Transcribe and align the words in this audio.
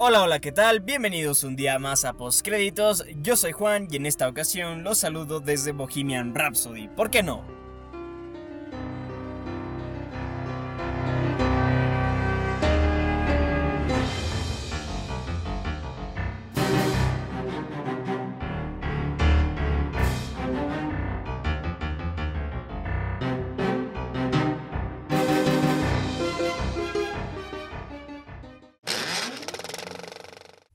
Hola, 0.00 0.22
hola, 0.22 0.38
¿qué 0.38 0.52
tal? 0.52 0.78
Bienvenidos 0.78 1.42
un 1.42 1.56
día 1.56 1.76
más 1.80 2.04
a 2.04 2.12
Postcréditos. 2.12 3.04
Yo 3.20 3.36
soy 3.36 3.50
Juan 3.50 3.88
y 3.90 3.96
en 3.96 4.06
esta 4.06 4.28
ocasión 4.28 4.84
los 4.84 4.98
saludo 4.98 5.40
desde 5.40 5.72
Bohemian 5.72 6.36
Rhapsody. 6.36 6.86
¿Por 6.86 7.10
qué 7.10 7.24
no? 7.24 7.57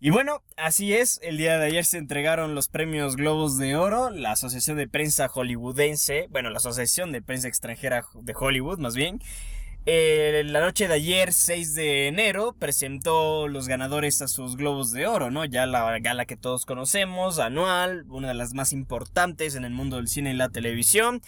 Y 0.06 0.10
bueno, 0.10 0.44
así 0.58 0.94
es, 0.94 1.22
el 1.23 1.38
día 1.38 1.58
de 1.58 1.66
ayer 1.66 1.86
se 1.86 1.98
entregaron 1.98 2.55
los 2.55 2.68
premios 2.68 3.16
Globos 3.16 3.58
de 3.58 3.77
Oro, 3.77 4.10
la 4.10 4.32
Asociación 4.32 4.76
de 4.76 4.86
Prensa 4.86 5.30
Hollywoodense, 5.30 6.27
bueno, 6.30 6.50
la 6.50 6.58
Asociación 6.58 7.14
de 7.14 7.22
Prensa 7.22 7.48
Extranjera 7.48 8.04
de 8.13 8.34
Hollywood 8.38 8.80
más 8.80 8.98
bien, 8.98 9.22
eh, 9.86 10.44
la 10.46 10.60
noche 10.60 10.90
de 10.90 10.96
ayer, 10.96 11.32
6 11.32 11.76
de 11.76 12.08
enero, 12.10 12.54
presentó 12.60 13.48
los 13.48 13.70
ganadores 13.70 14.22
a 14.22 14.27
sus 14.27 14.58
Globos 14.58 14.91
de 14.91 15.08
Oro, 15.08 15.32
¿no? 15.32 15.46
Ya 15.46 15.66
la 15.66 15.98
gala 16.00 16.26
que 16.26 16.35
todos 16.35 16.66
conocemos, 16.66 17.40
anual, 17.40 18.04
una 18.10 18.27
de 18.27 18.34
las 18.34 18.54
más 18.54 18.74
importantes 18.74 19.55
en 19.55 19.63
el 19.63 19.72
mundo 19.72 19.96
del 19.96 20.10
cine 20.10 20.32
y 20.32 20.35
la 20.35 20.49
televisión. 20.49 21.22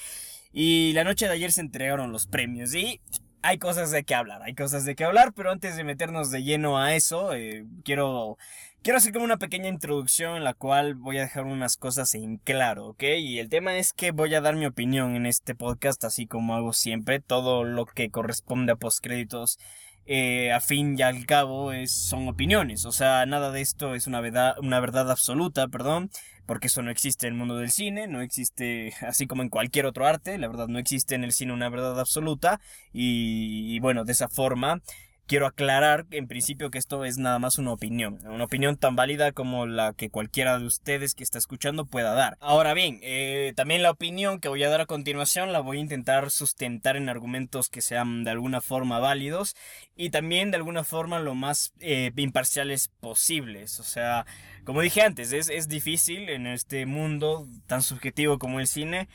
Y 0.52 0.92
la 0.92 1.06
noche 1.06 1.28
de 1.28 1.34
ayer 1.34 1.54
se 1.54 1.62
entregaron 1.62 2.12
los 2.12 2.28
premios 2.28 2.76
y 2.76 3.00
hay 3.46 3.60
cosas 3.60 3.92
de 3.92 4.04
qué 4.04 4.16
hablar, 4.16 4.42
hay 4.42 4.56
cosas 4.56 4.86
de 4.86 4.96
qué 4.96 5.04
hablar, 5.04 5.32
pero 5.34 5.52
antes 5.52 5.76
de 5.76 5.84
meternos 5.84 6.32
de 6.32 6.44
lleno 6.44 6.80
a 6.80 6.96
eso, 6.96 7.36
eh, 7.36 7.64
quiero, 7.84 8.40
quiero 8.86 9.00
hacer 9.00 9.14
como 9.14 9.26
una 9.26 9.38
pequeña 9.38 9.68
introducción 9.68 10.38
en 10.38 10.44
la 10.44 10.54
cual 10.54 10.94
voy 10.94 11.18
a 11.18 11.22
dejar 11.22 11.46
unas 11.46 11.76
cosas 11.76 12.14
en 12.14 12.38
claro, 12.38 12.90
¿ok? 12.90 13.04
Y 13.18 13.40
el 13.40 13.50
tema 13.50 13.76
es 13.78 13.94
que 13.94 14.12
voy 14.12 14.36
a 14.36 14.42
dar 14.42 14.56
mi 14.56 14.68
opinión 14.68 15.16
en 15.16 15.26
este 15.26 15.56
podcast, 15.56 16.04
así 16.04 16.28
como 16.28 16.54
hago 16.54 16.72
siempre, 16.72 17.20
todo 17.20 17.64
lo 17.64 17.88
que 17.88 18.12
corresponde 18.12 18.74
a 18.74 18.76
postcréditos 18.76 19.58
eh, 20.06 20.52
a 20.52 20.60
fin 20.60 21.00
y 21.00 21.02
al 21.02 21.26
cabo 21.26 21.72
son 21.88 22.28
opiniones. 22.28 22.86
O 22.86 22.92
sea, 22.92 23.26
nada 23.26 23.50
de 23.50 23.62
esto 23.62 23.96
es 23.96 24.06
una 24.06 24.22
verdad, 24.22 24.54
una 24.60 24.80
verdad 24.80 25.10
absoluta, 25.10 25.68
perdón, 25.68 26.12
porque 26.46 26.68
eso 26.68 26.84
no 26.84 26.92
existe 26.92 27.26
en 27.26 27.34
el 27.34 27.40
mundo 27.40 27.58
del 27.58 27.72
cine, 27.72 28.06
no 28.06 28.22
existe, 28.22 28.94
así 29.02 29.26
como 29.26 29.42
en 29.42 29.50
cualquier 29.50 29.88
otro 29.88 30.06
arte, 30.06 30.38
la 30.38 30.48
verdad 30.48 30.68
no 30.68 30.78
existe 30.78 31.16
en 31.16 31.24
el 31.24 31.32
cine 31.32 31.54
una 31.54 31.70
verdad 31.70 32.00
absoluta, 32.00 32.62
y 32.94 33.80
bueno, 33.80 34.06
de 34.06 34.12
esa 34.12 34.30
forma 34.30 34.84
quiero 35.28 35.48
aclarar 35.48 36.06
en 36.12 36.28
principio 36.28 36.70
que 36.70 36.78
esto 36.78 37.04
es 37.06 37.18
nada 37.18 37.40
más 37.40 37.58
una 37.58 37.72
opinión, 37.72 38.20
una 38.26 38.44
opinión 38.44 38.78
tan 38.78 38.96
válida 38.96 39.32
como 39.32 39.66
la 39.66 39.94
que 39.94 40.10
cualquiera 40.10 40.60
de 40.60 40.66
ustedes 40.66 41.16
que 41.16 41.24
está 41.24 41.38
escuchando 41.38 41.86
pueda 41.86 42.14
dar. 42.14 42.38
Ahora 42.40 42.74
bien, 42.74 43.00
eh, 43.02 43.54
también 43.56 43.82
la 43.82 43.92
opinión 43.92 44.40
que 44.40 44.50
voy 44.50 44.64
a 44.64 44.70
dar 44.70 44.82
a 44.82 44.86
continuación 44.86 45.52
la 45.52 45.60
voy 45.60 45.78
a 45.78 45.82
intentar 45.82 46.32
sustentar 46.32 46.96
en 46.96 47.10
argumentos 47.10 47.70
que 47.70 47.82
sean 47.82 48.24
de 48.24 48.32
alguna 48.32 48.62
forma 48.62 49.00
válidos 49.00 49.56
y 49.96 50.10
también 50.10 50.52
de 50.52 50.58
alguna 50.58 50.84
forma 50.84 51.20
lo 51.20 51.36
más 51.36 51.74
eh, 51.80 52.12
imparciales 52.16 52.90
posibles. 53.00 53.80
O 53.80 53.84
sea, 53.84 54.26
como 54.64 54.82
dije 54.82 55.02
antes, 55.02 55.32
es, 55.32 55.50
es 55.50 55.68
difícil 55.68 56.30
en 56.30 56.48
este 56.48 56.86
mundo 56.86 57.48
tan 57.66 57.82
subjetivo 57.82 58.38
como 58.38 58.60
el 58.60 58.68
cine 58.68 59.08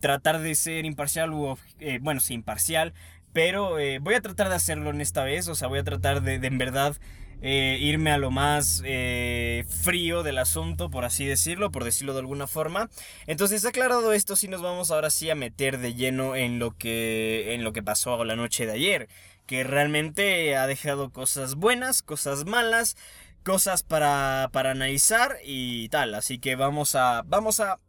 tratar 0.00 0.40
de 0.40 0.54
ser 0.54 0.84
imparcial 0.84 1.32
o, 1.32 1.58
eh, 1.80 1.98
bueno, 2.00 2.20
sí, 2.20 2.34
imparcial, 2.34 2.92
pero 3.36 3.78
eh, 3.78 3.98
voy 3.98 4.14
a 4.14 4.22
tratar 4.22 4.48
de 4.48 4.54
hacerlo 4.54 4.88
en 4.88 5.02
esta 5.02 5.22
vez, 5.22 5.46
o 5.48 5.54
sea, 5.54 5.68
voy 5.68 5.78
a 5.78 5.84
tratar 5.84 6.22
de, 6.22 6.36
en 6.36 6.56
verdad 6.56 6.96
eh, 7.42 7.76
irme 7.82 8.10
a 8.10 8.16
lo 8.16 8.30
más 8.30 8.80
eh, 8.82 9.66
frío 9.82 10.22
del 10.22 10.38
asunto, 10.38 10.88
por 10.88 11.04
así 11.04 11.26
decirlo, 11.26 11.70
por 11.70 11.84
decirlo 11.84 12.14
de 12.14 12.20
alguna 12.20 12.46
forma. 12.46 12.88
Entonces, 13.26 13.66
aclarado 13.66 14.14
esto, 14.14 14.36
sí 14.36 14.48
nos 14.48 14.62
vamos 14.62 14.90
ahora 14.90 15.10
sí 15.10 15.28
a 15.28 15.34
meter 15.34 15.76
de 15.76 15.92
lleno 15.92 16.34
en 16.34 16.58
lo 16.58 16.78
que, 16.78 17.52
en 17.52 17.62
lo 17.62 17.74
que 17.74 17.82
pasó 17.82 18.24
la 18.24 18.36
noche 18.36 18.64
de 18.64 18.72
ayer, 18.72 19.08
que 19.44 19.64
realmente 19.64 20.56
ha 20.56 20.66
dejado 20.66 21.10
cosas 21.10 21.56
buenas, 21.56 22.00
cosas 22.00 22.46
malas, 22.46 22.96
cosas 23.42 23.82
para, 23.82 24.48
para 24.50 24.70
analizar 24.70 25.36
y 25.44 25.90
tal. 25.90 26.14
Así 26.14 26.38
que 26.38 26.56
vamos 26.56 26.94
a, 26.94 27.20
vamos 27.26 27.60
a 27.60 27.80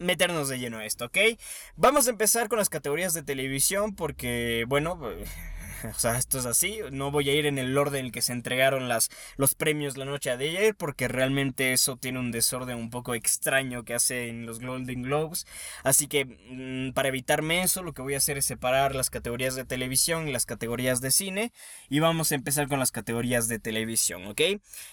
meternos 0.00 0.48
de 0.48 0.58
lleno 0.58 0.78
a 0.78 0.86
esto, 0.86 1.04
¿ok? 1.06 1.18
Vamos 1.76 2.08
a 2.08 2.10
empezar 2.10 2.48
con 2.48 2.58
las 2.58 2.68
categorías 2.68 3.14
de 3.14 3.22
televisión 3.22 3.94
porque, 3.94 4.64
bueno, 4.66 4.98
o 5.84 5.98
sea, 5.98 6.16
esto 6.18 6.38
es 6.38 6.46
así. 6.46 6.80
No 6.90 7.10
voy 7.10 7.28
a 7.30 7.34
ir 7.34 7.46
en 7.46 7.58
el 7.58 7.76
orden 7.76 8.00
en 8.00 8.06
el 8.06 8.12
que 8.12 8.22
se 8.22 8.32
entregaron 8.32 8.88
las, 8.88 9.10
los 9.36 9.54
premios 9.54 9.96
la 9.96 10.06
noche 10.06 10.36
de 10.36 10.48
ayer 10.48 10.74
porque 10.74 11.06
realmente 11.06 11.72
eso 11.72 11.96
tiene 11.96 12.18
un 12.18 12.32
desorden 12.32 12.78
un 12.78 12.90
poco 12.90 13.14
extraño 13.14 13.84
que 13.84 13.94
hace 13.94 14.28
en 14.28 14.46
los 14.46 14.60
Golden 14.60 15.02
Globes. 15.02 15.46
Así 15.84 16.08
que 16.08 16.24
mm, 16.24 16.92
para 16.92 17.08
evitarme 17.08 17.62
eso, 17.62 17.82
lo 17.82 17.92
que 17.92 18.02
voy 18.02 18.14
a 18.14 18.18
hacer 18.18 18.38
es 18.38 18.46
separar 18.46 18.94
las 18.94 19.10
categorías 19.10 19.54
de 19.54 19.64
televisión 19.64 20.28
y 20.28 20.32
las 20.32 20.46
categorías 20.46 21.00
de 21.00 21.10
cine. 21.10 21.52
Y 21.88 22.00
vamos 22.00 22.32
a 22.32 22.36
empezar 22.36 22.68
con 22.68 22.78
las 22.78 22.90
categorías 22.90 23.48
de 23.48 23.58
televisión, 23.58 24.26
¿ok? 24.26 24.40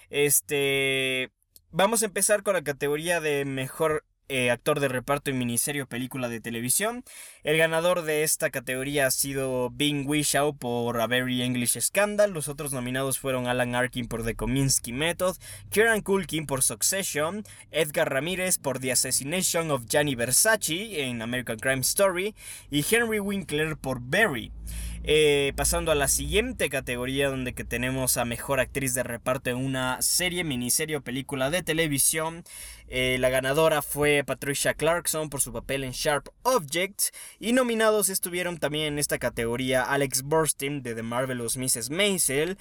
Este... 0.09 1.31
Vamos 1.69 2.01
a 2.01 2.06
empezar 2.06 2.44
con 2.44 2.53
la 2.53 2.63
categoría 2.63 3.19
de 3.19 3.44
mejor 3.44 4.06
eh, 4.29 4.51
actor 4.51 4.79
de 4.79 4.88
reparto 4.88 5.31
en 5.31 5.38
miniserie 5.38 5.85
película 5.85 6.29
de 6.29 6.41
televisión. 6.41 7.03
El 7.43 7.57
ganador 7.57 8.03
de 8.03 8.23
esta 8.23 8.49
categoría 8.49 9.07
ha 9.07 9.11
sido 9.11 9.69
Bing 9.69 10.07
Wishaw 10.07 10.55
por 10.57 10.99
A 10.99 11.07
Very 11.07 11.41
English 11.41 11.79
Scandal. 11.79 12.31
Los 12.31 12.47
otros 12.47 12.73
nominados 12.73 13.19
fueron 13.19 13.47
Alan 13.47 13.75
Arkin 13.75 14.07
por 14.07 14.23
The 14.23 14.35
Kominsky 14.35 14.91
Method, 14.91 15.38
Kieran 15.69 16.01
Culkin 16.01 16.45
por 16.45 16.61
Succession, 16.61 17.43
Edgar 17.71 18.11
Ramírez 18.11 18.57
por 18.57 18.79
The 18.79 18.91
Assassination 18.91 19.71
of 19.71 19.85
Gianni 19.85 20.15
Versace 20.15 21.03
en 21.03 21.21
American 21.21 21.57
Crime 21.57 21.81
Story 21.81 22.35
y 22.69 22.85
Henry 22.89 23.19
Winkler 23.19 23.77
por 23.77 23.99
Barry. 24.01 24.51
Eh, 25.09 25.53
pasando 25.56 25.94
a 25.94 25.95
la 25.95 26.09
siguiente 26.09 26.69
categoría 26.69 27.29
donde 27.29 27.53
que 27.53 27.63
tenemos 27.63 28.18
a 28.18 28.25
mejor 28.25 28.59
actriz 28.59 28.94
de 28.94 29.03
reparto 29.03 29.50
en 29.50 29.56
una 29.56 30.01
serie, 30.01 30.44
miniserie 30.44 30.97
o 30.97 31.01
película 31.01 31.50
de 31.50 31.63
televisión. 31.63 32.44
Eh, 32.90 33.16
la 33.18 33.29
ganadora 33.29 33.81
fue 33.81 34.25
Patricia 34.25 34.73
Clarkson 34.73 35.29
por 35.29 35.40
su 35.40 35.53
papel 35.53 35.85
en 35.85 35.94
Sharp 35.94 36.28
Objects. 36.44 37.13
Y 37.40 37.53
nominados 37.53 38.09
estuvieron 38.09 38.57
también 38.57 38.88
en 38.94 39.00
esta 39.00 39.18
categoría 39.18 39.84
Alex 39.84 40.23
Burstyn 40.23 40.84
de 40.84 40.94
The 40.94 41.03
Marvelous 41.03 41.56
Mrs. 41.56 41.89
Maisel. 41.89 42.57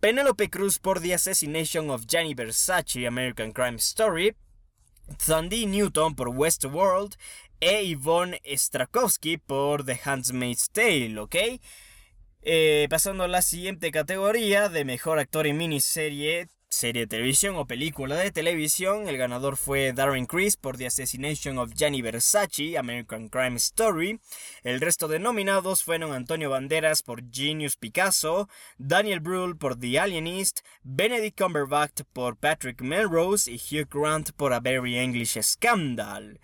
Penelope 0.00 0.50
Cruz 0.50 0.80
por 0.80 1.00
The 1.00 1.14
Assassination 1.14 1.90
of 1.90 2.06
Gianni 2.08 2.34
Versace, 2.34 3.06
American 3.06 3.52
Crime 3.52 3.76
Story. 3.76 4.34
Thundy 5.24 5.66
Newton 5.66 6.16
por 6.16 6.30
Westworld 6.30 7.16
e 7.60 7.82
Yvonne 7.84 8.40
Strakowski 8.44 9.38
por 9.38 9.84
The 9.84 10.00
Handmaid's 10.04 10.70
Tale, 10.70 11.18
¿ok? 11.18 11.36
Eh, 12.46 12.88
pasando 12.90 13.24
a 13.24 13.28
la 13.28 13.40
siguiente 13.40 13.90
categoría 13.90 14.68
de 14.68 14.84
mejor 14.84 15.18
actor 15.18 15.46
en 15.46 15.56
miniserie, 15.56 16.48
serie 16.68 17.02
de 17.02 17.06
televisión 17.06 17.56
o 17.56 17.66
película 17.66 18.16
de 18.16 18.32
televisión, 18.32 19.08
el 19.08 19.16
ganador 19.16 19.56
fue 19.56 19.94
Darren 19.94 20.26
Criss 20.26 20.58
por 20.58 20.76
The 20.76 20.88
Assassination 20.88 21.56
of 21.56 21.72
Gianni 21.72 22.02
Versace, 22.02 22.76
American 22.76 23.30
Crime 23.30 23.56
Story. 23.56 24.20
El 24.62 24.82
resto 24.82 25.08
de 25.08 25.20
nominados 25.20 25.84
fueron 25.84 26.12
Antonio 26.12 26.50
Banderas 26.50 27.02
por 27.02 27.22
Genius 27.32 27.78
Picasso, 27.78 28.50
Daniel 28.76 29.20
Brühl 29.20 29.56
por 29.56 29.80
The 29.80 29.98
Alienist, 29.98 30.60
Benedict 30.82 31.40
Cumberbatch 31.40 32.02
por 32.12 32.36
Patrick 32.36 32.82
Melrose 32.82 33.50
y 33.50 33.54
Hugh 33.56 33.88
Grant 33.90 34.32
por 34.32 34.52
A 34.52 34.60
Very 34.60 34.98
English 34.98 35.40
Scandal. 35.40 36.38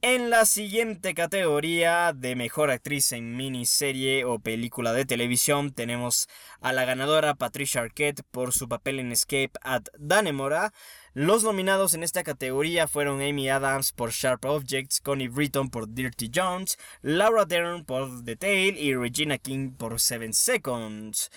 En 0.00 0.30
la 0.30 0.44
siguiente 0.44 1.12
categoría 1.12 2.12
de 2.12 2.36
mejor 2.36 2.70
actriz 2.70 3.10
en 3.10 3.36
miniserie 3.36 4.24
o 4.24 4.38
película 4.38 4.92
de 4.92 5.04
televisión 5.04 5.72
tenemos 5.72 6.28
a 6.60 6.72
la 6.72 6.84
ganadora 6.84 7.34
Patricia 7.34 7.80
Arquette 7.80 8.22
por 8.30 8.52
su 8.52 8.68
papel 8.68 9.00
en 9.00 9.10
Escape 9.10 9.50
at 9.60 9.86
Danemora. 9.98 10.72
Los 11.14 11.42
nominados 11.42 11.94
en 11.94 12.04
esta 12.04 12.22
categoría 12.22 12.86
fueron 12.86 13.20
Amy 13.20 13.48
Adams 13.48 13.90
por 13.90 14.12
Sharp 14.12 14.44
Objects, 14.44 15.00
Connie 15.00 15.26
Britton 15.26 15.68
por 15.68 15.92
Dirty 15.92 16.30
Jones, 16.32 16.78
Laura 17.02 17.44
Dern 17.44 17.84
por 17.84 18.24
The 18.24 18.36
Tale 18.36 18.80
y 18.80 18.94
Regina 18.94 19.36
King 19.36 19.72
por 19.72 19.98
Seven 19.98 20.32
Seconds. 20.32 21.28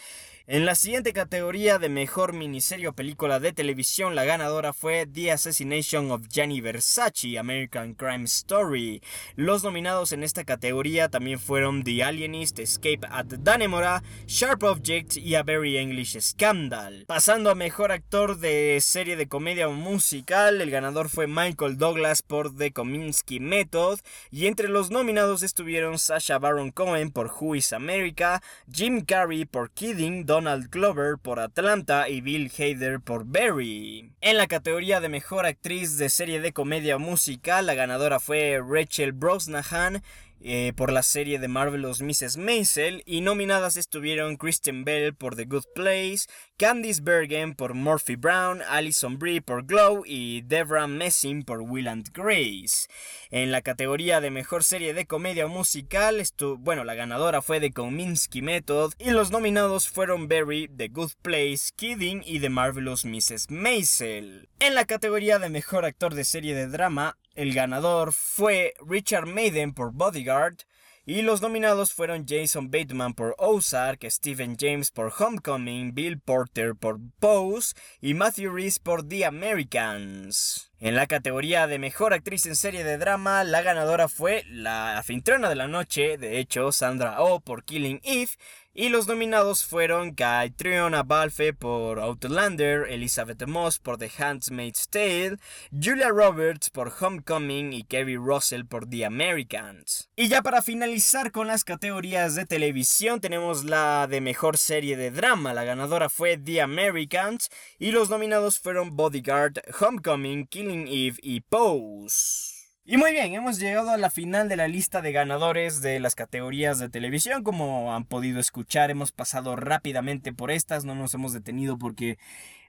En 0.54 0.66
la 0.66 0.76
siguiente 0.76 1.14
categoría 1.14 1.80
de 1.80 1.88
mejor 1.88 2.34
miniserie 2.34 2.90
o 2.90 2.94
película 2.94 3.40
de 3.40 3.54
televisión, 3.54 4.16
la 4.16 4.26
ganadora 4.26 4.74
fue 4.74 5.06
The 5.06 5.32
Assassination 5.32 6.12
of 6.12 6.28
Gianni 6.28 6.60
Versace, 6.60 7.40
American 7.40 7.94
Crime 7.94 8.26
Story. 8.26 9.02
Los 9.38 9.64
nominados 9.64 10.12
en 10.12 10.24
esta 10.24 10.44
categoría 10.44 11.08
también 11.08 11.40
fueron 11.40 11.86
The 11.86 12.04
Alienist, 12.04 12.60
Escape 12.60 13.08
at 13.10 13.28
Danemora, 13.28 14.04
Sharp 14.28 14.64
Objects 14.64 15.16
y 15.16 15.36
A 15.36 15.44
Very 15.44 15.78
English 15.78 16.20
Scandal. 16.20 17.06
Pasando 17.08 17.50
a 17.50 17.56
mejor 17.56 17.94
actor 17.94 18.38
de 18.38 18.78
serie 18.82 19.16
de 19.16 19.30
comedia 19.30 19.70
o 19.70 19.72
musical, 19.72 20.60
el 20.60 20.70
ganador 20.70 21.08
fue 21.08 21.28
Michael 21.28 21.78
Douglas 21.78 22.24
por 22.24 22.54
The 22.54 22.74
Kominsky 22.74 23.40
Method. 23.40 24.02
Y 24.32 24.48
entre 24.48 24.68
los 24.68 24.92
nominados 24.92 25.44
estuvieron 25.44 25.98
Sasha 25.98 26.40
Baron 26.40 26.72
Cohen 26.72 27.10
por 27.10 27.28
Who 27.40 27.56
is 27.56 27.72
America, 27.72 28.44
Jim 28.70 29.06
Carrey 29.06 29.46
por 29.46 29.72
Kidding, 29.72 30.26
Don 30.26 30.41
Donald 30.42 30.72
Glover 30.72 31.20
por 31.22 31.40
Atlanta 31.40 32.10
y 32.10 32.22
Bill 32.22 32.52
Hader 32.58 33.00
por 33.00 33.26
Barry. 33.26 34.12
En 34.22 34.38
la 34.38 34.48
categoría 34.48 35.00
de 35.00 35.08
mejor 35.08 35.46
actriz 35.46 36.00
de 36.00 36.10
serie 36.10 36.42
de 36.42 36.52
comedia 36.52 36.98
musical, 36.98 37.68
la 37.68 37.76
ganadora 37.76 38.20
fue 38.20 38.60
Rachel 38.68 39.12
Brosnahan 39.12 40.02
eh, 40.40 40.74
por 40.76 40.92
la 40.92 41.04
serie 41.04 41.38
de 41.38 41.48
Marvelous 41.48 42.02
Mrs. 42.02 42.38
Maisel 42.38 43.04
y 43.06 43.22
nominadas 43.22 43.78
estuvieron 43.78 44.36
Kristen 44.36 44.84
Bell 44.84 45.14
por 45.14 45.36
The 45.36 45.46
Good 45.46 45.66
Place, 45.76 46.26
Candice 46.62 47.02
Bergen 47.02 47.56
por 47.56 47.74
Murphy 47.74 48.16
Brown, 48.16 48.62
Alison 48.70 49.18
Brie 49.18 49.42
por 49.42 49.66
Glow 49.66 50.04
y 50.06 50.44
Debra 50.44 50.86
Messing 50.86 51.42
por 51.42 51.62
Will 51.62 51.88
and 51.88 52.12
Grace. 52.14 52.88
En 53.32 53.52
la 53.52 53.64
categoría 53.64 54.22
de 54.22 54.30
mejor 54.30 54.64
serie 54.64 54.94
de 54.94 55.08
comedia 55.08 55.48
musical, 55.48 56.22
bueno, 56.60 56.84
la 56.84 56.94
ganadora 56.94 57.42
fue 57.42 57.60
The 57.60 57.72
Kominsky 57.72 58.44
Method 58.44 58.94
y 59.00 59.10
los 59.10 59.32
nominados 59.32 59.90
fueron 59.90 60.28
Barry, 60.28 60.68
The 60.68 60.90
Good 60.90 61.14
Place, 61.24 61.72
Kidding 61.76 62.22
y 62.28 62.40
The 62.40 62.50
Marvelous 62.50 63.06
Mrs. 63.06 63.50
Maisel. 63.50 64.48
En 64.60 64.76
la 64.76 64.86
categoría 64.86 65.40
de 65.40 65.50
mejor 65.50 65.84
actor 65.84 66.14
de 66.14 66.26
serie 66.26 66.54
de 66.54 66.68
drama, 66.68 67.18
el 67.34 67.56
ganador 67.56 68.14
fue 68.14 68.76
Richard 68.88 69.26
Maiden 69.26 69.74
por 69.74 69.94
Bodyguard 69.94 70.58
y 71.06 71.22
los 71.24 71.42
nominados 71.42 71.94
fueron 71.94 72.26
Jason 72.28 72.70
Bateman 72.70 73.14
por 73.14 73.36
Ozark, 73.38 74.06
Stephen 74.10 74.56
James 74.60 74.92
por 74.92 75.12
Homecoming, 75.18 75.94
Bill 75.94 76.20
Porter 76.20 76.76
por 76.76 77.00
Pose 77.20 77.74
y 78.02 78.14
Matthew 78.14 78.54
Reese 78.54 78.80
por 78.82 79.08
The 79.08 79.26
Americans. 79.26 80.72
En 80.80 80.96
la 80.96 81.06
categoría 81.06 81.68
de 81.68 81.78
mejor 81.78 82.14
actriz 82.14 82.46
en 82.48 82.56
serie 82.56 82.84
de 82.84 82.98
drama, 82.98 83.44
la 83.44 83.62
ganadora 83.62 84.08
fue 84.08 84.44
la 84.48 84.98
anfitriona 84.98 85.48
de 85.48 85.56
la 85.56 85.68
noche, 85.68 86.18
de 86.18 86.40
hecho, 86.40 86.72
Sandra 86.72 87.22
Oh 87.22 87.40
por 87.40 87.64
Killing 87.64 88.02
Eve, 88.04 88.32
y 88.74 88.90
los 88.90 89.08
nominados 89.08 89.66
fueron 89.66 90.16
Triona 90.56 91.04
Balfe 91.04 91.54
por 91.54 92.00
Outlander, 92.00 92.88
Elizabeth 92.90 93.46
Moss 93.48 93.80
por 93.80 93.98
The 93.98 94.12
Handmaid's 94.18 94.88
Tale, 94.90 95.38
Julia 95.72 96.10
Roberts 96.10 96.70
por 96.70 96.94
Homecoming 97.00 97.74
y 97.74 97.84
Kerry 97.84 98.16
Russell 98.16 98.66
por 98.66 98.90
The 98.90 99.06
Americans. 99.06 100.10
Y 100.16 100.30
ya 100.30 100.42
para 100.42 100.62
finalizar 100.62 101.32
con 101.32 101.48
las 101.48 101.64
categorías 101.64 102.36
de 102.36 102.46
televisión 102.46 103.20
tenemos 103.20 103.66
la 103.66 104.08
de 104.08 104.22
mejor 104.22 104.58
serie 104.58 104.96
de 104.96 105.12
drama. 105.12 105.54
La 105.54 105.64
ganadora 105.64 106.10
fue 106.10 106.38
The 106.38 106.62
Americans 106.62 107.50
y 107.78 107.92
los 107.92 108.10
nominados 108.10 108.60
fueron 108.60 108.96
Bodyguard, 108.96 109.62
Homecoming, 109.80 110.48
Killing 110.48 110.88
Eve 110.88 111.18
y 111.22 111.42
Pose. 111.42 112.51
Y 112.84 112.98
muy 112.98 113.12
bien, 113.12 113.36
hemos 113.36 113.60
llegado 113.60 113.92
a 113.92 113.98
la 113.98 114.10
final 114.10 114.50
de 114.50 114.56
la 114.56 114.68
lista 114.68 115.02
de 115.02 115.12
ganadores 115.12 115.84
de 115.84 116.00
las 116.00 116.16
categorías 116.16 116.80
de 116.80 116.90
televisión. 116.90 117.44
Como 117.44 117.94
han 117.94 118.06
podido 118.06 118.40
escuchar, 118.40 118.90
hemos 118.90 119.12
pasado 119.12 119.56
rápidamente 119.56 120.34
por 120.34 120.50
estas, 120.50 120.84
no 120.84 120.96
nos 120.96 121.14
hemos 121.14 121.32
detenido 121.32 121.78
porque, 121.78 122.18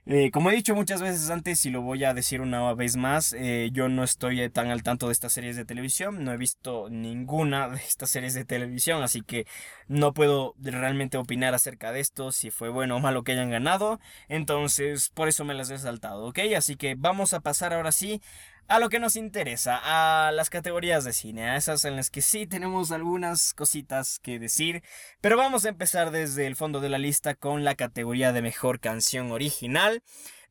eh, 0.05 0.29
como 0.29 0.51
he 0.51 0.55
dicho 0.55 0.75
muchas 0.75 1.01
veces 1.01 1.31
antes 1.31 1.65
y 1.65 1.71
lo 1.71 1.81
voy 1.81 2.03
a 2.03 2.13
decir 2.13 2.41
una 2.41 2.75
vez 2.75 2.95
más, 2.95 3.33
eh, 3.33 3.69
yo 3.73 3.89
no 3.89 4.03
estoy 4.03 4.47
tan 4.51 4.69
al 4.69 4.83
tanto 4.83 5.07
de 5.07 5.13
estas 5.13 5.33
series 5.33 5.55
de 5.55 5.65
televisión, 5.65 6.23
no 6.23 6.31
he 6.31 6.37
visto 6.37 6.89
ninguna 6.91 7.69
de 7.69 7.77
estas 7.77 8.11
series 8.11 8.35
de 8.35 8.45
televisión, 8.45 9.01
así 9.01 9.23
que 9.23 9.47
no 9.87 10.13
puedo 10.13 10.53
realmente 10.61 11.17
opinar 11.17 11.55
acerca 11.55 11.91
de 11.91 12.01
esto, 12.01 12.31
si 12.31 12.51
fue 12.51 12.69
bueno 12.69 12.97
o 12.97 12.99
malo 12.99 13.23
que 13.23 13.31
hayan 13.31 13.49
ganado. 13.49 13.99
Entonces, 14.29 15.09
por 15.09 15.27
eso 15.27 15.43
me 15.43 15.55
las 15.55 15.71
he 15.71 15.77
saltado, 15.79 16.25
¿ok? 16.27 16.39
Así 16.55 16.75
que 16.75 16.93
vamos 16.95 17.33
a 17.33 17.39
pasar 17.39 17.73
ahora 17.73 17.91
sí 17.91 18.21
a 18.67 18.79
lo 18.79 18.89
que 18.89 18.99
nos 18.99 19.15
interesa, 19.15 19.79
a 19.83 20.31
las 20.31 20.49
categorías 20.49 21.03
de 21.03 21.13
cine, 21.13 21.49
a 21.49 21.57
esas 21.57 21.85
en 21.85 21.95
las 21.95 22.09
que 22.09 22.21
sí 22.21 22.47
tenemos 22.47 22.91
algunas 22.91 23.53
cositas 23.53 24.19
que 24.19 24.39
decir, 24.39 24.83
pero 25.21 25.37
vamos 25.37 25.65
a 25.65 25.69
empezar 25.69 26.11
desde 26.11 26.47
el 26.47 26.55
fondo 26.55 26.79
de 26.79 26.89
la 26.89 26.97
lista 26.97 27.35
con 27.35 27.63
la 27.63 27.75
categoría 27.75 28.31
de 28.31 28.41
mejor 28.41 28.79
canción 28.79 29.31
original, 29.31 30.01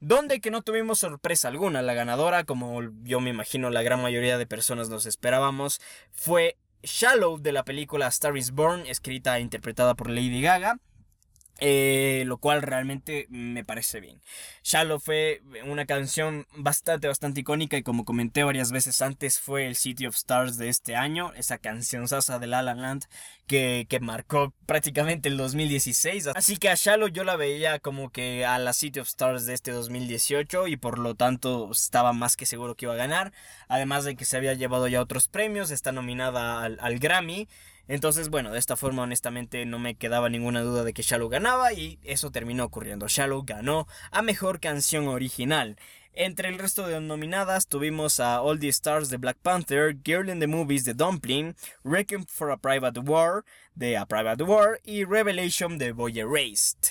donde 0.01 0.41
que 0.41 0.51
no 0.51 0.63
tuvimos 0.63 0.99
sorpresa 0.99 1.49
alguna, 1.49 1.81
la 1.81 1.95
ganadora, 1.95 2.45
como 2.45 2.81
yo 3.03 3.21
me 3.21 3.31
imagino 3.31 3.71
la 3.71 3.83
gran 3.83 4.03
mayoría 4.03 4.37
de 4.37 4.47
personas 4.47 4.89
nos 4.89 5.07
esperábamos, 5.07 5.81
fue 6.13 6.57
Shallow 6.83 7.39
de 7.39 7.53
la 7.53 7.65
película 7.65 8.09
Star 8.09 8.37
is 8.37 8.51
Born, 8.51 8.87
escrita 8.87 9.39
e 9.39 9.41
interpretada 9.41 9.95
por 9.95 10.11
Lady 10.11 10.43
Gaga. 10.43 10.79
Eh, 11.65 12.25
lo 12.27 12.39
cual 12.39 12.61
realmente 12.61 13.29
me 13.31 13.65
parece 13.65 14.01
bien. 14.01 14.21
Shallow 14.65 14.99
fue 14.99 15.43
una 15.65 15.87
canción 15.87 16.45
bastante, 16.57 17.07
bastante 17.07 17.43
icónica 17.43 17.77
y 17.77 17.85
como 17.85 18.05
comenté 18.05 18.43
varias 18.43 18.73
veces 18.73 19.01
antes 19.01 19.39
fue 19.39 19.69
el 19.69 19.77
City 19.77 20.07
of 20.07 20.17
Stars 20.17 20.59
de 20.59 20.69
este 20.69 20.97
año, 20.97 21.33
esa 21.35 21.59
canción 21.59 22.09
sasa 22.09 22.41
de 22.41 22.49
La 22.49 22.63
La 22.63 22.75
Land 22.75 23.05
que, 23.47 23.87
que 23.89 24.01
marcó 24.01 24.53
prácticamente 24.67 25.29
el 25.29 25.37
2016. 25.37 26.31
Así 26.35 26.57
que 26.57 26.69
a 26.69 26.75
Shallow 26.75 27.07
yo 27.07 27.23
la 27.23 27.37
veía 27.37 27.79
como 27.79 28.11
que 28.11 28.45
a 28.45 28.59
la 28.59 28.73
City 28.73 28.99
of 28.99 29.07
Stars 29.07 29.47
de 29.47 29.55
este 29.55 29.71
2018 29.71 30.67
y 30.67 30.77
por 30.77 30.99
lo 30.99 31.15
tanto 31.15 31.71
estaba 31.71 32.13
más 32.13 32.37
que 32.37 32.45
seguro 32.45 32.75
que 32.75 32.87
iba 32.87 32.95
a 32.95 32.97
ganar. 32.97 33.33
Además 33.69 34.03
de 34.03 34.17
que 34.17 34.25
se 34.25 34.37
había 34.37 34.55
llevado 34.55 34.89
ya 34.89 35.01
otros 35.01 35.29
premios, 35.29 35.71
está 35.71 35.93
nominada 35.93 36.65
al, 36.65 36.79
al 36.81 36.99
Grammy. 36.99 37.47
Entonces, 37.89 38.29
bueno, 38.29 38.53
de 38.53 38.59
esta 38.59 38.77
forma 38.77 39.03
honestamente 39.03 39.67
no 39.67 39.79
me 39.79 39.95
quedaba 39.95 40.29
ninguna 40.29 40.63
duda 40.63 40.85
de 40.85 40.93
que 40.93 41.03
Shallow 41.03 41.29
ganaba 41.29 41.73
y 41.73 41.99
eso 42.05 42.31
terminó 42.31 42.65
ocurriendo. 42.65 43.09
Shallow 43.09 43.43
ganó 43.45 43.87
a 44.11 44.23
Mejor 44.23 44.61
Canción 44.61 45.09
Original. 45.09 45.77
Entre 46.15 46.51
el 46.51 46.59
resto 46.59 46.87
de 46.87 47.01
nominadas 47.01 47.69
tuvimos 47.69 48.21
a 48.21 48.43
All 48.43 48.61
the 48.61 48.69
Stars 48.69 49.09
de 49.09 49.17
Black 49.17 49.39
Panther, 49.39 49.97
Girl 50.05 50.29
in 50.29 50.41
the 50.41 50.47
Movies 50.47 50.85
de 50.85 50.93
Dumpling, 50.93 51.57
Requiem 51.85 52.27
for 52.27 52.51
a 52.51 52.59
Private 52.59 53.01
War 53.01 53.45
de 53.75 53.97
A 53.97 54.05
Private 54.05 54.45
War 54.45 54.79
y 54.85 55.05
Revelation 55.05 55.79
de 55.79 55.93
Boy 55.93 56.21
Erased. 56.21 56.91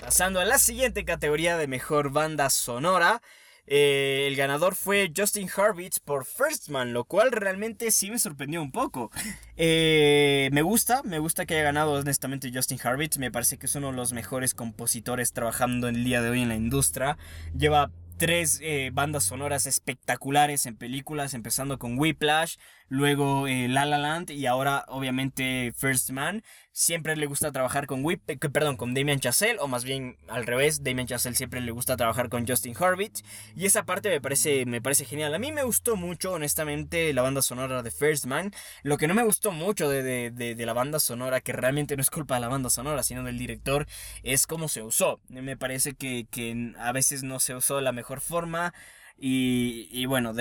Pasando 0.00 0.40
a 0.40 0.44
la 0.44 0.58
siguiente 0.58 1.04
categoría 1.04 1.56
de 1.56 1.68
Mejor 1.68 2.10
Banda 2.10 2.50
Sonora, 2.50 3.22
eh, 3.66 4.26
el 4.28 4.36
ganador 4.36 4.74
fue 4.74 5.12
Justin 5.16 5.48
Hurwitz 5.56 6.00
por 6.00 6.24
First 6.24 6.68
Man, 6.68 6.92
lo 6.92 7.04
cual 7.04 7.32
realmente 7.32 7.90
sí 7.90 8.10
me 8.10 8.18
sorprendió 8.18 8.62
un 8.62 8.72
poco. 8.72 9.10
Eh, 9.56 10.48
me 10.52 10.62
gusta, 10.62 11.02
me 11.04 11.20
gusta 11.20 11.46
que 11.46 11.54
haya 11.54 11.62
ganado 11.62 11.92
honestamente 11.92 12.50
Justin 12.52 12.80
Hurwitz, 12.84 13.18
me 13.18 13.30
parece 13.30 13.58
que 13.58 13.66
es 13.66 13.74
uno 13.76 13.90
de 13.90 13.96
los 13.96 14.12
mejores 14.12 14.54
compositores 14.54 15.32
trabajando 15.32 15.88
el 15.88 16.02
día 16.02 16.20
de 16.20 16.30
hoy 16.30 16.42
en 16.42 16.48
la 16.48 16.56
industria. 16.56 17.16
Lleva 17.56 17.92
tres 18.16 18.60
eh, 18.62 18.90
bandas 18.92 19.24
sonoras 19.24 19.66
espectaculares 19.66 20.66
en 20.66 20.76
películas, 20.76 21.34
empezando 21.34 21.78
con 21.78 21.98
Whiplash, 21.98 22.56
luego 22.92 23.46
La 23.48 23.86
La 23.86 23.96
Land 23.96 24.32
y 24.32 24.44
ahora 24.44 24.84
obviamente 24.86 25.72
First 25.74 26.10
Man 26.10 26.42
siempre 26.72 27.16
le 27.16 27.24
gusta 27.24 27.50
trabajar 27.50 27.86
con 27.86 28.04
Whip, 28.04 28.28
eh, 28.28 28.36
perdón, 28.36 28.76
con 28.76 28.92
Damien 28.92 29.18
Chazelle, 29.18 29.58
o 29.60 29.66
más 29.66 29.84
bien 29.84 30.18
al 30.28 30.44
revés, 30.44 30.84
Damien 30.84 31.06
Chazelle 31.06 31.34
siempre 31.34 31.62
le 31.62 31.70
gusta 31.70 31.96
trabajar 31.96 32.28
con 32.28 32.46
Justin 32.46 32.74
Hurwitz, 32.78 33.22
y 33.56 33.64
esa 33.64 33.84
parte 33.84 34.10
me 34.10 34.20
parece, 34.20 34.66
me 34.66 34.82
parece 34.82 35.06
genial. 35.06 35.34
A 35.34 35.38
mí 35.38 35.52
me 35.52 35.62
gustó 35.62 35.96
mucho, 35.96 36.32
honestamente, 36.32 37.14
la 37.14 37.22
banda 37.22 37.40
sonora 37.40 37.82
de 37.82 37.90
First 37.90 38.26
Man. 38.26 38.52
Lo 38.82 38.98
que 38.98 39.06
no 39.06 39.14
me 39.14 39.24
gustó 39.24 39.52
mucho 39.52 39.88
de, 39.88 40.30
de, 40.30 40.66
la 40.66 40.72
banda 40.74 41.00
sonora, 41.00 41.40
que 41.40 41.52
realmente 41.52 41.96
no 41.96 42.02
es 42.02 42.10
culpa 42.10 42.34
de 42.34 42.42
la 42.42 42.48
banda 42.48 42.68
sonora, 42.68 43.02
sino 43.02 43.22
del 43.22 43.38
director, 43.38 43.86
es 44.22 44.46
cómo 44.46 44.68
se 44.68 44.82
usó. 44.82 45.20
Me 45.28 45.56
parece 45.56 45.94
que, 45.94 46.26
que 46.30 46.74
a 46.78 46.92
veces 46.92 47.22
no 47.22 47.40
se 47.40 47.54
usó 47.54 47.76
de 47.76 47.82
la 47.82 47.92
mejor 47.92 48.20
forma. 48.20 48.74
Y, 49.16 50.04
bueno, 50.06 50.32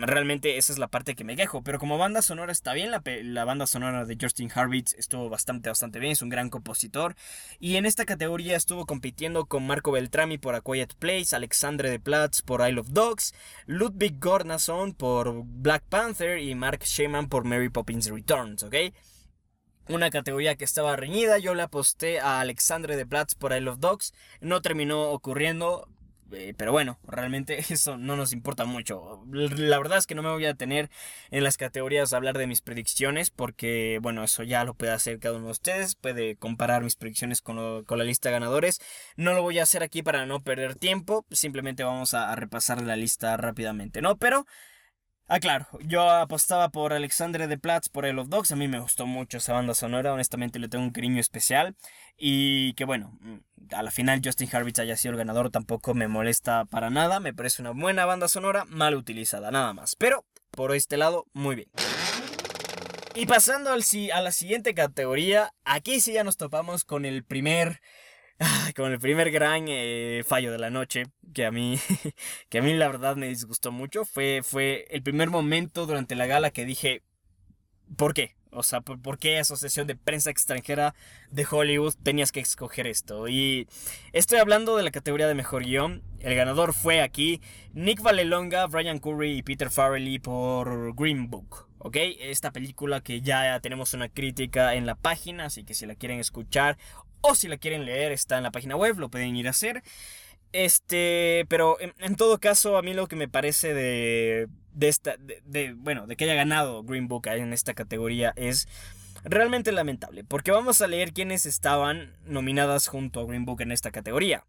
realmente 0.00 0.56
esa 0.56 0.72
es 0.72 0.78
la 0.78 0.88
parte 0.88 1.14
que 1.14 1.24
me 1.24 1.36
quejo. 1.36 1.62
Pero 1.62 1.78
como 1.78 1.98
banda 1.98 2.22
sonora 2.22 2.52
está 2.52 2.72
bien, 2.72 2.90
la, 2.90 3.44
banda 3.44 3.66
sonora 3.66 4.04
de 4.04 4.16
Justin 4.20 4.50
Hurwitz 4.54 4.94
estuvo 4.94 5.28
bastante, 5.28 5.68
bastante 5.68 5.98
bien. 5.98 6.12
Es 6.12 6.22
un 6.22 6.30
gran 6.30 6.48
compositor. 6.48 7.14
Y 7.60 7.76
en 7.76 7.86
esta 7.86 8.04
categoría 8.04 8.56
estuvo 8.56 8.86
compitiendo 8.86 9.46
con 9.46 9.66
Marco 9.66 9.92
Beltrami 9.92 10.38
por 10.38 10.54
A 10.54 10.60
Quiet 10.60 10.94
Place, 10.94 11.36
Alexandre 11.36 11.90
de 11.90 12.00
Platz 12.00 12.42
por 12.42 12.66
Isle 12.66 12.80
of 12.80 12.90
Dogs, 12.90 13.34
Ludwig 13.66 14.18
Gornason 14.18 14.94
por 14.94 15.42
Black 15.44 15.84
Panther 15.88 16.38
y 16.38 16.54
Mark 16.54 16.84
Sheman 16.84 17.28
por 17.28 17.44
Mary 17.44 17.68
Poppins 17.68 18.08
Returns, 18.08 18.62
¿ok? 18.62 18.74
Una 19.88 20.10
categoría 20.10 20.54
que 20.54 20.64
estaba 20.64 20.94
reñida, 20.94 21.38
yo 21.38 21.54
le 21.54 21.62
aposté 21.62 22.20
a 22.20 22.40
Alexandre 22.40 22.96
de 22.96 23.04
Platz 23.04 23.34
por 23.34 23.52
Isle 23.52 23.70
of 23.70 23.80
Dogs. 23.80 24.14
No 24.40 24.62
terminó 24.62 25.10
ocurriendo, 25.10 25.88
eh, 26.32 26.54
pero 26.56 26.72
bueno, 26.72 26.98
realmente 27.06 27.58
eso 27.70 27.96
no 27.96 28.16
nos 28.16 28.32
importa 28.32 28.64
mucho. 28.64 29.24
La 29.30 29.78
verdad 29.78 29.98
es 29.98 30.06
que 30.06 30.14
no 30.14 30.22
me 30.22 30.30
voy 30.30 30.46
a 30.46 30.54
tener 30.54 30.90
en 31.30 31.44
las 31.44 31.56
categorías 31.56 32.12
a 32.12 32.16
hablar 32.16 32.38
de 32.38 32.46
mis 32.46 32.60
predicciones 32.60 33.30
porque, 33.30 33.98
bueno, 34.02 34.24
eso 34.24 34.42
ya 34.42 34.64
lo 34.64 34.74
puede 34.74 34.92
hacer 34.92 35.18
cada 35.18 35.36
uno 35.36 35.46
de 35.46 35.52
ustedes. 35.52 35.94
Puede 35.94 36.36
comparar 36.36 36.82
mis 36.82 36.96
predicciones 36.96 37.40
con, 37.42 37.84
la 37.88 38.04
lista 38.04 38.28
de 38.28 38.34
ganadores. 38.34 38.80
No 39.16 39.34
lo 39.34 39.42
voy 39.42 39.58
a 39.58 39.64
hacer 39.64 39.82
aquí 39.82 40.02
para 40.02 40.26
no 40.26 40.40
perder 40.40 40.74
tiempo. 40.74 41.26
Simplemente 41.30 41.84
vamos 41.84 42.14
a, 42.14 42.32
a 42.32 42.36
repasar 42.36 42.82
la 42.82 42.96
lista 42.96 43.36
rápidamente, 43.36 44.02
¿no? 44.02 44.16
Pero 44.16 44.46
Ah, 45.28 45.40
claro, 45.40 45.66
yo 45.80 46.10
apostaba 46.10 46.68
por 46.68 46.92
Alexandre 46.92 47.46
de 47.46 47.56
Platz 47.56 47.88
por 47.88 48.04
El 48.04 48.18
of 48.18 48.28
Dogs. 48.28 48.52
A 48.52 48.56
mí 48.56 48.68
me 48.68 48.80
gustó 48.80 49.06
mucho 49.06 49.38
esa 49.38 49.54
banda 49.54 49.74
sonora, 49.74 50.12
honestamente 50.12 50.58
le 50.58 50.68
tengo 50.68 50.84
un 50.84 50.90
cariño 50.90 51.20
especial. 51.20 51.74
Y 52.16 52.74
que 52.74 52.84
bueno, 52.84 53.16
mm, 53.20 53.74
a 53.74 53.82
la 53.82 53.90
final 53.90 54.20
Justin 54.22 54.48
Hurwitz 54.52 54.80
haya 54.80 54.96
sido 54.96 55.12
el 55.12 55.18
ganador 55.18 55.50
tampoco 55.50 55.94
me 55.94 56.08
molesta 56.08 56.64
para 56.66 56.90
nada. 56.90 57.20
Me 57.20 57.32
parece 57.32 57.62
una 57.62 57.70
buena 57.70 58.04
banda 58.04 58.28
sonora, 58.28 58.64
mal 58.66 58.94
utilizada, 58.94 59.50
nada 59.50 59.72
más. 59.72 59.96
Pero 59.96 60.24
por 60.50 60.74
este 60.74 60.96
lado, 60.96 61.26
muy 61.32 61.56
bien. 61.56 61.68
Y 63.14 63.26
pasando 63.26 63.70
al, 63.70 63.82
a 64.12 64.20
la 64.22 64.32
siguiente 64.32 64.74
categoría, 64.74 65.54
aquí 65.64 66.00
sí 66.00 66.12
ya 66.12 66.24
nos 66.24 66.36
topamos 66.36 66.84
con 66.84 67.04
el 67.04 67.24
primer 67.24 67.80
con 68.76 68.92
el 68.92 68.98
primer 68.98 69.30
gran 69.30 69.66
eh, 69.68 70.22
fallo 70.26 70.52
de 70.52 70.58
la 70.58 70.70
noche, 70.70 71.04
que 71.34 71.46
a 71.46 71.50
mí, 71.50 71.78
que 72.48 72.58
a 72.58 72.62
mí 72.62 72.74
la 72.74 72.88
verdad 72.88 73.16
me 73.16 73.28
disgustó 73.28 73.72
mucho, 73.72 74.04
fue, 74.04 74.40
fue 74.42 74.86
el 74.90 75.02
primer 75.02 75.30
momento 75.30 75.86
durante 75.86 76.14
la 76.14 76.26
gala 76.26 76.50
que 76.50 76.64
dije, 76.64 77.02
¿por 77.96 78.14
qué? 78.14 78.34
O 78.54 78.62
sea, 78.62 78.82
¿por, 78.82 79.18
qué 79.18 79.38
Asociación 79.38 79.86
de 79.86 79.96
Prensa 79.96 80.30
Extranjera 80.30 80.94
de 81.30 81.46
Hollywood 81.50 81.94
tenías 82.02 82.32
que 82.32 82.40
escoger 82.40 82.86
esto? 82.86 83.26
Y 83.26 83.66
estoy 84.12 84.40
hablando 84.40 84.76
de 84.76 84.82
la 84.82 84.90
categoría 84.90 85.26
de 85.26 85.34
mejor 85.34 85.64
guion. 85.64 86.02
El 86.20 86.34
ganador 86.34 86.74
fue 86.74 87.00
aquí 87.00 87.40
Nick 87.72 88.02
Valelonga, 88.02 88.66
Brian 88.66 88.98
Curry 88.98 89.38
y 89.38 89.42
Peter 89.42 89.70
Farrelly 89.70 90.18
por 90.18 90.94
Green 90.94 91.30
Book. 91.30 91.66
¿Ok? 91.78 91.96
Esta 92.20 92.52
película 92.52 93.00
que 93.00 93.22
ya 93.22 93.58
tenemos 93.60 93.94
una 93.94 94.10
crítica 94.10 94.74
en 94.74 94.84
la 94.84 94.96
página, 94.96 95.46
así 95.46 95.64
que 95.64 95.72
si 95.72 95.86
la 95.86 95.94
quieren 95.94 96.20
escuchar 96.20 96.76
o 97.22 97.34
si 97.34 97.48
la 97.48 97.56
quieren 97.56 97.84
leer 97.84 98.12
está 98.12 98.36
en 98.36 98.42
la 98.42 98.50
página 98.50 98.76
web, 98.76 98.98
lo 98.98 99.10
pueden 99.10 99.34
ir 99.36 99.46
a 99.46 99.50
hacer. 99.50 99.82
Este, 100.52 101.46
pero 101.48 101.78
en, 101.80 102.16
todo 102.16 102.38
caso, 102.38 102.76
a 102.76 102.82
mí 102.82 102.92
lo 102.92 103.08
que 103.08 103.16
me 103.16 103.28
parece 103.28 103.72
de, 103.72 104.48
de 104.74 104.88
esta, 104.88 105.16
de, 105.16 105.72
bueno, 105.72 106.06
de 106.06 106.16
que 106.16 106.24
haya 106.24 106.34
ganado 106.34 106.82
Green 106.82 107.08
Book 107.08 107.26
en 107.28 107.54
esta 107.54 107.72
categoría 107.72 108.34
es 108.36 108.68
realmente 109.24 109.72
lamentable, 109.72 110.24
porque 110.24 110.50
vamos 110.50 110.82
a 110.82 110.88
leer 110.88 111.12
quiénes 111.12 111.46
estaban 111.46 112.16
nominadas 112.24 112.88
junto 112.88 113.20
a 113.20 113.24
Green 113.24 113.44
Book 113.46 113.62
en 113.62 113.72
esta 113.72 113.90
categoría. 113.90 114.44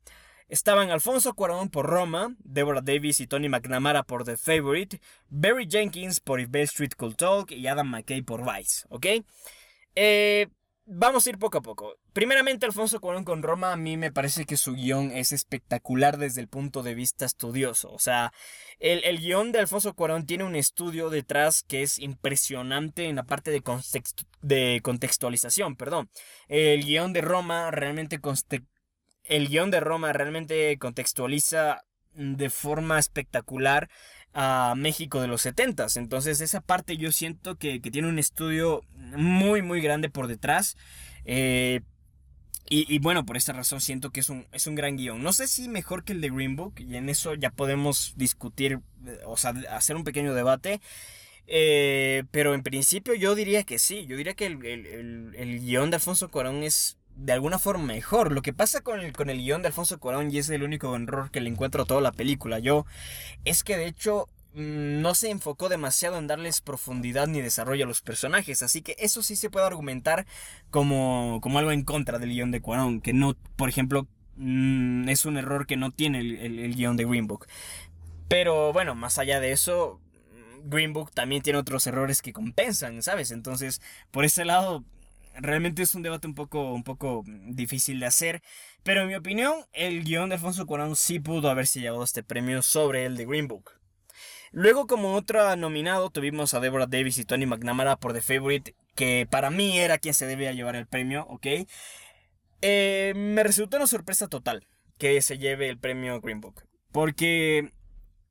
Estaban 0.49 0.91
Alfonso 0.91 1.33
Cuarón 1.33 1.69
por 1.69 1.85
Roma, 1.85 2.35
Deborah 2.43 2.81
Davis 2.81 3.21
y 3.21 3.27
Tony 3.27 3.47
McNamara 3.47 4.03
por 4.03 4.25
The 4.25 4.35
Favorite, 4.35 4.99
Barry 5.29 5.67
Jenkins 5.69 6.19
por 6.19 6.41
If 6.41 6.49
Bell 6.49 6.63
Street 6.63 6.91
Could 6.97 7.15
Talk 7.15 7.51
y 7.51 7.65
Adam 7.67 7.87
McKay 7.87 8.21
por 8.23 8.43
Vice, 8.43 8.85
¿ok? 8.89 9.05
Eh, 9.95 10.47
Vamos 10.85 11.25
a 11.25 11.29
ir 11.29 11.37
poco 11.37 11.59
a 11.59 11.61
poco. 11.61 11.95
Primeramente, 12.11 12.65
Alfonso 12.65 12.99
Cuarón 12.99 13.23
con 13.23 13.41
Roma, 13.41 13.71
a 13.71 13.77
mí 13.77 13.95
me 13.95 14.11
parece 14.11 14.43
que 14.43 14.57
su 14.57 14.73
guion 14.73 15.11
es 15.11 15.31
espectacular 15.31 16.17
desde 16.17 16.41
el 16.41 16.49
punto 16.49 16.83
de 16.83 16.93
vista 16.93 17.25
estudioso. 17.25 17.89
O 17.93 17.99
sea, 17.99 18.33
el, 18.79 19.01
el 19.05 19.19
guion 19.19 19.53
de 19.53 19.59
Alfonso 19.59 19.93
Cuarón 19.93 20.25
tiene 20.25 20.43
un 20.43 20.57
estudio 20.57 21.09
detrás 21.09 21.63
que 21.63 21.83
es 21.83 21.99
impresionante 21.99 23.05
en 23.05 23.15
la 23.15 23.23
parte 23.23 23.49
de, 23.51 23.63
de 24.41 24.81
contextualización. 24.83 25.77
Perdón. 25.77 26.09
El 26.49 26.83
guion 26.83 27.13
de 27.13 27.21
Roma 27.21 27.71
realmente 27.71 28.19
el 29.23 29.47
guion 29.47 29.71
de 29.71 29.79
Roma 29.79 30.11
realmente 30.11 30.77
contextualiza 30.79 31.85
de 32.13 32.49
forma 32.49 32.99
espectacular 32.99 33.89
a 34.33 34.73
México 34.75 35.21
de 35.21 35.27
los 35.27 35.43
70 35.43 35.85
Entonces 35.95 36.41
esa 36.41 36.61
parte 36.61 36.97
yo 36.97 37.11
siento 37.11 37.55
que, 37.55 37.79
tiene 37.79 38.07
un 38.07 38.19
estudio 38.19 38.83
muy 38.95 39.61
muy 39.61 39.81
grande 39.81 40.09
por 40.09 40.27
detrás. 40.27 40.75
Eh, 41.25 41.81
y, 42.75 42.97
bueno, 42.99 43.23
por 43.23 43.37
esta 43.37 43.53
razón 43.53 43.81
siento 43.81 44.09
que 44.09 44.21
es 44.21 44.29
un, 44.29 44.47
es 44.51 44.65
un 44.65 44.73
gran 44.73 44.97
guion. 44.97 45.21
No 45.21 45.31
sé 45.31 45.47
si 45.47 45.67
mejor 45.69 46.03
que 46.03 46.13
el 46.13 46.21
de 46.21 46.31
Green 46.31 46.55
Book, 46.55 46.79
y 46.79 46.95
en 46.95 47.07
eso 47.07 47.35
ya 47.35 47.51
podemos 47.51 48.13
discutir, 48.15 48.79
eh, 49.05 49.19
o 49.27 49.37
sea, 49.37 49.53
hacer 49.69 49.95
un 49.95 50.03
pequeño 50.03 50.33
debate. 50.33 50.81
Eh, 51.45 52.23
pero 52.31 52.55
en 52.55 52.63
principio 52.63 53.13
yo 53.13 53.35
diría 53.35 53.63
que 53.63 53.77
sí, 53.77 54.07
yo 54.07 54.17
diría 54.17 54.33
que 54.33 54.47
el, 54.47 54.65
el, 54.65 55.35
el 55.35 55.59
guion 55.59 55.91
de 55.91 55.97
Alfonso 55.97 56.31
Cuarón 56.31 56.63
es 56.63 56.97
de 57.15 57.33
alguna 57.33 57.59
forma 57.59 57.85
mejor. 57.85 58.31
Lo 58.31 58.41
que 58.41 58.53
pasa 58.53 58.81
con 58.81 58.99
el, 58.99 59.13
con 59.13 59.29
el 59.29 59.37
guion 59.37 59.61
de 59.61 59.67
Alfonso 59.67 59.99
Cuarón, 59.99 60.31
y 60.31 60.37
es 60.37 60.49
el 60.49 60.63
único 60.63 60.95
error 60.95 61.31
que 61.31 61.41
le 61.41 61.49
encuentro 61.49 61.83
a 61.83 61.85
toda 61.85 62.01
la 62.01 62.11
película, 62.11 62.59
yo, 62.59 62.85
es 63.45 63.63
que 63.63 63.77
de 63.77 63.87
hecho 63.87 64.29
mm, 64.53 65.01
no 65.01 65.15
se 65.15 65.29
enfocó 65.29 65.69
demasiado 65.69 66.17
en 66.17 66.27
darles 66.27 66.61
profundidad 66.61 67.27
ni 67.27 67.41
desarrollo 67.41 67.85
a 67.85 67.87
los 67.87 68.01
personajes, 68.01 68.63
así 68.63 68.81
que 68.81 68.95
eso 68.99 69.23
sí 69.23 69.35
se 69.35 69.49
puede 69.49 69.65
argumentar 69.65 70.25
como, 70.69 71.39
como 71.41 71.59
algo 71.59 71.71
en 71.71 71.83
contra 71.83 72.19
del 72.19 72.31
guion 72.31 72.51
de 72.51 72.61
Cuarón, 72.61 73.01
que 73.01 73.13
no, 73.13 73.35
por 73.55 73.69
ejemplo, 73.69 74.07
mm, 74.37 75.09
es 75.09 75.25
un 75.25 75.37
error 75.37 75.67
que 75.67 75.77
no 75.77 75.91
tiene 75.91 76.19
el, 76.19 76.59
el 76.59 76.75
guion 76.75 76.97
de 76.97 77.05
Green 77.05 77.27
Book. 77.27 77.47
Pero 78.27 78.73
bueno, 78.73 78.95
más 78.95 79.19
allá 79.19 79.39
de 79.39 79.51
eso, 79.51 79.99
Green 80.63 80.93
Book 80.93 81.11
también 81.11 81.41
tiene 81.41 81.59
otros 81.59 81.85
errores 81.87 82.21
que 82.21 82.33
compensan, 82.33 83.03
¿sabes? 83.03 83.31
Entonces, 83.31 83.81
por 84.11 84.25
ese 84.25 84.45
lado, 84.45 84.83
realmente 85.35 85.81
es 85.83 85.95
un 85.95 86.03
debate 86.03 86.27
un 86.27 86.35
poco, 86.35 86.73
un 86.73 86.83
poco 86.83 87.23
difícil 87.25 87.99
de 87.99 88.05
hacer. 88.05 88.41
Pero 88.83 89.01
en 89.01 89.07
mi 89.07 89.15
opinión, 89.15 89.53
el 89.71 90.03
guion 90.03 90.29
de 90.29 90.35
Alfonso 90.35 90.65
Cuarón 90.65 90.95
sí 90.95 91.19
pudo 91.19 91.49
haberse 91.49 91.79
llevado 91.79 92.03
este 92.03 92.23
premio 92.23 92.61
sobre 92.61 93.05
el 93.05 93.17
de 93.17 93.25
Green 93.25 93.47
Book. 93.47 93.71
Luego, 94.51 94.85
como 94.85 95.15
otra 95.15 95.55
nominado, 95.55 96.11
tuvimos 96.11 96.53
a 96.53 96.59
Deborah 96.59 96.85
Davis 96.85 97.17
y 97.17 97.25
Tony 97.25 97.47
McNamara 97.47 97.95
por 97.95 98.13
The 98.13 98.21
Favorite, 98.21 98.75
que 98.93 99.27
para 99.29 99.49
mí 99.49 99.79
era 99.79 99.97
quien 99.97 100.13
se 100.13 100.27
debía 100.27 100.51
llevar 100.51 100.75
el 100.75 100.85
premio, 100.85 101.25
¿ok? 101.27 101.47
Eh, 102.61 103.13
me 103.15 103.41
resultó 103.41 103.77
una 103.77 103.87
sorpresa 103.87 104.27
total 104.27 104.67
que 104.99 105.19
se 105.21 105.39
lleve 105.39 105.69
el 105.69 105.79
premio 105.79 106.21
Green 106.21 106.39
Book. 106.39 106.63
Porque, 106.91 107.71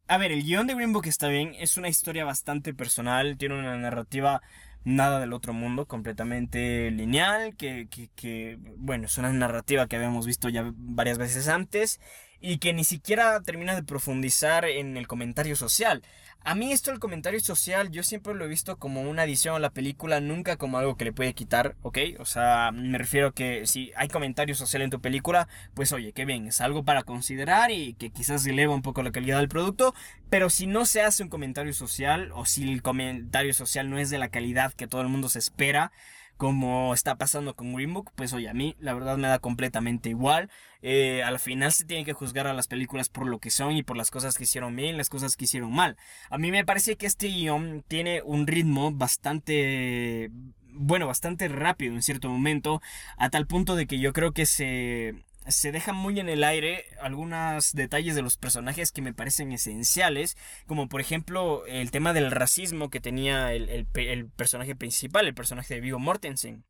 a 0.06 0.16
ver, 0.16 0.30
el 0.30 0.44
guion 0.44 0.68
de 0.68 0.74
Green 0.74 0.92
Book 0.92 1.06
está 1.06 1.26
bien, 1.26 1.56
es 1.58 1.76
una 1.76 1.88
historia 1.88 2.24
bastante 2.24 2.72
personal, 2.72 3.36
tiene 3.36 3.58
una 3.58 3.76
narrativa 3.76 4.42
nada 4.84 5.20
del 5.20 5.32
otro 5.32 5.52
mundo, 5.52 5.86
completamente 5.86 6.90
lineal, 6.90 7.56
que, 7.56 7.88
que, 8.14 8.58
bueno, 8.76 9.06
es 9.06 9.18
una 9.18 9.32
narrativa 9.32 9.86
que 9.86 9.96
habíamos 9.96 10.26
visto 10.26 10.48
ya 10.48 10.72
varias 10.76 11.18
veces 11.18 11.48
antes 11.48 12.00
y 12.40 12.58
que 12.58 12.72
ni 12.72 12.84
siquiera 12.84 13.40
termina 13.42 13.74
de 13.74 13.84
profundizar 13.84 14.64
en 14.64 14.96
el 14.96 15.06
comentario 15.06 15.56
social. 15.56 16.02
A 16.44 16.56
mí 16.56 16.72
esto 16.72 16.90
el 16.90 16.98
comentario 16.98 17.38
social 17.38 17.90
yo 17.92 18.02
siempre 18.02 18.34
lo 18.34 18.44
he 18.44 18.48
visto 18.48 18.76
como 18.76 19.02
una 19.02 19.22
adición 19.22 19.54
a 19.54 19.60
la 19.60 19.70
película, 19.70 20.20
nunca 20.20 20.56
como 20.56 20.76
algo 20.76 20.96
que 20.96 21.04
le 21.04 21.12
puede 21.12 21.34
quitar, 21.34 21.76
¿ok? 21.82 21.98
O 22.18 22.24
sea, 22.24 22.72
me 22.72 22.98
refiero 22.98 23.28
a 23.28 23.32
que 23.32 23.64
si 23.68 23.92
hay 23.94 24.08
comentario 24.08 24.56
social 24.56 24.82
en 24.82 24.90
tu 24.90 25.00
película, 25.00 25.46
pues 25.74 25.92
oye, 25.92 26.12
qué 26.12 26.24
bien, 26.24 26.48
es 26.48 26.60
algo 26.60 26.84
para 26.84 27.04
considerar 27.04 27.70
y 27.70 27.94
que 27.94 28.10
quizás 28.10 28.44
eleva 28.44 28.74
un 28.74 28.82
poco 28.82 29.04
la 29.04 29.12
calidad 29.12 29.38
del 29.38 29.48
producto, 29.48 29.94
pero 30.30 30.50
si 30.50 30.66
no 30.66 30.84
se 30.84 31.02
hace 31.02 31.22
un 31.22 31.28
comentario 31.28 31.72
social 31.74 32.32
o 32.34 32.44
si 32.44 32.68
el 32.72 32.82
comentario 32.82 33.54
social 33.54 33.88
no 33.88 33.98
es 33.98 34.10
de 34.10 34.18
la 34.18 34.28
calidad 34.28 34.72
que 34.72 34.88
todo 34.88 35.02
el 35.02 35.08
mundo 35.08 35.28
se 35.28 35.38
espera, 35.38 35.92
como 36.42 36.92
está 36.92 37.14
pasando 37.14 37.54
con 37.54 37.72
Green 37.72 37.94
Book, 37.94 38.10
pues 38.16 38.32
oye, 38.32 38.48
a 38.48 38.52
mí 38.52 38.74
la 38.80 38.94
verdad 38.94 39.16
me 39.16 39.28
da 39.28 39.38
completamente 39.38 40.08
igual. 40.08 40.50
Eh, 40.82 41.22
al 41.22 41.38
final 41.38 41.70
se 41.70 41.84
tiene 41.84 42.04
que 42.04 42.14
juzgar 42.14 42.48
a 42.48 42.52
las 42.52 42.66
películas 42.66 43.08
por 43.08 43.28
lo 43.28 43.38
que 43.38 43.52
son 43.52 43.76
y 43.76 43.84
por 43.84 43.96
las 43.96 44.10
cosas 44.10 44.36
que 44.36 44.42
hicieron 44.42 44.74
bien 44.74 44.96
y 44.96 44.98
las 44.98 45.08
cosas 45.08 45.36
que 45.36 45.44
hicieron 45.44 45.72
mal. 45.72 45.96
A 46.30 46.38
mí 46.38 46.50
me 46.50 46.64
parece 46.64 46.96
que 46.96 47.06
este 47.06 47.28
guion 47.28 47.84
tiene 47.86 48.22
un 48.22 48.48
ritmo 48.48 48.90
bastante 48.90 50.32
bueno, 50.72 51.06
bastante 51.06 51.46
rápido 51.46 51.94
en 51.94 52.02
cierto 52.02 52.28
momento, 52.28 52.82
a 53.18 53.30
tal 53.30 53.46
punto 53.46 53.76
de 53.76 53.86
que 53.86 54.00
yo 54.00 54.12
creo 54.12 54.32
que 54.32 54.44
se 54.44 55.14
se 55.48 55.72
dejan 55.72 55.96
muy 55.96 56.20
en 56.20 56.28
el 56.28 56.44
aire 56.44 56.86
algunos 57.00 57.72
detalles 57.72 58.14
de 58.14 58.22
los 58.22 58.36
personajes 58.36 58.92
que 58.92 59.02
me 59.02 59.12
parecen 59.12 59.52
esenciales, 59.52 60.36
como 60.66 60.88
por 60.88 61.00
ejemplo 61.00 61.66
el 61.66 61.90
tema 61.90 62.12
del 62.12 62.30
racismo 62.30 62.90
que 62.90 63.00
tenía 63.00 63.52
el, 63.52 63.86
personaje 64.36 64.76
principal, 64.76 65.26
el 65.26 65.34
personaje 65.34 65.74
de 65.74 65.80
Vigo 65.80 65.98
Mortensen 65.98 66.64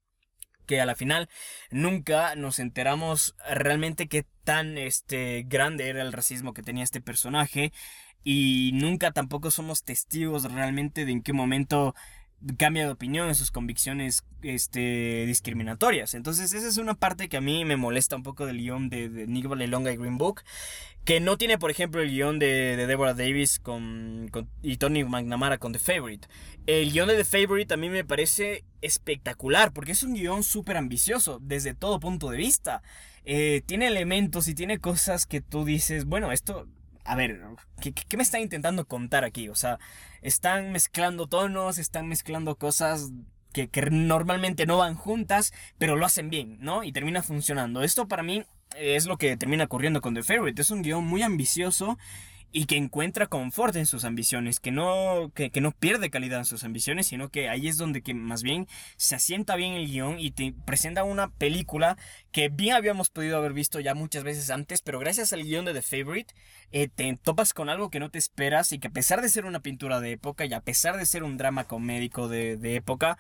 que 0.66 0.80
a 0.80 0.86
la 0.86 0.94
final 0.94 1.28
nunca 1.70 2.36
nos 2.36 2.60
enteramos 2.60 3.34
realmente 3.50 4.06
qué 4.06 4.24
tan 4.44 4.78
este 4.78 5.44
grande 5.48 5.88
era 5.88 6.02
el 6.02 6.12
racismo 6.12 6.54
que 6.54 6.62
tenía 6.62 6.84
este 6.84 7.00
personaje 7.00 7.72
y 8.22 8.70
nunca 8.74 9.10
tampoco 9.10 9.50
somos 9.50 9.82
testigos 9.82 10.50
realmente 10.50 11.04
de 11.04 11.12
en 11.12 11.22
qué 11.22 11.32
momento 11.32 11.96
cambia 12.58 12.84
de 12.84 12.92
opinión 12.92 13.28
en 13.28 13.34
sus 13.34 13.50
convicciones 13.50 14.24
este, 14.42 15.24
discriminatorias. 15.26 16.14
Entonces 16.14 16.52
esa 16.52 16.68
es 16.68 16.76
una 16.76 16.94
parte 16.94 17.28
que 17.28 17.36
a 17.36 17.40
mí 17.40 17.64
me 17.64 17.76
molesta 17.76 18.16
un 18.16 18.22
poco 18.22 18.46
del 18.46 18.58
guion 18.58 18.88
de, 18.88 19.08
de 19.08 19.26
Nick 19.26 19.46
Valelonga 19.46 19.92
y 19.92 19.96
Green 19.96 20.18
Book, 20.18 20.42
que 21.04 21.20
no 21.20 21.36
tiene 21.36 21.58
por 21.58 21.70
ejemplo 21.70 22.00
el 22.00 22.10
guion 22.10 22.38
de, 22.38 22.76
de 22.76 22.86
Deborah 22.86 23.14
Davis 23.14 23.58
con, 23.58 24.30
y 24.62 24.76
Tony 24.76 25.04
McNamara 25.04 25.58
con 25.58 25.72
The 25.72 25.78
Favorite. 25.78 26.28
El 26.66 26.92
guion 26.92 27.08
de 27.08 27.16
The 27.16 27.24
Favorite 27.24 27.74
a 27.74 27.76
mí 27.76 27.90
me 27.90 28.04
parece 28.04 28.64
espectacular 28.80 29.72
porque 29.72 29.92
es 29.92 30.02
un 30.02 30.14
guion 30.14 30.42
súper 30.42 30.76
ambicioso 30.76 31.38
desde 31.40 31.74
todo 31.74 32.00
punto 32.00 32.30
de 32.30 32.38
vista. 32.38 32.82
Eh, 33.24 33.62
tiene 33.66 33.86
elementos 33.86 34.48
y 34.48 34.54
tiene 34.54 34.78
cosas 34.78 35.26
que 35.26 35.40
tú 35.40 35.64
dices, 35.64 36.06
bueno, 36.06 36.32
esto 36.32 36.66
a 37.04 37.16
ver, 37.16 37.40
¿qué, 37.80 38.16
me 38.16 38.22
están 38.22 38.42
intentando 38.42 38.86
contar 38.86 39.24
aquí? 39.24 39.48
O 39.48 39.54
sea, 39.54 39.78
están 40.20 40.72
mezclando 40.72 41.26
tonos, 41.26 41.78
están 41.78 42.08
mezclando 42.08 42.56
cosas 42.56 43.10
que, 43.52 43.68
que, 43.68 43.82
normalmente 43.90 44.66
no 44.66 44.78
van 44.78 44.94
juntas, 44.94 45.52
pero 45.78 45.96
lo 45.96 46.06
hacen 46.06 46.30
bien, 46.30 46.58
¿no? 46.60 46.84
Y 46.84 46.92
termina 46.92 47.22
funcionando. 47.22 47.82
Esto 47.82 48.08
para 48.08 48.22
mí 48.22 48.44
es 48.76 49.06
lo 49.06 49.18
que 49.18 49.36
termina 49.36 49.64
ocurriendo 49.64 50.00
con 50.00 50.14
The 50.14 50.22
Favorite. 50.22 50.60
Es 50.60 50.70
un 50.70 50.82
guion 50.82 51.04
muy 51.04 51.22
ambicioso 51.22 51.98
y 52.52 52.66
que 52.66 52.76
encuentra 52.76 53.26
confort 53.26 53.74
en 53.76 53.86
sus 53.86 54.04
ambiciones, 54.04 54.60
que 54.60 54.70
no, 54.70 55.32
que, 55.34 55.50
no 55.60 55.72
pierde 55.72 56.10
calidad 56.10 56.40
en 56.40 56.44
sus 56.44 56.64
ambiciones, 56.64 57.06
sino 57.06 57.30
que 57.30 57.48
ahí 57.48 57.66
es 57.66 57.78
donde 57.78 58.02
que 58.02 58.14
más 58.14 58.42
bien 58.42 58.68
se 58.96 59.14
asienta 59.14 59.56
bien 59.56 59.72
el 59.72 59.86
guion 59.86 60.20
y 60.20 60.30
te 60.32 60.54
presenta 60.66 61.02
una 61.02 61.30
película 61.30 61.96
que 62.30 62.50
bien 62.50 62.74
habíamos 62.74 63.08
podido 63.08 63.38
haber 63.38 63.54
visto 63.54 63.80
ya 63.80 63.94
muchas 63.94 64.22
veces 64.22 64.50
antes, 64.50 64.82
pero 64.82 64.98
gracias 64.98 65.32
al 65.32 65.44
guion 65.44 65.64
de 65.64 65.72
The 65.72 65.82
Favorite 65.82 66.34
eh, 66.72 66.88
te 66.88 67.18
topas 67.22 67.54
con 67.54 67.70
algo 67.70 67.90
que 67.90 68.00
no 68.00 68.10
te 68.10 68.18
esperas 68.18 68.72
y 68.72 68.78
que 68.78 68.88
a 68.88 68.92
pesar 68.92 69.22
de 69.22 69.28
ser 69.30 69.46
una 69.46 69.60
pintura 69.60 70.00
de 70.00 70.12
época 70.12 70.44
y 70.44 70.52
a 70.52 70.60
pesar 70.60 70.98
de 70.98 71.06
ser 71.06 71.22
un 71.24 71.38
drama 71.38 71.64
comédico 71.64 72.28
de, 72.28 72.56
de 72.58 72.76
época, 72.76 73.18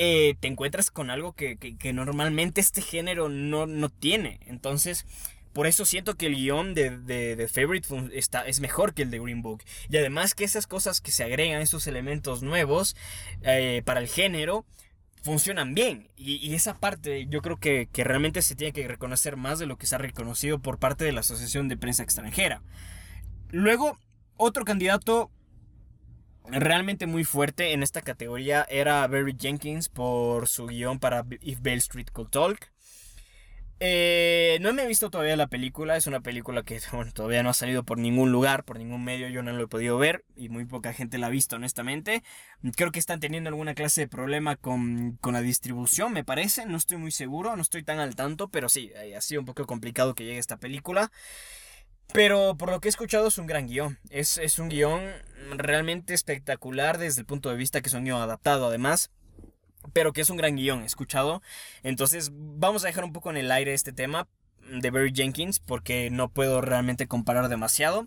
eh, 0.00 0.36
te 0.38 0.46
encuentras 0.46 0.92
con 0.92 1.10
algo 1.10 1.32
que, 1.32 1.56
que, 1.56 1.92
normalmente 1.92 2.60
este 2.60 2.82
género 2.82 3.28
no, 3.28 3.66
no, 3.66 3.88
tiene. 3.88 4.38
Entonces, 4.46 5.06
por 5.52 5.66
eso 5.66 5.84
siento 5.84 6.16
que 6.16 6.26
el 6.26 6.34
guion 6.34 6.74
de, 6.74 6.98
de, 6.98 7.48
Favorite 7.48 7.88
está, 8.12 8.46
es 8.46 8.60
mejor 8.60 8.94
que 8.94 9.02
el 9.02 9.10
de 9.10 9.18
Green 9.18 9.42
Book. 9.42 9.62
Y 9.88 9.96
además 9.96 10.34
que 10.34 10.44
esas 10.44 10.66
cosas 10.66 11.00
que 11.00 11.10
se 11.10 11.24
agregan, 11.24 11.60
esos 11.60 11.86
elementos 11.86 12.42
nuevos 12.42 12.96
eh, 13.42 13.82
para 13.84 14.00
el 14.00 14.08
género, 14.08 14.66
funcionan 15.22 15.74
bien. 15.74 16.10
Y, 16.16 16.54
esa 16.54 16.78
parte 16.78 17.26
yo 17.28 17.42
creo 17.42 17.58
que, 17.58 17.88
que, 17.92 18.04
realmente 18.04 18.42
se 18.42 18.54
tiene 18.54 18.72
que 18.72 18.86
reconocer 18.86 19.36
más 19.36 19.58
de 19.58 19.66
lo 19.66 19.76
que 19.76 19.86
se 19.86 19.94
ha 19.94 19.98
reconocido 19.98 20.60
por 20.60 20.78
parte 20.78 21.04
de 21.04 21.12
la 21.12 21.20
Asociación 21.20 21.68
de 21.68 21.76
Prensa 21.76 22.02
Extranjera. 22.02 22.62
Luego, 23.50 23.98
otro 24.36 24.64
candidato 24.64 25.30
realmente 26.50 27.06
muy 27.06 27.24
fuerte 27.24 27.72
en 27.72 27.82
esta 27.82 28.02
categoría 28.02 28.66
era 28.70 29.06
Barry 29.06 29.36
Jenkins 29.38 29.88
por 29.88 30.48
su 30.48 30.66
guion 30.66 30.98
para 30.98 31.24
If 31.40 31.60
Bale 31.60 31.76
Street 31.76 32.08
Could 32.12 32.28
Talk. 32.28 32.72
Eh, 33.80 34.58
no 34.60 34.72
me 34.72 34.82
he 34.82 34.86
visto 34.88 35.08
todavía 35.08 35.36
la 35.36 35.46
película, 35.46 35.96
es 35.96 36.08
una 36.08 36.20
película 36.20 36.64
que 36.64 36.80
todavía 37.14 37.42
no 37.42 37.50
ha 37.50 37.54
salido 37.54 37.84
por 37.84 37.98
ningún 37.98 38.32
lugar, 38.32 38.64
por 38.64 38.78
ningún 38.78 39.04
medio, 39.04 39.28
yo 39.28 39.42
no 39.42 39.52
lo 39.52 39.64
he 39.64 39.68
podido 39.68 39.98
ver 39.98 40.24
y 40.34 40.48
muy 40.48 40.64
poca 40.64 40.92
gente 40.92 41.18
la 41.18 41.28
ha 41.28 41.30
visto 41.30 41.56
honestamente. 41.56 42.24
Creo 42.74 42.90
que 42.90 42.98
están 42.98 43.20
teniendo 43.20 43.48
alguna 43.48 43.74
clase 43.74 44.02
de 44.02 44.08
problema 44.08 44.56
con, 44.56 45.16
con 45.20 45.34
la 45.34 45.42
distribución, 45.42 46.12
me 46.12 46.24
parece, 46.24 46.66
no 46.66 46.76
estoy 46.76 46.96
muy 46.98 47.12
seguro, 47.12 47.54
no 47.54 47.62
estoy 47.62 47.84
tan 47.84 48.00
al 48.00 48.16
tanto, 48.16 48.48
pero 48.48 48.68
sí, 48.68 48.90
eh, 48.96 49.14
ha 49.16 49.20
sido 49.20 49.42
un 49.42 49.46
poco 49.46 49.64
complicado 49.66 50.14
que 50.14 50.24
llegue 50.24 50.38
esta 50.38 50.56
película. 50.56 51.12
Pero 52.12 52.56
por 52.56 52.70
lo 52.70 52.80
que 52.80 52.88
he 52.88 52.90
escuchado 52.90 53.28
es 53.28 53.36
un 53.36 53.46
gran 53.46 53.66
guion, 53.66 53.98
es, 54.08 54.38
es 54.38 54.58
un 54.58 54.70
guion 54.70 55.02
realmente 55.58 56.14
espectacular 56.14 56.96
desde 56.96 57.20
el 57.20 57.26
punto 57.26 57.50
de 57.50 57.56
vista 57.56 57.82
que 57.82 57.88
es 57.88 57.94
guion 57.94 58.22
adaptado 58.22 58.66
además 58.66 59.10
pero 59.92 60.12
que 60.12 60.20
es 60.20 60.30
un 60.30 60.36
gran 60.36 60.56
guion, 60.56 60.82
escuchado. 60.82 61.42
Entonces 61.82 62.30
vamos 62.32 62.84
a 62.84 62.88
dejar 62.88 63.04
un 63.04 63.12
poco 63.12 63.30
en 63.30 63.36
el 63.36 63.50
aire 63.50 63.74
este 63.74 63.92
tema 63.92 64.28
de 64.70 64.90
Barry 64.90 65.12
Jenkins 65.14 65.60
porque 65.60 66.10
no 66.10 66.28
puedo 66.28 66.60
realmente 66.60 67.06
comparar 67.06 67.48
demasiado. 67.48 68.04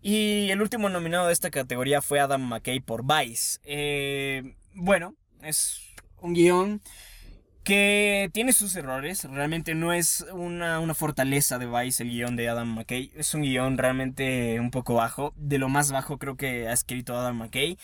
Y 0.00 0.50
el 0.50 0.62
último 0.62 0.88
nominado 0.88 1.26
de 1.26 1.32
esta 1.32 1.50
categoría 1.50 2.00
fue 2.02 2.20
Adam 2.20 2.42
McKay 2.42 2.80
por 2.80 3.04
Vice. 3.04 3.58
Eh, 3.64 4.54
bueno, 4.74 5.14
es 5.42 5.80
un 6.20 6.34
guion 6.34 6.80
que 7.64 8.30
tiene 8.32 8.52
sus 8.52 8.74
errores. 8.76 9.24
Realmente 9.24 9.74
no 9.74 9.92
es 9.92 10.24
una, 10.32 10.78
una, 10.80 10.94
fortaleza 10.94 11.58
de 11.58 11.66
Vice 11.66 12.02
el 12.02 12.10
guion 12.10 12.36
de 12.36 12.48
Adam 12.48 12.74
McKay. 12.74 13.10
Es 13.16 13.34
un 13.34 13.42
guion 13.42 13.76
realmente 13.76 14.60
un 14.60 14.70
poco 14.70 14.94
bajo. 14.94 15.34
De 15.36 15.58
lo 15.58 15.68
más 15.68 15.90
bajo 15.90 16.18
creo 16.18 16.36
que 16.36 16.68
ha 16.68 16.72
escrito 16.72 17.16
Adam 17.16 17.36
McKay. 17.36 17.76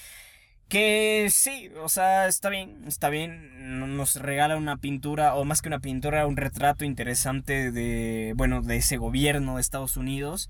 Que 0.69 1.29
sí, 1.31 1.71
o 1.83 1.89
sea, 1.89 2.27
está 2.27 2.49
bien, 2.49 2.85
está 2.87 3.09
bien. 3.09 3.97
Nos 3.97 4.17
regala 4.17 4.57
una 4.57 4.77
pintura, 4.79 5.35
o 5.35 5.45
más 5.45 5.63
que 5.63 5.69
una 5.69 5.79
pintura, 5.81 6.27
un 6.27 6.37
retrato 6.37 6.85
interesante 6.85 7.71
de, 7.71 8.33
bueno, 8.37 8.63
de 8.63 8.77
ese 8.77 8.97
gobierno 8.97 9.57
de 9.57 9.61
Estados 9.61 9.97
Unidos. 9.97 10.49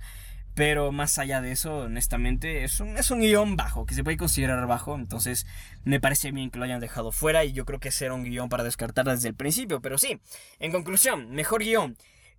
Pero 0.55 0.93
más 0.93 1.19
allá 1.19 1.41
de 1.41 1.51
eso, 1.51 1.79
honestamente, 1.79 2.63
es 2.63 2.79
un, 2.79 2.97
es 2.97 3.11
un 3.11 3.21
guion 3.21 3.57
bajo, 3.57 3.87
que 3.87 3.95
se 3.95 4.05
puede 4.05 4.17
considerar 4.17 4.67
bajo. 4.69 4.95
Entonces, 4.95 5.47
me 5.85 6.01
parece 6.01 6.31
bien 6.31 6.51
que 6.51 6.59
lo 6.59 6.65
hayan 6.65 6.81
dejado 6.81 7.11
fuera. 7.11 7.45
Y 7.45 7.53
yo 7.53 7.65
creo 7.65 7.81
que 7.81 7.91
será 7.91 8.15
un 8.15 8.25
guion 8.25 8.49
para 8.49 8.63
descartar 8.65 9.07
desde 9.07 9.29
el 9.29 9.35
principio. 9.35 9.81
Pero 9.81 9.99
sí, 9.99 10.21
en 10.61 10.71
conclusión, 10.73 11.31
mejor 11.33 11.63
guion. 11.65 11.97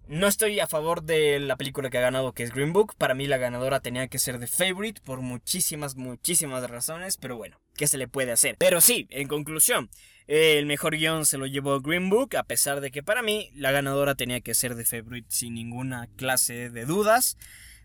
No 0.08 0.27
estoy 0.27 0.60
a 0.60 0.67
favor 0.67 1.03
de 1.03 1.39
la 1.39 1.58
película 1.58 1.89
que 1.89 1.98
ha 1.98 2.01
ganado, 2.01 2.32
que 2.32 2.44
es 2.44 2.53
Green 2.53 2.74
Book. 2.74 2.96
Para 2.96 3.15
mí 3.15 3.27
la 3.27 3.38
ganadora 3.38 3.79
tenía 3.79 4.08
que 4.08 4.20
ser 4.20 4.39
The 4.39 4.48
Favorite 4.48 5.01
por 5.03 5.22
muchísimas, 5.22 5.96
muchísimas 5.96 6.70
razones, 6.70 7.17
pero 7.17 7.38
bueno, 7.38 7.58
¿qué 7.75 7.88
se 7.88 7.98
le 7.98 8.08
puede 8.08 8.32
hacer? 8.32 8.55
Pero 8.58 8.82
sí, 8.82 9.08
en 9.10 9.27
conclusión, 9.27 9.89
el 10.27 10.65
mejor 10.65 10.98
guion 10.98 11.25
se 11.25 11.38
lo 11.38 11.46
llevó 11.46 11.79
Green 11.82 12.10
Book, 12.10 12.36
a 12.36 12.44
pesar 12.44 12.82
de 12.82 12.91
que 12.91 13.03
para 13.03 13.22
mí 13.22 13.51
la 13.53 13.72
ganadora 13.72 14.15
tenía 14.15 14.41
que 14.41 14.55
ser 14.55 14.75
The 14.75 14.86
Favorite 14.86 15.27
sin 15.29 15.53
ninguna 15.53 16.08
clase 16.15 16.70
de 16.70 16.86
dudas. 16.86 17.38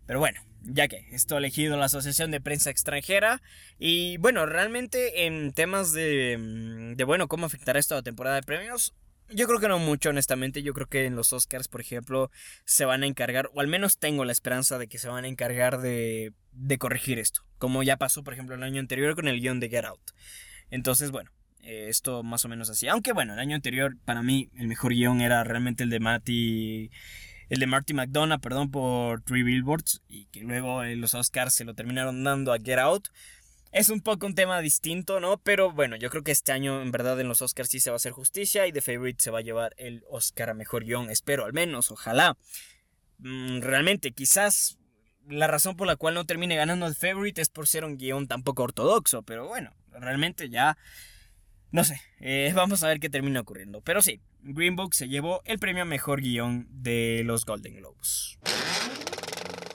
Pero 0.06 0.20
bueno, 0.20 0.40
ya 0.62 0.88
que 0.88 1.06
esto 1.12 1.34
ha 1.34 1.38
elegido 1.38 1.76
la 1.76 1.86
Asociación 1.86 2.30
de 2.30 2.40
Prensa 2.40 2.70
Extranjera. 2.70 3.42
Y 3.78 4.16
bueno, 4.18 4.46
realmente 4.46 5.26
en 5.26 5.52
temas 5.52 5.92
de, 5.92 6.94
de 6.96 7.04
bueno, 7.04 7.28
cómo 7.28 7.46
afectará 7.46 7.78
esto 7.78 7.94
a 7.94 7.98
la 7.98 8.02
temporada 8.02 8.36
de 8.36 8.42
premios, 8.42 8.94
yo 9.30 9.46
creo 9.46 9.60
que 9.60 9.68
no 9.68 9.78
mucho, 9.78 10.10
honestamente. 10.10 10.62
Yo 10.62 10.74
creo 10.74 10.86
que 10.86 11.06
en 11.06 11.16
los 11.16 11.32
Oscars, 11.32 11.68
por 11.68 11.80
ejemplo, 11.80 12.30
se 12.64 12.84
van 12.84 13.02
a 13.02 13.06
encargar, 13.06 13.50
o 13.54 13.60
al 13.60 13.68
menos 13.68 13.98
tengo 13.98 14.24
la 14.24 14.32
esperanza 14.32 14.78
de 14.78 14.88
que 14.88 14.98
se 14.98 15.08
van 15.08 15.24
a 15.24 15.28
encargar 15.28 15.80
de, 15.80 16.32
de 16.52 16.78
corregir 16.78 17.18
esto. 17.18 17.42
Como 17.58 17.82
ya 17.82 17.96
pasó, 17.96 18.22
por 18.22 18.34
ejemplo, 18.34 18.54
el 18.54 18.62
año 18.62 18.80
anterior 18.80 19.14
con 19.14 19.28
el 19.28 19.40
guion 19.40 19.60
de 19.60 19.68
Get 19.68 19.84
Out. 19.84 20.12
Entonces, 20.70 21.10
bueno, 21.10 21.30
eh, 21.62 21.86
esto 21.88 22.22
más 22.22 22.44
o 22.44 22.48
menos 22.48 22.70
así. 22.70 22.88
Aunque 22.88 23.12
bueno, 23.12 23.34
el 23.34 23.38
año 23.38 23.56
anterior, 23.56 23.96
para 24.04 24.22
mí, 24.22 24.50
el 24.56 24.66
mejor 24.66 24.92
guion 24.92 25.20
era 25.20 25.44
realmente 25.44 25.84
el 25.84 25.90
de 25.90 26.00
Marty. 26.00 26.90
El 27.48 27.58
de 27.58 27.66
Marty 27.66 27.94
McDonough, 27.94 28.40
perdón, 28.40 28.70
por 28.70 29.22
Three 29.22 29.42
Billboards. 29.42 30.02
Y 30.08 30.26
que 30.26 30.40
luego 30.40 30.84
en 30.84 31.00
los 31.00 31.14
Oscars 31.14 31.54
se 31.54 31.64
lo 31.64 31.74
terminaron 31.74 32.22
dando 32.24 32.52
a 32.52 32.58
Get 32.58 32.78
Out. 32.78 33.08
Es 33.72 33.88
un 33.88 34.00
poco 34.00 34.26
un 34.26 34.34
tema 34.34 34.60
distinto, 34.60 35.20
¿no? 35.20 35.38
Pero 35.38 35.70
bueno, 35.70 35.94
yo 35.94 36.10
creo 36.10 36.24
que 36.24 36.32
este 36.32 36.50
año 36.50 36.82
en 36.82 36.90
verdad 36.90 37.20
en 37.20 37.28
los 37.28 37.40
Oscars 37.40 37.68
sí 37.68 37.78
se 37.78 37.90
va 37.90 37.94
a 37.94 37.96
hacer 37.96 38.10
justicia 38.10 38.66
y 38.66 38.72
The 38.72 38.80
Favorite 38.80 39.22
se 39.22 39.30
va 39.30 39.38
a 39.38 39.42
llevar 39.42 39.74
el 39.76 40.04
Oscar 40.10 40.50
a 40.50 40.54
Mejor 40.54 40.84
Guión, 40.84 41.08
espero 41.08 41.44
al 41.44 41.52
menos, 41.52 41.92
ojalá. 41.92 42.36
Mm, 43.18 43.60
realmente, 43.60 44.10
quizás 44.10 44.78
la 45.28 45.46
razón 45.46 45.76
por 45.76 45.86
la 45.86 45.94
cual 45.94 46.14
no 46.14 46.24
termine 46.24 46.56
ganando 46.56 46.88
The 46.88 46.94
Favorite 46.94 47.40
es 47.40 47.48
por 47.48 47.68
ser 47.68 47.84
un 47.84 47.96
guion 47.96 48.26
tan 48.26 48.42
poco 48.42 48.64
ortodoxo, 48.64 49.22
pero 49.22 49.46
bueno, 49.46 49.72
realmente 49.92 50.48
ya... 50.48 50.76
No 51.70 51.84
sé, 51.84 52.00
eh, 52.18 52.50
vamos 52.56 52.82
a 52.82 52.88
ver 52.88 52.98
qué 52.98 53.08
termina 53.08 53.38
ocurriendo. 53.38 53.80
Pero 53.82 54.02
sí, 54.02 54.20
Green 54.42 54.74
Book 54.74 54.94
se 54.94 55.08
llevó 55.08 55.42
el 55.44 55.60
premio 55.60 55.82
a 55.82 55.86
Mejor 55.86 56.20
Guión 56.20 56.66
de 56.70 57.22
los 57.24 57.44
Golden 57.44 57.76
Globes. 57.76 58.38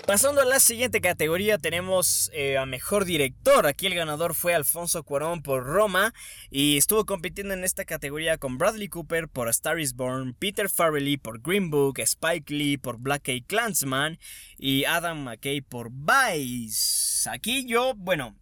Pasando 0.06 0.42
a 0.42 0.46
la 0.46 0.60
siguiente 0.60 1.02
categoría 1.02 1.58
tenemos 1.58 2.30
eh, 2.32 2.60
a 2.60 2.68
Mejor 2.68 3.06
Director. 3.06 3.66
Aquí 3.66 3.88
el 3.88 3.96
ganador 3.96 4.36
fue 4.36 4.54
Alfonso 4.54 5.02
Cuarón 5.02 5.42
por 5.42 5.64
Roma 5.64 6.14
y 6.52 6.78
estuvo 6.78 7.08
compitiendo 7.08 7.56
en 7.56 7.64
esta 7.64 7.86
categoría 7.86 8.38
con 8.38 8.60
Bradley 8.60 8.88
Cooper 8.88 9.28
por 9.28 9.48
A 9.48 9.52
Star 9.52 9.80
Is 9.80 9.96
Born, 9.96 10.36
Peter 10.36 10.70
Farrelly 10.70 11.18
por 11.18 11.42
Green 11.42 11.72
Book, 11.72 11.98
Spike 11.98 12.54
Lee 12.54 12.78
por 12.78 13.00
Black 13.00 13.30
Eye 13.30 13.46
Clansman 13.48 14.20
y 14.60 14.86
Adam 14.86 15.24
McKay 15.24 15.62
por 15.62 15.90
Vice. 15.92 17.28
Aquí 17.28 17.66
yo, 17.66 17.96
bueno, 17.96 18.36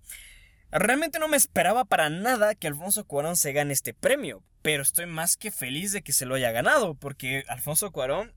realmente 0.69 1.17
no 1.17 1.29
me 1.29 1.37
esperaba 1.37 1.85
para 1.85 2.09
nada 2.09 2.55
que 2.55 2.67
Alfonso 2.67 3.05
Cuarón 3.05 3.37
se 3.37 3.53
gane 3.53 3.71
este 3.71 3.93
premio, 3.93 4.43
pero 4.61 4.83
estoy 4.83 5.05
más 5.05 5.37
que 5.37 5.49
feliz 5.49 5.93
de 5.93 6.01
que 6.01 6.11
se 6.11 6.25
lo 6.25 6.35
haya 6.35 6.51
ganado 6.51 6.95
porque 6.95 7.45
Alfonso 7.47 7.93
Cuarón 7.93 8.33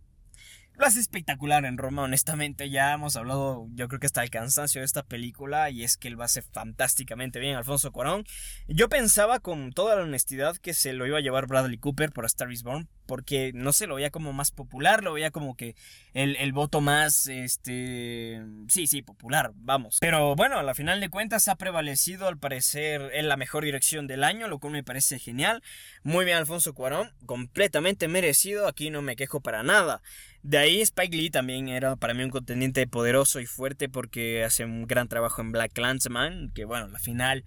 lo 0.78 0.86
hace 0.86 1.00
espectacular 1.00 1.64
en 1.64 1.78
Roma, 1.78 2.02
honestamente. 2.02 2.70
Ya 2.70 2.92
hemos 2.92 3.16
hablado, 3.16 3.66
yo 3.74 3.88
creo 3.88 4.00
que 4.00 4.06
hasta 4.06 4.22
el 4.22 4.30
cansancio 4.30 4.80
de 4.80 4.84
esta 4.84 5.02
película. 5.02 5.70
Y 5.70 5.84
es 5.84 5.96
que 5.96 6.08
él 6.08 6.18
va 6.18 6.24
a 6.24 6.26
hacer 6.26 6.44
fantásticamente 6.52 7.40
bien, 7.40 7.56
Alfonso 7.56 7.92
Cuarón. 7.92 8.24
Yo 8.68 8.88
pensaba 8.88 9.40
con 9.40 9.72
toda 9.72 9.96
la 9.96 10.02
honestidad 10.02 10.56
que 10.56 10.74
se 10.74 10.92
lo 10.92 11.06
iba 11.06 11.18
a 11.18 11.22
llevar 11.22 11.46
Bradley 11.46 11.78
Cooper 11.78 12.12
por 12.12 12.26
Star 12.26 12.52
is 12.52 12.62
Born 12.62 12.88
porque 13.06 13.52
no 13.54 13.72
sé, 13.72 13.86
lo 13.86 13.94
veía 13.94 14.10
como 14.10 14.32
más 14.32 14.50
popular, 14.50 15.02
lo 15.02 15.12
veía 15.12 15.30
como 15.30 15.56
que 15.56 15.74
el, 16.12 16.36
el, 16.36 16.52
voto 16.52 16.80
más, 16.80 17.28
este, 17.28 18.42
sí, 18.68 18.86
sí, 18.86 19.02
popular, 19.02 19.52
vamos. 19.54 19.98
Pero 20.00 20.34
bueno, 20.34 20.58
a 20.58 20.62
la 20.62 20.74
final 20.74 21.00
de 21.00 21.08
cuentas 21.08 21.48
ha 21.48 21.56
prevalecido 21.56 22.26
al 22.26 22.38
parecer 22.38 23.10
en 23.14 23.28
la 23.28 23.36
mejor 23.36 23.64
dirección 23.64 24.06
del 24.06 24.24
año, 24.24 24.48
lo 24.48 24.58
cual 24.58 24.72
me 24.72 24.84
parece 24.84 25.18
genial. 25.18 25.62
Muy 26.02 26.24
bien 26.24 26.36
Alfonso 26.36 26.74
Cuarón, 26.74 27.12
completamente 27.24 28.08
merecido, 28.08 28.66
aquí 28.66 28.90
no 28.90 29.02
me 29.02 29.16
quejo 29.16 29.40
para 29.40 29.62
nada. 29.62 30.02
De 30.46 30.58
ahí 30.58 30.80
Spike 30.80 31.16
Lee 31.16 31.30
también 31.30 31.66
era 31.66 31.96
para 31.96 32.14
mí 32.14 32.22
un 32.22 32.30
contendiente 32.30 32.86
poderoso 32.86 33.40
y 33.40 33.46
fuerte 33.46 33.88
porque 33.88 34.44
hace 34.44 34.64
un 34.64 34.86
gran 34.86 35.08
trabajo 35.08 35.42
en 35.42 35.50
Black 35.50 35.72
Clansman, 35.72 36.52
que 36.54 36.64
bueno, 36.64 36.86
la 36.86 37.00
final 37.00 37.44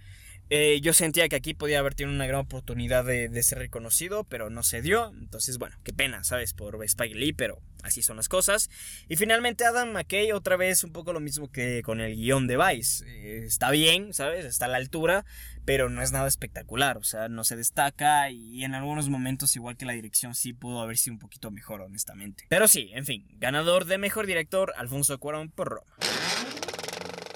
eh, 0.50 0.82
yo 0.82 0.92
sentía 0.94 1.30
que 1.30 1.38
aquí 1.38 1.54
podía 1.54 1.80
haber 1.80 1.96
tenido 1.96 2.14
una 2.14 2.26
gran 2.26 2.42
oportunidad 2.42 3.06
de, 3.06 3.42
ser 3.42 3.60
reconocido, 3.60 4.26
pero 4.26 4.50
no 4.50 4.64
se 4.64 4.82
dio. 4.82 5.14
Entonces, 5.18 5.60
bueno, 5.60 5.78
qué 5.86 5.94
pena, 5.94 6.26
¿sabes? 6.26 6.54
Por 6.54 6.84
Spike 6.84 7.16
Lee, 7.16 7.32
pero 7.32 7.62
así 7.84 8.02
son 8.02 8.18
las 8.18 8.28
cosas. 8.28 8.70
Y 9.08 9.16
finalmente 9.16 9.64
Adam 9.64 9.94
McKay, 9.94 10.34
otra 10.34 10.58
vez 10.58 10.84
un 10.84 10.92
poco 10.92 11.14
lo 11.14 11.22
mismo 11.22 11.50
que 11.50 11.84
con 11.84 12.02
el 12.02 12.16
guion 12.16 12.48
de 12.48 12.58
Vice. 12.58 13.06
Eh, 13.08 13.46
está 13.46 13.72
bien, 13.72 14.14
¿sabes? 14.14 14.44
Está 14.44 14.66
a 14.66 14.68
la 14.70 14.78
altura, 14.78 15.24
pero 15.70 15.88
no 15.88 16.02
es 16.02 16.12
nada 16.12 16.28
espectacular. 16.28 16.98
O 16.98 17.04
sea, 17.04 17.30
no 17.30 17.44
se 17.44 17.56
destaca 17.56 18.32
y 18.32 18.64
en 18.64 18.74
algunos 18.74 19.08
momentos, 19.08 19.56
igual 19.56 19.78
que 19.78 19.86
la 19.86 19.94
dirección, 19.94 20.34
sí 20.34 20.52
pudo 20.52 20.82
haber 20.82 20.98
sido 20.98 21.14
un 21.14 21.20
poquito 21.20 21.52
mejor, 21.52 21.82
honestamente. 21.82 22.46
Pero 22.50 22.68
sí, 22.68 22.90
en 22.96 23.06
fin, 23.06 23.28
ganador 23.34 23.86
de 23.86 24.00
mejor 24.00 24.26
director, 24.26 24.74
Alfonso 24.78 25.20
Cuarón 25.20 25.52
por 25.52 25.70
Roma. 25.70 25.96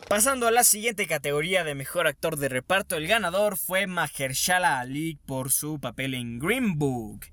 Pasando 0.10 0.48
a 0.48 0.52
la 0.52 0.63
siguiente 0.63 1.06
categoría 1.06 1.63
de 1.63 1.76
mejor 1.76 2.08
actor 2.08 2.38
de 2.38 2.50
reparto, 2.50 2.96
el 2.96 3.06
ganador 3.06 3.56
fue 3.56 3.86
Mahershala 3.86 4.80
Ali 4.80 5.19
por 5.28 5.52
su 5.52 5.80
papel 5.80 6.15
en 6.15 6.39
Green 6.39 6.80
Book. 6.80 7.28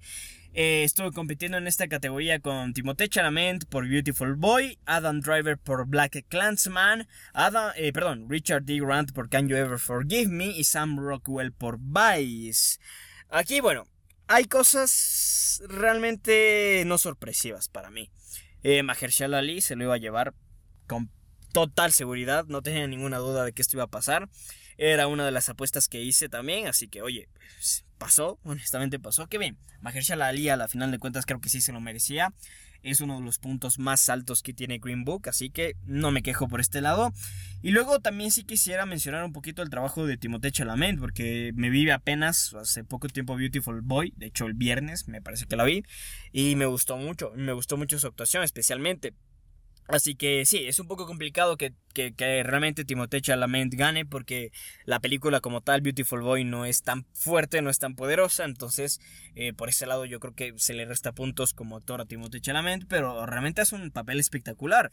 Eh, 0.52 0.88
compitiendo 1.14 1.58
en 1.58 1.68
esta 1.68 1.86
categoría 1.86 2.40
con 2.40 2.72
Timothée 2.72 3.08
Chalamet 3.08 3.66
por 3.66 3.88
Beautiful 3.88 4.34
Boy, 4.34 4.78
Adam 4.84 5.20
Driver 5.20 5.56
por 5.56 5.86
Black 5.86 6.26
Clansman, 6.28 7.06
Adam, 7.32 7.72
eh, 7.76 7.92
perdón, 7.92 8.26
Richard 8.28 8.64
D. 8.64 8.80
Grant 8.80 9.12
por 9.12 9.28
Can 9.28 9.48
You 9.48 9.56
Ever 9.56 9.78
Forgive 9.78 10.28
Me 10.28 10.46
y 10.46 10.64
Sam 10.64 10.98
Rockwell 10.98 11.52
por 11.52 11.78
Vice. 11.78 12.78
Aquí, 13.28 13.60
bueno, 13.60 13.86
hay 14.26 14.44
cosas 14.46 15.62
realmente 15.68 16.82
no 16.86 16.98
sorpresivas 16.98 17.68
para 17.68 17.90
mí. 17.90 18.10
Eh, 18.62 18.82
Mahershala 18.82 19.38
Ali 19.38 19.60
se 19.60 19.76
lo 19.76 19.84
iba 19.84 19.94
a 19.94 19.98
llevar 19.98 20.34
con 20.86 21.10
total 21.52 21.92
seguridad, 21.92 22.46
no 22.46 22.62
tenía 22.62 22.86
ninguna 22.86 23.18
duda 23.18 23.44
de 23.44 23.52
que 23.52 23.62
esto 23.62 23.76
iba 23.76 23.84
a 23.84 23.90
pasar. 23.90 24.28
Era 24.82 25.08
una 25.08 25.26
de 25.26 25.30
las 25.30 25.50
apuestas 25.50 25.88
que 25.88 26.02
hice 26.02 26.30
también, 26.30 26.66
así 26.66 26.88
que 26.88 27.02
oye, 27.02 27.28
pues, 27.58 27.84
pasó, 27.98 28.38
honestamente 28.44 28.98
pasó. 28.98 29.26
Que 29.26 29.36
bien, 29.36 29.58
Mahershala 29.82 30.28
Ali 30.28 30.48
a 30.48 30.56
la 30.56 30.68
final 30.68 30.90
de 30.90 30.98
cuentas 30.98 31.26
creo 31.26 31.38
que 31.38 31.50
sí 31.50 31.60
se 31.60 31.70
lo 31.70 31.82
merecía. 31.82 32.32
Es 32.82 33.02
uno 33.02 33.18
de 33.18 33.22
los 33.22 33.38
puntos 33.38 33.78
más 33.78 34.08
altos 34.08 34.42
que 34.42 34.54
tiene 34.54 34.78
Green 34.78 35.04
Book, 35.04 35.28
así 35.28 35.50
que 35.50 35.76
no 35.84 36.10
me 36.12 36.22
quejo 36.22 36.48
por 36.48 36.62
este 36.62 36.80
lado. 36.80 37.12
Y 37.60 37.72
luego 37.72 38.00
también 38.00 38.30
sí 38.30 38.44
quisiera 38.44 38.86
mencionar 38.86 39.22
un 39.22 39.34
poquito 39.34 39.60
el 39.60 39.68
trabajo 39.68 40.06
de 40.06 40.16
Timothée 40.16 40.50
Chalamet, 40.50 40.98
porque 40.98 41.52
me 41.54 41.68
vi 41.68 41.90
apenas 41.90 42.54
hace 42.54 42.82
poco 42.82 43.06
tiempo 43.08 43.36
Beautiful 43.36 43.82
Boy, 43.82 44.14
de 44.16 44.28
hecho 44.28 44.46
el 44.46 44.54
viernes 44.54 45.08
me 45.08 45.20
parece 45.20 45.44
que 45.44 45.56
la 45.56 45.64
vi, 45.64 45.84
y 46.32 46.56
me 46.56 46.64
gustó 46.64 46.96
mucho, 46.96 47.32
me 47.36 47.52
gustó 47.52 47.76
mucho 47.76 47.98
su 47.98 48.06
actuación 48.06 48.44
especialmente. 48.44 49.12
Así 49.90 50.14
que 50.14 50.46
sí, 50.46 50.66
es 50.66 50.78
un 50.78 50.86
poco 50.86 51.04
complicado 51.04 51.56
que, 51.56 51.74
que, 51.92 52.12
realmente 52.42 52.84
Timothée 52.84 53.20
Chalamet 53.20 53.74
gane 53.74 54.06
porque 54.06 54.52
la 54.84 55.00
película 55.00 55.40
como 55.40 55.60
tal, 55.60 55.80
Beautiful 55.80 56.22
Boy, 56.22 56.44
no 56.44 56.64
es 56.64 56.82
tan 56.82 57.04
fuerte, 57.12 57.62
no 57.62 57.70
es 57.70 57.78
tan 57.78 57.94
poderosa. 57.94 58.44
Entonces, 58.44 59.00
eh, 59.34 59.52
por 59.52 59.68
ese 59.68 59.86
lado 59.86 60.04
yo 60.04 60.20
creo 60.20 60.34
que 60.34 60.54
se 60.56 60.74
le 60.74 60.84
resta 60.84 61.12
puntos 61.12 61.54
como 61.54 61.76
actor 61.76 62.00
a 62.00 62.06
Timothée 62.06 62.40
Chalamet, 62.40 62.86
pero 62.88 63.26
realmente 63.26 63.60
hace 63.60 63.74
un 63.74 63.90
papel 63.90 64.20
espectacular. 64.20 64.90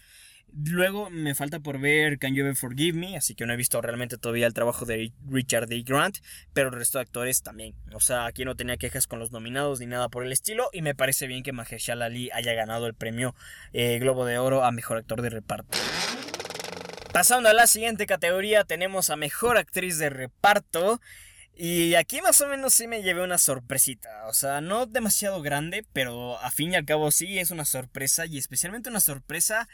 Luego 0.54 1.10
me 1.10 1.36
falta 1.36 1.60
por 1.60 1.80
ver 1.80 2.18
Can 2.20 2.34
You 2.34 2.44
Ever 2.44 2.56
Forgive 2.56 2.98
Me, 2.98 3.18
así 3.18 3.36
que 3.36 3.46
no 3.46 3.54
he 3.54 3.58
visto 3.58 3.82
realmente 3.82 4.18
todavía 4.18 4.48
el 4.48 4.54
trabajo 4.54 4.86
de 4.86 5.12
Richard 5.30 5.68
D. 5.68 5.84
Grant, 5.84 6.18
pero 6.54 6.70
el 6.70 6.76
resto 6.76 6.98
de 6.98 7.04
actores 7.04 7.44
también. 7.44 7.76
O 7.94 8.00
sea, 8.00 8.26
aquí 8.26 8.46
no 8.46 8.56
tenía 8.56 8.78
quejas 8.78 9.08
con 9.08 9.20
los 9.20 9.32
nominados 9.32 9.80
ni 9.80 9.86
nada 9.86 10.10
por 10.10 10.26
el 10.26 10.32
estilo, 10.32 10.70
y 10.74 10.82
me 10.82 10.96
parece 10.96 11.28
bien 11.28 11.44
que 11.44 11.52
Mahershala 11.52 12.06
Ali 12.06 12.30
haya 12.32 12.54
ganado 12.54 12.88
el 12.88 12.94
premio 12.94 13.36
eh, 13.74 14.00
Globo 14.00 14.26
de 14.26 14.40
Oro 14.40 14.64
a 14.64 14.72
Mejor 14.72 14.98
Actor 14.98 15.22
de 15.22 15.30
Reparto. 15.30 15.78
Pasando 17.18 17.50
a 17.50 17.54
la 17.54 17.66
siguiente 17.66 18.06
categoría, 18.06 18.64
tenemos 18.64 19.10
a 19.10 19.16
Mejor 19.16 19.58
Actriz 19.58 19.98
de 19.98 20.12
Reparto. 20.12 21.02
Y 21.56 21.96
aquí 21.96 22.22
más 22.22 22.40
o 22.42 22.48
menos 22.48 22.76
sí 22.76 22.86
me 22.86 23.02
llevé 23.02 23.24
una 23.24 23.40
sorpresita. 23.40 24.28
O 24.28 24.36
sea, 24.36 24.62
no 24.62 24.86
demasiado 24.86 25.42
grande, 25.42 25.84
pero 25.94 26.40
a 26.40 26.52
fin 26.52 26.74
y 26.74 26.76
al 26.76 26.86
cabo 26.86 27.10
sí 27.10 27.40
es 27.40 27.50
una 27.50 27.66
sorpresa. 27.66 28.28
Y 28.28 28.38
especialmente 28.38 28.92
una 28.92 29.00
sorpresa 29.00 29.68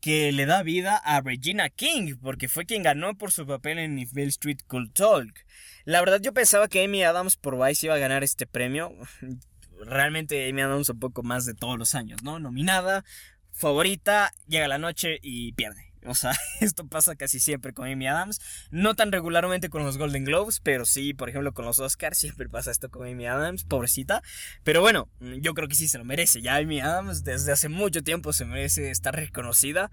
que 0.00 0.32
le 0.32 0.46
da 0.46 0.62
vida 0.62 0.96
a 0.96 1.20
Regina 1.20 1.68
King, 1.68 2.16
porque 2.22 2.48
fue 2.48 2.64
quien 2.64 2.82
ganó 2.82 3.14
por 3.18 3.32
su 3.32 3.46
papel 3.46 3.78
en 3.78 3.98
If 3.98 4.16
Street 4.16 4.60
Cool 4.66 4.90
Talk. 4.90 5.44
La 5.84 6.00
verdad 6.00 6.22
yo 6.22 6.32
pensaba 6.32 6.68
que 6.68 6.82
Amy 6.82 7.02
Adams 7.02 7.36
por 7.36 7.62
Vice 7.62 7.84
iba 7.84 7.96
a 7.96 7.98
ganar 7.98 8.24
este 8.24 8.46
premio. 8.46 8.94
Realmente 9.78 10.48
Amy 10.48 10.62
Adams 10.62 10.88
un 10.88 10.98
poco 10.98 11.22
más 11.22 11.44
de 11.44 11.52
todos 11.52 11.78
los 11.78 11.94
años, 11.94 12.22
¿no? 12.22 12.38
Nominada, 12.38 13.04
favorita, 13.52 14.32
llega 14.46 14.68
la 14.68 14.78
noche 14.78 15.18
y 15.20 15.52
pierde. 15.52 15.87
O 16.06 16.14
sea, 16.14 16.32
esto 16.60 16.86
pasa 16.86 17.16
casi 17.16 17.40
siempre 17.40 17.72
con 17.72 17.88
Amy 17.88 18.06
Adams. 18.06 18.40
No 18.70 18.94
tan 18.94 19.12
regularmente 19.12 19.68
con 19.68 19.84
los 19.84 19.98
Golden 19.98 20.24
Globes, 20.24 20.60
pero 20.60 20.84
sí, 20.84 21.14
por 21.14 21.28
ejemplo, 21.28 21.52
con 21.52 21.64
los 21.64 21.78
Oscars 21.78 22.18
siempre 22.18 22.48
pasa 22.50 22.70
esto 22.70 22.90
con 22.90 23.06
Amy 23.06 23.26
Adams, 23.26 23.64
pobrecita. 23.64 24.22
Pero 24.64 24.80
bueno, 24.80 25.08
yo 25.20 25.54
creo 25.54 25.68
que 25.68 25.74
sí 25.74 25.88
se 25.88 25.98
lo 25.98 26.04
merece. 26.04 26.42
Ya 26.42 26.56
Amy 26.56 26.80
Adams 26.80 27.24
desde 27.24 27.52
hace 27.52 27.68
mucho 27.68 28.02
tiempo 28.02 28.32
se 28.32 28.44
merece 28.44 28.90
estar 28.90 29.14
reconocida. 29.14 29.90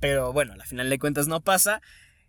Pero 0.00 0.32
bueno, 0.32 0.52
a 0.52 0.56
la 0.56 0.66
final 0.66 0.90
de 0.90 0.98
cuentas 0.98 1.26
no 1.26 1.40
pasa. 1.40 1.80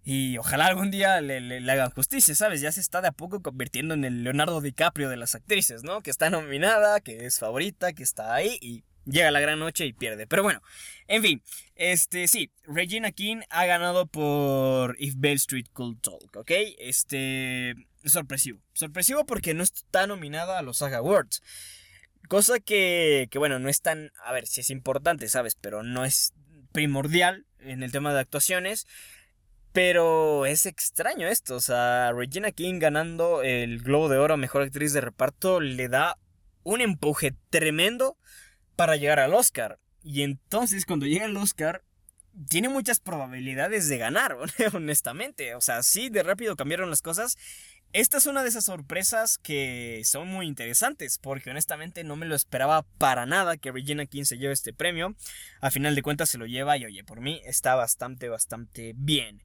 Y 0.09 0.37
ojalá 0.37 0.67
algún 0.67 0.89
día 0.89 1.19
le, 1.19 1.41
le, 1.41 1.69
hagan 1.69 1.89
justicia, 1.89 2.33
¿sabes? 2.33 2.61
Ya 2.61 2.71
se 2.71 2.79
está 2.79 3.01
de 3.01 3.09
a 3.09 3.11
poco 3.11 3.41
convirtiendo 3.41 3.93
en 3.93 4.05
el 4.05 4.23
Leonardo 4.23 4.61
DiCaprio 4.61 5.09
de 5.09 5.17
las 5.17 5.35
actrices, 5.35 5.83
¿no? 5.83 6.01
Que 6.01 6.11
está 6.11 6.29
nominada, 6.29 7.01
que 7.01 7.25
es 7.25 7.39
favorita, 7.39 7.91
que 7.91 8.03
está 8.03 8.33
ahí 8.33 8.57
y 8.61 8.85
llega 9.08 9.32
la 9.32 9.39
gran 9.39 9.60
noche 9.60 9.86
y 9.86 9.93
pierde. 9.93 10.28
Pero 10.28 10.43
bueno, 10.43 10.62
en 11.08 11.22
fin, 11.22 11.43
este 11.76 12.28
sí, 12.28 12.52
Regina 12.63 13.12
King 13.12 13.41
ha 13.50 13.65
ganado 13.65 14.06
por 14.06 14.96
If 15.00 15.15
Bell 15.17 15.36
Street 15.36 15.67
Could 15.74 16.00
Talk, 16.02 16.36
¿ok? 16.36 16.52
Este, 16.80 17.76
sorpresivo. 18.06 18.60
Sorpresivo 18.74 19.26
porque 19.26 19.54
no 19.54 19.63
está 19.63 20.08
nominada 20.08 20.60
a 20.60 20.62
los 20.62 20.78
Saga 20.78 20.98
Awards. 20.98 21.41
Cosa 22.28 22.60
que, 22.60 23.28
que, 23.32 23.39
bueno, 23.39 23.58
no 23.60 23.70
es 23.70 23.82
tan, 23.82 24.12
a 24.24 24.34
ver, 24.34 24.48
si 24.48 24.62
es 24.62 24.70
importante, 24.70 25.30
¿sabes? 25.30 25.56
Pero 25.56 25.82
no 25.82 26.04
es 26.04 26.34
primordial 26.74 27.46
en 27.60 27.84
el 27.84 27.91
tema 27.91 28.13
de 28.13 28.20
actuaciones. 28.20 28.86
Pero 29.72 30.46
es 30.48 30.65
extraño 30.65 31.28
esto, 31.28 31.56
o 31.56 31.60
sea, 31.60 32.12
Regina 32.12 32.52
King 32.52 32.80
ganando 32.80 33.43
el 33.43 33.80
Globo 33.80 34.10
de 34.10 34.17
Oro 34.17 34.34
a 34.34 34.38
Mejor 34.38 34.63
Actriz 34.63 34.91
de 34.91 35.02
Reparto 35.02 35.60
le 35.60 35.88
da 35.88 36.17
un 36.63 36.82
empuje 36.82 37.36
tremendo 37.52 38.17
para 38.77 38.95
llegar 38.95 39.19
al 39.19 39.33
Oscar. 39.33 39.79
Y 40.03 40.21
entonces 40.21 40.85
cuando 40.85 41.05
llega 41.05 41.25
el 41.25 41.35
Oscar, 41.35 41.83
tiene 42.47 42.69
muchas 42.69 42.99
probabilidades 42.99 43.89
de 43.89 43.97
ganar, 43.97 44.37
honestamente. 44.73 45.55
O 45.55 45.61
sea, 45.61 45.83
sí, 45.83 46.09
de 46.09 46.23
rápido 46.23 46.55
cambiaron 46.55 46.89
las 46.89 47.01
cosas. 47.01 47.37
Esta 47.93 48.17
es 48.17 48.25
una 48.25 48.43
de 48.43 48.49
esas 48.49 48.65
sorpresas 48.65 49.37
que 49.37 50.01
son 50.03 50.27
muy 50.27 50.45
interesantes, 50.45 51.17
porque 51.17 51.49
honestamente 51.49 52.03
no 52.03 52.15
me 52.15 52.25
lo 52.25 52.35
esperaba 52.35 52.83
para 52.97 53.25
nada 53.25 53.57
que 53.57 53.71
Regina 53.71 54.05
King 54.05 54.25
se 54.25 54.37
lleve 54.37 54.53
este 54.53 54.73
premio. 54.73 55.15
A 55.61 55.71
final 55.71 55.95
de 55.95 56.03
cuentas 56.03 56.29
se 56.29 56.37
lo 56.37 56.45
lleva 56.45 56.77
y 56.77 56.85
oye, 56.85 57.03
por 57.03 57.21
mí 57.21 57.41
está 57.45 57.75
bastante, 57.75 58.29
bastante 58.29 58.93
bien. 58.95 59.41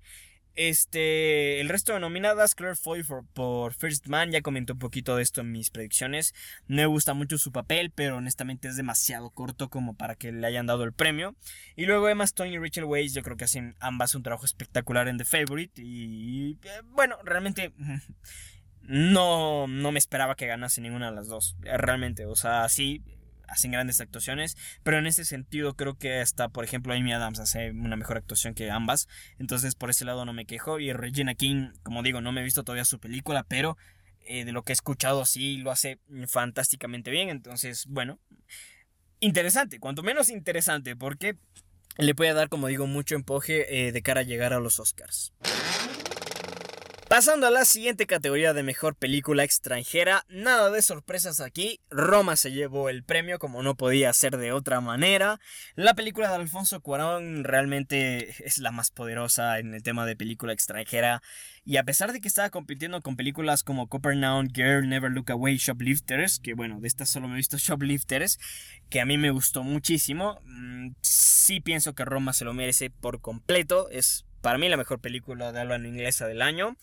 Este, 0.55 1.61
el 1.61 1.69
resto 1.69 1.95
de 1.95 2.01
nominadas, 2.01 2.55
Claire 2.55 2.77
Foy 2.77 3.03
por, 3.33 3.73
First 3.73 4.07
Man, 4.07 4.31
ya 4.31 4.43
comentó 4.43 4.75
un 4.75 4.79
poquito 4.79 5.17
de 5.17 5.23
esto 5.23 5.41
en 5.41 5.51
mis 5.51 5.71
predicciones. 5.71 6.35
Me 6.67 6.87
gusta 6.87 7.15
mucho 7.15 7.39
su 7.39 7.53
papel, 7.53 7.91
pero 7.91 8.17
honestamente 8.17 8.69
es 8.69 8.77
demasiado 8.77 9.31
corto 9.31 9.71
como 9.71 9.95
para 9.97 10.15
que 10.15 10.33
le 10.33 10.47
hayan 10.47 10.67
dado 10.67 10.85
el 10.85 10.93
premio. 10.93 11.35
Y 11.77 11.87
luego 11.87 12.09
Emma 12.09 12.25
Stone 12.25 12.51
y 12.51 12.59
Rachel 12.59 12.85
Weisz, 12.85 13.15
yo 13.15 13.23
creo 13.23 13.37
que 13.37 13.45
hacen 13.45 13.77
ambas 13.81 14.15
un 14.15 14.23
trabajo 14.23 14.45
espectacular 14.45 15.09
en 15.09 15.19
The 15.19 15.25
Favorite. 15.25 15.81
Y 15.83 16.59
eh, 16.63 16.83
bueno, 16.85 17.17
realmente 17.25 17.73
no, 18.83 19.67
no 19.67 19.93
me 19.93 19.99
esperaba 19.99 20.35
que 20.35 20.47
ganase 20.47 20.81
ninguna 20.81 21.11
de 21.11 21.17
las 21.17 21.29
dos. 21.29 21.57
Realmente, 21.61 22.27
o 22.27 22.37
sea, 22.37 22.69
sí, 22.69 23.03
hacen 23.49 23.73
grandes 23.73 24.01
actuaciones, 24.01 24.57
pero 24.83 24.99
en 24.99 25.07
ese 25.07 25.25
sentido 25.25 25.75
creo 25.75 25.97
que 25.97 26.21
hasta, 26.21 26.49
por 26.49 26.65
ejemplo, 26.65 26.95
Amy 26.95 27.13
Adams 27.13 27.39
hace 27.41 27.71
una 27.71 27.97
mejor 27.97 28.17
actuación 28.17 28.55
que 28.55 28.71
ambas, 28.71 29.09
entonces 29.39 29.75
por 29.75 29.91
ese 29.91 30.05
lado 30.05 30.25
no 30.25 30.33
me 30.33 30.47
quejo, 30.47 30.79
y 30.79 30.93
Regina 30.93 31.35
King, 31.35 31.71
como 31.83 32.03
digo, 32.03 32.21
no 32.21 32.33
me 32.33 32.41
he 32.41 32.45
visto 32.45 32.65
todavía 32.65 32.85
su 32.85 32.99
película, 32.99 33.45
pero 33.45 33.77
eh, 34.21 34.45
de 34.45 34.53
lo 34.53 34.63
que 34.63 34.73
he 34.73 34.75
escuchado 34.75 35.25
sí 35.27 35.59
lo 35.59 35.71
hace 35.71 35.99
fantásticamente 36.29 37.11
bien, 37.11 37.29
entonces, 37.29 37.87
bueno, 37.89 38.19
interesante, 39.21 39.79
cuanto 39.79 40.03
menos 40.03 40.29
interesante, 40.29 40.97
porque 40.97 41.37
le 41.99 42.15
puede 42.15 42.33
dar, 42.33 42.49
como 42.49 42.69
digo, 42.69 42.87
mucho 42.87 43.15
empuje 43.15 43.87
eh, 43.87 43.93
de 43.93 44.03
cara 44.03 44.21
a 44.21 44.25
llegar 44.25 44.53
a 44.53 44.61
los 44.61 44.79
Oscars. 44.81 45.33
Pasando 47.13 47.47
a 47.47 47.51
la 47.51 47.67
siguiente 47.67 48.07
categoría 48.07 48.55
de 48.55 48.63
mejor 48.63 48.97
película 48.97 49.45
extranjera, 49.45 50.25
nada 50.31 50.71
de 50.71 50.81
sorpresas 50.81 51.41
aquí, 51.41 51.79
Roma 51.91 52.37
se 52.37 52.53
llevó 52.53 52.89
el 52.89 53.05
premio 53.05 53.39
como 53.39 53.63
no 53.63 53.75
podía 53.75 54.11
ser 54.15 54.39
de 54.39 54.53
otra 54.53 54.81
manera. 54.81 55.39
La 55.75 55.93
película 55.93 56.31
de 56.31 56.37
Alfonso 56.37 56.81
Cuarón 56.81 57.45
realmente 57.45 58.35
es 58.47 58.57
la 58.57 58.71
más 58.71 58.91
poderosa 58.91 59.59
en 59.59 59.75
el 59.75 59.83
tema 59.83 60.07
de 60.07 60.17
película 60.17 60.55
extranjera. 60.55 61.21
Y 61.67 61.77
a 61.77 61.85
pesar 61.85 62.15
de 62.15 62.23
que 62.23 62.29
estaba 62.29 62.49
compitiendo 62.49 63.03
con 63.03 63.15
películas 63.15 63.63
como 63.63 63.89
Copernaum, 63.89 64.49
Girl, 64.51 64.89
Never 64.89 65.11
Look 65.11 65.31
Away, 65.33 65.59
Shoplifters, 65.59 66.39
que 66.39 66.55
bueno, 66.55 66.81
de 66.81 66.89
estas 66.89 67.11
solo 67.11 67.29
me 67.29 67.35
he 67.35 67.37
visto 67.37 67.59
Shoplifters, 67.59 68.39
que 68.89 69.03
a 69.03 69.05
mí 69.05 69.19
me 69.19 69.33
gustó 69.33 69.65
muchísimo, 69.65 70.41
mm, 70.47 70.93
sí 71.03 71.61
pienso 71.61 71.95
que 71.95 72.07
Roma 72.07 72.33
se 72.33 72.47
lo 72.47 72.55
merece 72.55 72.89
por 72.89 73.21
completo, 73.21 73.91
es 73.91 74.25
para 74.43 74.59
mí 74.59 74.69
la 74.69 74.77
mejor 74.77 75.01
película 75.01 75.53
de 75.53 75.61
habla 75.61 75.79
inglesa 75.79 76.27
del 76.27 76.43
año. 76.43 76.77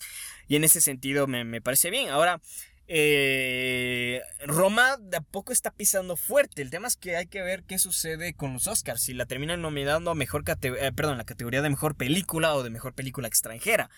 Y 0.48 0.56
en 0.56 0.64
ese 0.64 0.80
sentido 0.80 1.28
me, 1.28 1.60
parece 1.60 1.90
bien. 1.90 2.08
Ahora, 2.08 2.40
eh, 2.88 4.20
Roma 4.46 4.96
de 4.96 5.18
a 5.18 5.20
poco 5.20 5.52
está 5.52 5.70
pisando 5.70 6.16
fuerte. 6.16 6.60
El 6.62 6.70
tema 6.70 6.88
es 6.88 6.96
que 6.96 7.16
hay 7.16 7.26
que 7.26 7.42
ver 7.42 7.62
qué 7.62 7.78
sucede 7.78 8.34
con 8.34 8.54
los 8.54 8.66
Oscars. 8.66 9.02
Si 9.02 9.14
la 9.14 9.26
terminan 9.26 9.62
nominando 9.62 10.10
a 10.10 10.16
mejor 10.16 10.42
eh, 10.62 10.90
la 10.96 11.24
categoría 11.24 11.62
de 11.62 11.70
mejor 11.70 11.94
película 11.94 12.54
o 12.54 12.64
de 12.64 12.70
mejor 12.70 12.94
película 12.94 13.28
extranjera. 13.28 13.90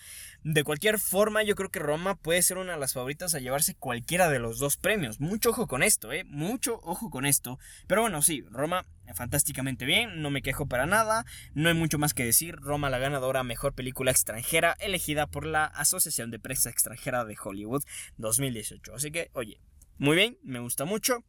De 0.45 0.65
cualquier 0.65 0.99
forma, 0.99 1.45
yo 1.45 1.55
creo 1.55 1.71
que 1.71 1.79
Roma 1.79 2.17
puede 2.17 2.43
ser 2.43 2.59
una 2.59 2.75
de 2.75 2.81
las 2.81 2.95
favoritas 2.95 3.35
a 3.35 3.39
llevarse 3.39 3.77
cualquiera 3.77 4.29
de 4.29 4.41
los 4.41 4.59
dos 4.59 4.77
premios. 4.77 5.21
Mucho 5.21 5.51
ojo 5.51 5.69
con 5.69 5.83
esto, 5.83 6.13
eh. 6.13 6.25
Mucho 6.25 6.81
ojo 6.83 7.11
con 7.11 7.25
esto. 7.25 7.59
Pero 7.87 8.03
bueno, 8.03 8.21
sí, 8.23 8.45
Roma 8.51 8.85
fantásticamente 9.15 9.85
bien, 9.85 10.23
no 10.23 10.31
me 10.31 10.43
quejo 10.43 10.67
para 10.67 10.87
nada, 10.87 11.25
no 11.55 11.69
hay 11.69 11.75
mucho 11.75 11.99
más 11.99 12.15
que 12.15 12.25
decir, 12.25 12.57
Roma 12.57 12.91
la 12.91 12.99
ganadora 12.99 13.43
mejor 13.43 13.75
película 13.75 14.11
extranjera 14.11 14.77
elegida 14.81 15.27
por 15.27 15.47
la 15.47 15.65
Asociación 15.65 16.31
de 16.31 16.39
Prensa 16.39 16.71
Extranjera 16.71 17.25
de 17.25 17.37
Hollywood 17.43 17.83
2018. 18.17 18.95
Así 18.95 19.11
que, 19.11 19.31
oye, 19.33 19.61
muy 19.99 20.17
bien, 20.17 20.39
me 20.43 20.59
gusta 20.59 20.85
mucho. 20.85 21.25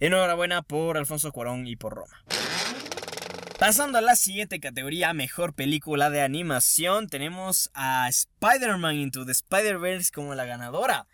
Enhorabuena 0.00 0.62
por 0.62 0.96
Alfonso 0.96 1.32
Cuarón 1.32 1.66
y 1.66 1.76
por 1.76 1.94
Roma. 1.94 2.24
Pasando 3.58 3.98
a 3.98 4.00
la 4.00 4.14
siguiente 4.14 4.60
categoría, 4.60 5.12
mejor 5.12 5.52
película 5.52 6.10
de 6.10 6.20
animación, 6.20 7.08
tenemos 7.08 7.72
a 7.74 8.08
Spider-Man 8.08 8.94
Into 8.94 9.26
the 9.26 9.32
Spider-Verse 9.32 10.12
como 10.12 10.36
la 10.36 10.44
ganadora. 10.44 11.08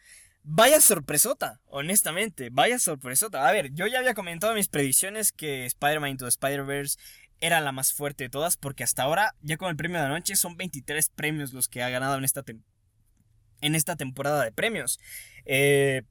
Vaya 0.47 0.79
sorpresota, 0.83 1.63
honestamente, 1.65 2.51
vaya 2.53 2.79
sorpresota. 2.79 3.49
A 3.49 3.53
ver, 3.53 3.73
yo 3.73 3.87
ya 3.87 3.99
había 3.99 4.13
comentado 4.13 4.53
en 4.53 4.59
mis 4.59 4.69
predicciones 4.69 5.33
que 5.33 5.65
Spider-Man 5.65 6.11
Into 6.11 6.29
Spider-Verse 6.29 6.99
era 7.41 7.63
la 7.63 7.73
más 7.73 7.95
fuerte 7.95 8.25
de 8.25 8.31
todas, 8.31 8.59
porque 8.59 8.85
hasta 8.85 9.05
ahora, 9.05 9.35
ya 9.41 9.57
con 9.57 9.71
el 9.71 9.77
premio 9.77 9.97
de 9.97 10.05
la 10.05 10.11
noche, 10.11 10.37
son 10.37 10.59
23 10.59 11.09
premios 11.09 11.55
los 11.55 11.67
que 11.67 11.83
ha 11.83 11.89
ganado 11.89 12.19
en 12.19 12.25
esta, 12.25 12.45
en 13.63 13.75
esta 13.75 13.97
temporada 13.97 14.45
de 14.45 14.53
premios. 14.53 15.01
Eh, 15.47 16.03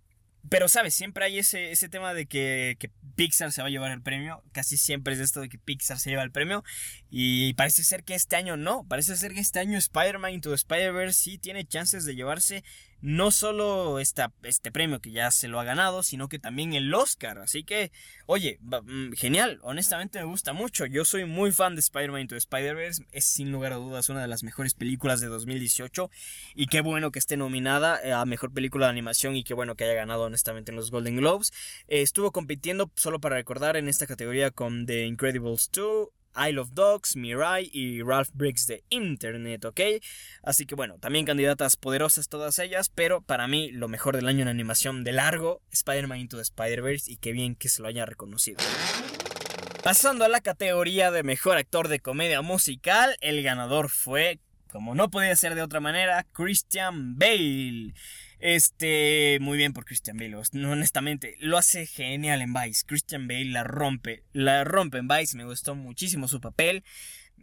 pero, 0.49 0.67
¿sabes? 0.67 0.95
Siempre 0.95 1.25
hay 1.25 1.37
ese, 1.37 1.71
ese 1.71 1.87
tema 1.87 2.15
de 2.15 2.25
que, 2.25 2.75
que, 2.79 2.89
Pixar 3.15 3.51
se 3.51 3.61
va 3.61 3.67
a 3.67 3.71
llevar 3.71 3.91
el 3.91 4.01
premio. 4.01 4.43
Casi 4.51 4.77
siempre 4.77 5.13
es 5.13 5.19
esto 5.19 5.41
de 5.41 5.47
que 5.47 5.59
Pixar 5.59 5.99
se 5.99 6.09
lleva 6.09 6.23
el 6.23 6.31
premio. 6.31 6.63
Y 7.09 7.53
parece 7.53 7.83
ser 7.83 8.03
que 8.03 8.15
este 8.15 8.35
año 8.35 8.57
no. 8.57 8.85
Parece 8.87 9.15
ser 9.15 9.33
que 9.33 9.39
este 9.39 9.59
año 9.59 9.77
Spider-Man 9.77 10.33
Into 10.33 10.53
Spider-Verse 10.53 11.21
sí 11.21 11.37
tiene 11.37 11.65
chances 11.65 12.03
de 12.03 12.15
llevarse 12.15 12.63
no 13.03 13.31
solo 13.31 13.99
esta, 13.99 14.31
este 14.43 14.71
premio 14.71 15.01
que 15.01 15.11
ya 15.11 15.29
se 15.29 15.49
lo 15.49 15.59
ha 15.59 15.65
ganado, 15.65 16.03
sino 16.03 16.29
que 16.29 16.39
también 16.39 16.71
el 16.71 16.93
Oscar. 16.93 17.37
Así 17.39 17.65
que, 17.65 17.91
oye, 18.27 18.59
mm, 18.61 19.11
genial, 19.11 19.59
honestamente 19.61 20.19
me 20.19 20.25
gusta 20.25 20.53
mucho. 20.53 20.85
Yo 20.85 21.03
soy 21.03 21.25
muy 21.25 21.51
fan 21.51 21.75
de 21.75 21.81
Spider-Man 21.81 22.21
Into 22.21 22.37
Spider-Verse. 22.37 23.05
Es 23.11 23.25
sin 23.25 23.51
lugar 23.51 23.73
a 23.73 23.75
dudas 23.75 24.07
una 24.07 24.21
de 24.21 24.29
las 24.29 24.43
mejores 24.43 24.73
películas 24.73 25.19
de 25.19 25.27
2018. 25.27 26.09
Y 26.55 26.67
qué 26.67 26.79
bueno 26.79 27.11
que 27.11 27.19
esté 27.19 27.35
nominada 27.35 27.99
a 28.21 28.25
Mejor 28.25 28.53
Película 28.53 28.85
de 28.85 28.91
Animación 28.91 29.35
y 29.35 29.43
qué 29.43 29.53
bueno 29.53 29.75
que 29.75 29.83
haya 29.83 29.95
ganado 29.95 30.23
honestamente 30.23 30.71
en 30.71 30.77
los 30.77 30.89
Golden 30.89 31.17
Globes. 31.17 31.51
Eh, 31.89 32.03
estuvo 32.03 32.31
compitiendo, 32.31 32.89
solo 32.95 33.19
para 33.19 33.35
recordar, 33.35 33.75
en 33.75 33.89
esta 33.89 34.07
categoría 34.07 34.49
con 34.49 34.85
The 34.85 35.05
Incredibles 35.07 35.69
2. 35.73 36.07
Isle 36.35 36.59
of 36.59 36.73
Dogs, 36.73 37.15
Mirai 37.15 37.69
y 37.71 38.01
Ralph 38.01 38.29
Briggs 38.33 38.67
de 38.67 38.83
Internet, 38.89 39.65
¿ok? 39.65 39.79
Así 40.41 40.65
que 40.65 40.75
bueno, 40.75 40.97
también 40.99 41.25
candidatas 41.25 41.75
poderosas 41.77 42.29
todas 42.29 42.59
ellas, 42.59 42.89
pero 42.89 43.21
para 43.21 43.47
mí 43.47 43.71
lo 43.71 43.87
mejor 43.87 44.15
del 44.15 44.27
año 44.27 44.41
en 44.41 44.47
animación 44.47 45.03
de 45.03 45.11
largo, 45.13 45.61
Spider-Man 45.71 46.19
Into 46.19 46.37
the 46.37 46.43
Spider-Verse 46.43 47.11
y 47.11 47.17
qué 47.17 47.31
bien 47.31 47.55
que 47.55 47.69
se 47.69 47.81
lo 47.81 47.87
haya 47.87 48.05
reconocido. 48.05 48.57
Pasando 49.83 50.23
a 50.23 50.29
la 50.29 50.39
categoría 50.39 51.11
de 51.11 51.23
mejor 51.23 51.57
actor 51.57 51.89
de 51.89 51.99
comedia 51.99 52.41
musical, 52.41 53.17
el 53.19 53.43
ganador 53.43 53.89
fue, 53.89 54.39
como 54.73 54.95
no 54.95 55.11
podía 55.11 55.35
ser 55.35 55.53
de 55.53 55.61
otra 55.61 55.79
manera, 55.79 56.25
Christian 56.33 57.15
Bale. 57.15 57.93
Este, 58.39 59.37
muy 59.39 59.55
bien 59.55 59.71
por 59.71 59.85
Christian 59.85 60.17
Bale, 60.17 60.35
honestamente, 60.35 61.35
lo 61.39 61.59
hace 61.59 61.85
genial 61.85 62.41
en 62.41 62.53
Vice. 62.53 62.83
Christian 62.85 63.27
Bale 63.27 63.45
la 63.45 63.63
rompe, 63.63 64.23
la 64.33 64.63
rompe 64.63 64.97
en 64.97 65.07
Vice, 65.07 65.37
me 65.37 65.45
gustó 65.45 65.75
muchísimo 65.75 66.27
su 66.27 66.41
papel. 66.41 66.83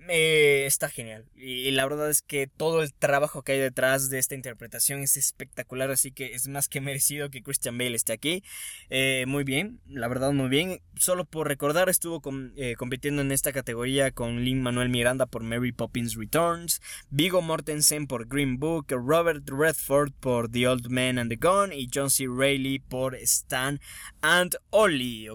Eh, 0.08 0.64
está 0.66 0.88
genial. 0.88 1.24
Y, 1.36 1.70
la 1.70 1.84
verdad 1.84 2.10
es 2.10 2.22
que 2.22 2.48
todo 2.48 2.82
el 2.82 2.92
trabajo 2.92 3.42
que 3.42 3.52
hay 3.52 3.58
detrás 3.58 4.10
de 4.10 4.18
esta 4.18 4.34
interpretación 4.34 5.02
es 5.02 5.16
espectacular. 5.16 5.90
Así 5.90 6.10
que 6.10 6.34
es 6.34 6.48
más 6.48 6.68
que 6.68 6.80
merecido 6.80 7.30
que 7.30 7.42
Christian 7.42 7.78
Bale 7.78 7.94
esté 7.94 8.12
aquí. 8.12 8.42
Eh, 8.88 9.24
muy 9.28 9.44
bien, 9.44 9.80
la 9.86 10.08
verdad, 10.08 10.32
muy 10.32 10.48
bien. 10.48 10.80
Solo 10.96 11.24
por 11.24 11.46
recordar, 11.48 11.88
estuvo 11.88 12.20
eh, 12.56 12.74
compitiendo 12.76 13.22
en 13.22 13.30
esta 13.30 13.52
categoría 13.52 14.10
con 14.10 14.44
Lin 14.44 14.62
Manuel 14.62 14.88
Miranda 14.88 15.26
por 15.26 15.42
Mary 15.42 15.72
Poppins 15.72 16.16
Returns, 16.16 16.80
Vigo 17.10 17.40
Mortensen 17.40 18.06
por 18.06 18.26
Green 18.26 18.58
Book, 18.58 18.86
Robert 18.90 19.48
Redford 19.48 20.12
por 20.18 20.50
The 20.50 20.66
Old 20.66 20.88
Man 20.88 21.18
and 21.18 21.30
the 21.30 21.36
Gun 21.36 21.72
y 21.72 21.88
John 21.92 22.10
C. 22.10 22.26
Reilly 22.28 22.80
por 22.80 23.14
Stan 23.14 23.80
and 24.22 24.56
Ollie. 24.70 25.28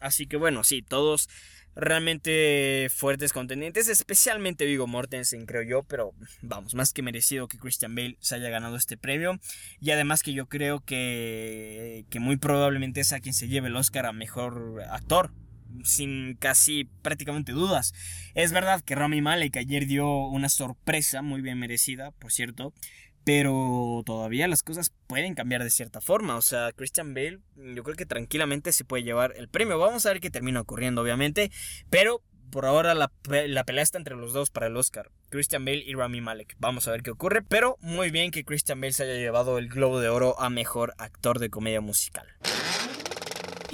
Así 0.00 0.26
que 0.26 0.36
bueno, 0.36 0.64
sí, 0.64 0.82
todos 0.82 1.28
realmente 1.74 2.88
fuertes 2.94 3.32
contendientes, 3.32 3.88
especialmente 3.88 4.66
Vigo 4.66 4.86
Mortensen, 4.86 5.46
creo 5.46 5.62
yo, 5.62 5.82
pero 5.82 6.12
vamos, 6.42 6.74
más 6.74 6.92
que 6.92 7.02
merecido 7.02 7.48
que 7.48 7.58
Christian 7.58 7.94
Bale 7.94 8.16
se 8.20 8.34
haya 8.34 8.50
ganado 8.50 8.76
este 8.76 8.96
premio. 8.96 9.38
Y 9.80 9.90
además 9.90 10.22
que 10.22 10.32
yo 10.32 10.46
creo 10.46 10.80
que, 10.80 12.04
que 12.10 12.20
muy 12.20 12.36
probablemente 12.36 13.00
es 13.00 13.12
a 13.12 13.20
quien 13.20 13.34
se 13.34 13.48
lleve 13.48 13.68
el 13.68 13.76
Oscar 13.76 14.06
a 14.06 14.12
mejor 14.12 14.82
actor. 14.90 15.32
Sin 15.84 16.34
casi 16.34 16.84
prácticamente 17.00 17.52
dudas. 17.52 17.94
Es 18.34 18.52
verdad 18.52 18.82
que 18.82 18.94
Rami 18.94 19.22
Malek 19.22 19.56
ayer 19.56 19.86
dio 19.86 20.26
una 20.26 20.50
sorpresa 20.50 21.22
muy 21.22 21.40
bien 21.40 21.58
merecida, 21.58 22.10
por 22.10 22.30
cierto, 22.30 22.74
pero 23.24 24.02
todavía 24.04 24.48
las 24.48 24.62
cosas 24.62 24.92
pueden 25.06 25.34
cambiar 25.34 25.62
de 25.62 25.70
cierta 25.70 26.00
forma. 26.00 26.36
O 26.36 26.42
sea, 26.42 26.72
Christian 26.72 27.14
Bale, 27.14 27.40
yo 27.56 27.82
creo 27.82 27.96
que 27.96 28.06
tranquilamente 28.06 28.72
se 28.72 28.84
puede 28.84 29.04
llevar 29.04 29.34
el 29.36 29.48
premio. 29.48 29.78
Vamos 29.78 30.06
a 30.06 30.10
ver 30.10 30.20
qué 30.20 30.30
termina 30.30 30.60
ocurriendo, 30.60 31.02
obviamente. 31.02 31.50
Pero 31.90 32.22
por 32.50 32.66
ahora 32.66 32.94
la, 32.94 33.08
pelea 33.08 33.82
está 33.82 33.98
entre 33.98 34.14
los 34.14 34.32
dos 34.32 34.50
para 34.50 34.66
el 34.66 34.76
Oscar. 34.76 35.10
Christian 35.30 35.64
Bale 35.64 35.82
y 35.84 35.94
Rami 35.94 36.20
Malek. 36.20 36.54
Vamos 36.58 36.86
a 36.86 36.90
ver 36.90 37.02
qué 37.02 37.10
ocurre. 37.10 37.42
Pero 37.42 37.78
muy 37.80 38.10
bien 38.10 38.30
que 38.30 38.44
Christian 38.44 38.80
Bale 38.80 38.92
se 38.92 39.04
haya 39.04 39.14
llevado 39.14 39.58
el 39.58 39.68
Globo 39.68 40.00
de 40.00 40.08
Oro 40.08 40.38
a 40.38 40.50
Mejor 40.50 40.94
Actor 40.98 41.38
de 41.38 41.48
Comedia 41.48 41.80
Musical. 41.80 42.26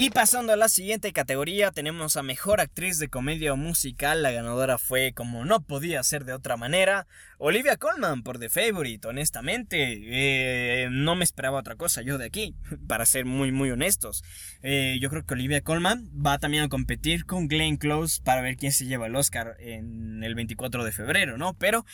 Y 0.01 0.11
pasando 0.11 0.53
a 0.53 0.57
la 0.57 0.69
siguiente 0.69 1.13
categoría, 1.13 1.73
tenemos 1.73 2.17
a 2.17 2.23
Mejor 2.23 2.61
Actriz 2.61 3.01
de 3.01 3.09
Comedia 3.09 3.57
Musical. 3.57 4.23
La 4.23 4.31
ganadora 4.31 4.79
fue, 4.79 5.13
como 5.13 5.45
no 5.45 5.59
podía 5.59 6.01
ser 6.05 6.25
de 6.25 6.35
otra 6.35 6.57
manera, 6.57 7.09
Olivia 7.39 7.77
Colman 7.77 8.23
por 8.23 8.39
The 8.39 8.49
Favorite. 8.49 9.09
Honestamente, 9.09 9.99
eh, 10.05 10.89
no 10.93 11.17
me 11.17 11.25
esperaba 11.25 11.59
otra 11.59 11.75
cosa 11.75 12.03
yo 12.03 12.17
de 12.17 12.27
aquí, 12.27 12.55
para 12.87 13.07
ser 13.07 13.25
muy, 13.25 13.51
muy 13.51 13.73
honestos. 13.73 14.23
Eh, 14.63 14.99
yo 15.01 15.11
creo 15.11 15.27
que 15.27 15.35
Olivia 15.35 15.63
Colman 15.63 16.09
va 16.15 16.39
también 16.39 16.63
a 16.63 16.69
competir 16.69 17.27
con 17.27 17.49
Glenn 17.49 17.77
Close 17.77 18.23
para 18.23 18.41
ver 18.41 18.57
quién 18.57 18.71
se 18.71 18.87
lleva 18.87 19.09
el 19.09 19.17
Oscar 19.17 19.57
en 19.59 20.23
el 20.23 20.37
24 20.37 20.85
de 20.85 20.93
febrero, 20.93 21.39
¿no? 21.39 21.55
Pero 21.55 21.85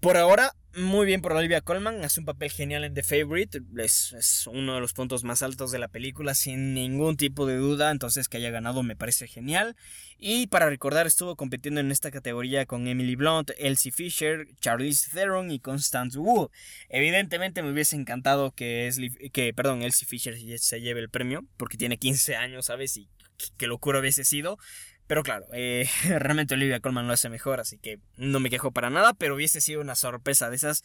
por 0.00 0.18
ahora, 0.18 0.52
muy 0.76 1.06
bien 1.06 1.20
por 1.20 1.32
Olivia 1.32 1.60
Colman, 1.60 2.04
hace 2.04 2.20
un 2.20 2.26
papel 2.26 2.50
genial 2.50 2.84
en 2.84 2.94
The 2.94 3.02
Favorite, 3.02 3.60
es, 3.76 4.46
uno 4.46 4.74
de 4.74 4.80
los 4.80 4.92
puntos 4.92 5.24
más 5.24 5.42
altos 5.42 5.70
de 5.70 5.78
la 5.78 5.88
película 5.88 6.34
sin 6.34 6.74
ningún 6.74 7.16
tipo 7.16 7.46
de 7.46 7.56
duda, 7.56 7.90
entonces 7.90 8.28
que 8.28 8.38
haya 8.38 8.50
ganado 8.50 8.82
me 8.82 8.96
parece 8.96 9.26
genial. 9.26 9.76
Y 10.18 10.46
para 10.48 10.68
recordar, 10.68 11.06
estuvo 11.06 11.36
compitiendo 11.36 11.80
en 11.80 11.90
esta 11.90 12.10
categoría 12.10 12.66
con 12.66 12.86
Emily 12.88 13.16
Blunt, 13.16 13.50
Elsie 13.58 13.92
Fisher, 13.92 14.46
Charlize 14.60 15.10
Theron 15.12 15.50
y 15.50 15.60
Constance 15.60 16.18
Wu. 16.18 16.50
Evidentemente 16.88 17.62
me 17.62 17.70
hubiese 17.70 17.96
encantado 17.96 18.52
que, 18.52 18.90
que 19.32 19.52
perdón, 19.54 19.82
Elsie 19.82 20.06
Fisher 20.08 20.36
se 20.58 20.80
lleve 20.80 21.00
el 21.00 21.10
premio, 21.10 21.44
porque 21.56 21.76
tiene 21.76 21.98
15 21.98 22.36
años, 22.36 22.66
¿sabes? 22.66 22.96
Y 22.96 23.08
qué 23.56 23.66
locura 23.66 24.00
hubiese 24.00 24.24
sido. 24.24 24.58
Pero 25.06 25.22
claro, 25.22 25.46
eh, 25.52 25.88
realmente 26.08 26.54
Olivia 26.54 26.80
Colman 26.80 27.06
lo 27.06 27.12
hace 27.12 27.28
mejor, 27.28 27.60
así 27.60 27.78
que 27.78 27.98
no 28.16 28.40
me 28.40 28.50
quejo 28.50 28.72
para 28.72 28.90
nada, 28.90 29.14
pero 29.14 29.34
hubiese 29.34 29.60
sido 29.60 29.80
una 29.80 29.94
sorpresa 29.94 30.50
de 30.50 30.56
esas 30.56 30.82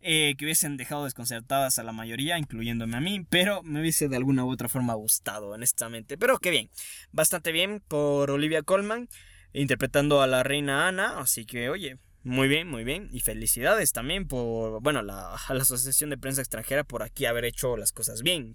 eh, 0.00 0.34
que 0.36 0.44
hubiesen 0.44 0.76
dejado 0.76 1.04
desconcertadas 1.04 1.78
a 1.78 1.84
la 1.84 1.92
mayoría, 1.92 2.38
incluyéndome 2.38 2.96
a 2.96 3.00
mí, 3.00 3.24
pero 3.30 3.62
me 3.62 3.80
hubiese 3.80 4.08
de 4.08 4.16
alguna 4.16 4.44
u 4.44 4.50
otra 4.50 4.68
forma 4.68 4.94
gustado, 4.94 5.50
honestamente. 5.50 6.18
Pero 6.18 6.38
qué 6.38 6.50
bien, 6.50 6.70
bastante 7.12 7.52
bien 7.52 7.80
por 7.86 8.30
Olivia 8.30 8.62
Colman, 8.62 9.08
interpretando 9.52 10.20
a 10.20 10.26
la 10.26 10.42
reina 10.42 10.88
Ana, 10.88 11.20
así 11.20 11.46
que 11.46 11.70
oye, 11.70 11.98
muy 12.24 12.48
bien, 12.48 12.68
muy 12.68 12.84
bien. 12.84 13.08
Y 13.12 13.20
felicidades 13.20 13.92
también 13.92 14.28
por, 14.28 14.80
bueno, 14.80 15.02
la, 15.02 15.34
a 15.34 15.54
la 15.54 15.62
Asociación 15.62 16.10
de 16.10 16.18
Prensa 16.18 16.40
Extranjera 16.40 16.84
por 16.84 17.02
aquí 17.02 17.26
haber 17.26 17.44
hecho 17.44 17.76
las 17.76 17.92
cosas 17.92 18.22
bien. 18.22 18.54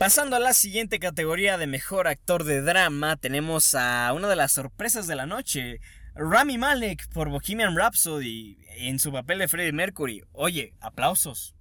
Pasando 0.00 0.36
a 0.36 0.40
la 0.40 0.54
siguiente 0.54 0.98
categoría 0.98 1.58
de 1.58 1.66
mejor 1.66 2.08
actor 2.08 2.44
de 2.44 2.62
drama, 2.62 3.16
tenemos 3.16 3.74
a 3.74 4.10
una 4.14 4.28
de 4.28 4.34
las 4.34 4.50
sorpresas 4.50 5.06
de 5.06 5.14
la 5.14 5.26
noche, 5.26 5.78
Rami 6.14 6.56
Malek 6.56 7.06
por 7.12 7.28
Bohemian 7.28 7.76
Rhapsody 7.76 8.56
en 8.78 8.98
su 8.98 9.12
papel 9.12 9.40
de 9.40 9.48
Freddie 9.48 9.74
Mercury. 9.74 10.22
Oye, 10.32 10.72
aplausos. 10.80 11.54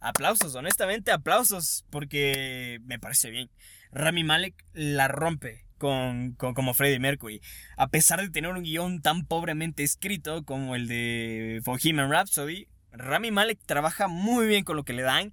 Aplausos, 0.00 0.56
honestamente 0.56 1.12
aplausos, 1.12 1.84
porque 1.90 2.80
me 2.86 2.98
parece 2.98 3.30
bien. 3.30 3.50
Rami 3.92 4.24
Malek 4.24 4.56
la 4.72 5.06
rompe 5.06 5.64
con, 5.78 6.32
como 6.32 6.74
Freddie 6.74 6.98
Mercury. 6.98 7.40
A 7.76 7.86
pesar 7.86 8.20
de 8.20 8.30
tener 8.30 8.50
un 8.50 8.64
guion 8.64 9.00
tan 9.00 9.26
pobremente 9.26 9.84
escrito 9.84 10.44
como 10.44 10.74
el 10.74 10.88
de 10.88 11.62
Bohemian 11.64 12.10
Rhapsody, 12.10 12.66
Rami 12.90 13.30
Malek 13.30 13.60
trabaja 13.64 14.08
muy 14.08 14.48
bien 14.48 14.64
con 14.64 14.74
lo 14.74 14.82
que 14.82 14.92
le 14.92 15.02
dan 15.02 15.32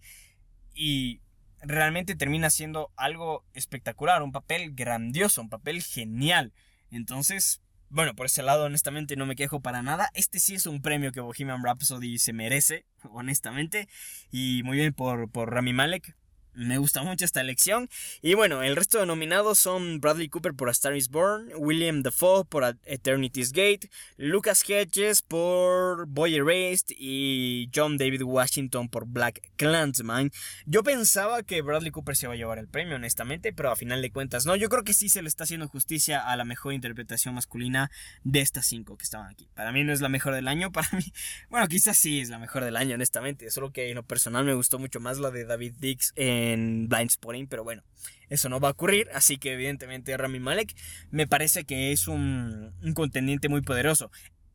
y 0.75 1.21
realmente 1.61 2.15
termina 2.15 2.49
siendo 2.49 2.91
algo 2.95 3.45
espectacular, 3.53 4.21
un 4.21 4.31
papel 4.31 4.73
grandioso, 4.73 5.41
un 5.41 5.49
papel 5.49 5.81
genial. 5.81 6.53
Entonces, 6.91 7.61
bueno, 7.89 8.15
por 8.15 8.27
ese 8.27 8.43
lado 8.43 8.65
honestamente 8.65 9.15
no 9.15 9.25
me 9.25 9.35
quejo 9.35 9.61
para 9.61 9.81
nada. 9.81 10.09
Este 10.13 10.39
sí 10.39 10.55
es 10.55 10.65
un 10.65 10.81
premio 10.81 11.11
que 11.11 11.21
Bohemian 11.21 11.63
Rhapsody 11.63 12.19
se 12.19 12.33
merece, 12.33 12.85
honestamente. 13.11 13.87
Y 14.31 14.61
muy 14.63 14.77
bien 14.77 14.93
por, 14.93 15.29
por 15.29 15.51
Rami 15.53 15.73
Malek. 15.73 16.15
Me 16.59 16.77
gusta 16.77 17.03
mucho 17.03 17.23
esta 17.23 17.39
elección. 17.39 17.89
Y 18.21 18.33
bueno, 18.33 18.63
el 18.63 18.75
resto 18.75 18.99
de 18.99 19.05
nominados 19.05 19.59
son 19.59 20.01
Bradley 20.01 20.27
Cooper 20.27 20.53
por 20.53 20.67
A 20.67 20.71
Star 20.71 20.93
is 20.93 21.07
Born, 21.07 21.49
William 21.55 22.03
Dafoe 22.03 22.43
por 22.43 22.77
Eternity's 22.83 23.53
Gate, 23.53 23.89
Lucas 24.17 24.65
Hedges 24.67 25.21
por 25.21 26.05
Boy 26.07 26.35
Erased 26.35 26.87
y 26.97 27.69
John 27.73 27.97
David 27.97 28.23
Washington 28.23 28.89
por 28.89 29.05
Black 29.05 29.53
Clansman. 29.55 30.31
Yo 30.65 30.83
pensaba 30.83 31.43
que 31.43 31.61
Bradley 31.61 31.91
Cooper 31.91 32.17
se 32.17 32.25
iba 32.25 32.33
a 32.33 32.37
llevar 32.37 32.59
el 32.59 32.67
premio, 32.67 32.97
honestamente, 32.97 33.53
pero 33.53 33.71
a 33.71 33.77
final 33.77 34.01
de 34.01 34.11
cuentas 34.11 34.45
no. 34.45 34.57
Yo 34.57 34.67
creo 34.67 34.83
que 34.83 34.93
sí 34.93 35.07
se 35.07 35.21
le 35.21 35.29
está 35.29 35.45
haciendo 35.45 35.69
justicia 35.69 36.19
a 36.19 36.35
la 36.35 36.43
mejor 36.43 36.73
interpretación 36.73 37.35
masculina 37.35 37.89
de 38.25 38.41
estas 38.41 38.65
cinco 38.65 38.97
que 38.97 39.03
estaban 39.03 39.29
aquí. 39.31 39.47
Para 39.53 39.71
mí 39.71 39.85
no 39.85 39.93
es 39.93 40.01
la 40.01 40.09
mejor 40.09 40.33
del 40.33 40.49
año, 40.49 40.71
para 40.73 40.89
mí, 40.91 41.05
bueno, 41.49 41.69
quizás 41.69 41.95
sí 41.95 42.19
es 42.19 42.27
la 42.27 42.37
mejor 42.37 42.65
del 42.65 42.75
año, 42.75 42.95
honestamente. 42.95 43.49
Solo 43.49 43.71
que 43.71 43.87
en 43.87 43.95
lo 43.95 44.03
personal 44.03 44.43
me 44.43 44.53
gustó 44.53 44.77
mucho 44.77 44.99
más 44.99 45.19
la 45.19 45.31
de 45.31 45.45
David 45.45 45.75
Dix 45.79 46.11
en 46.53 46.87
Blind 46.89 47.09
Spotting, 47.09 47.47
pero 47.47 47.63
bueno, 47.63 47.83
eso 48.29 48.49
no 48.49 48.59
va 48.59 48.69
a 48.69 48.71
ocurrir, 48.71 49.07
así 49.13 49.37
que 49.37 49.53
evidentemente 49.53 50.15
Rami 50.15 50.39
Malek 50.39 50.75
me 51.11 51.27
parece 51.27 51.63
que 51.63 51.91
es 51.91 52.07
un, 52.07 52.73
contendiente 52.93 53.49
muy 53.49 53.61
poderoso. 53.61 54.11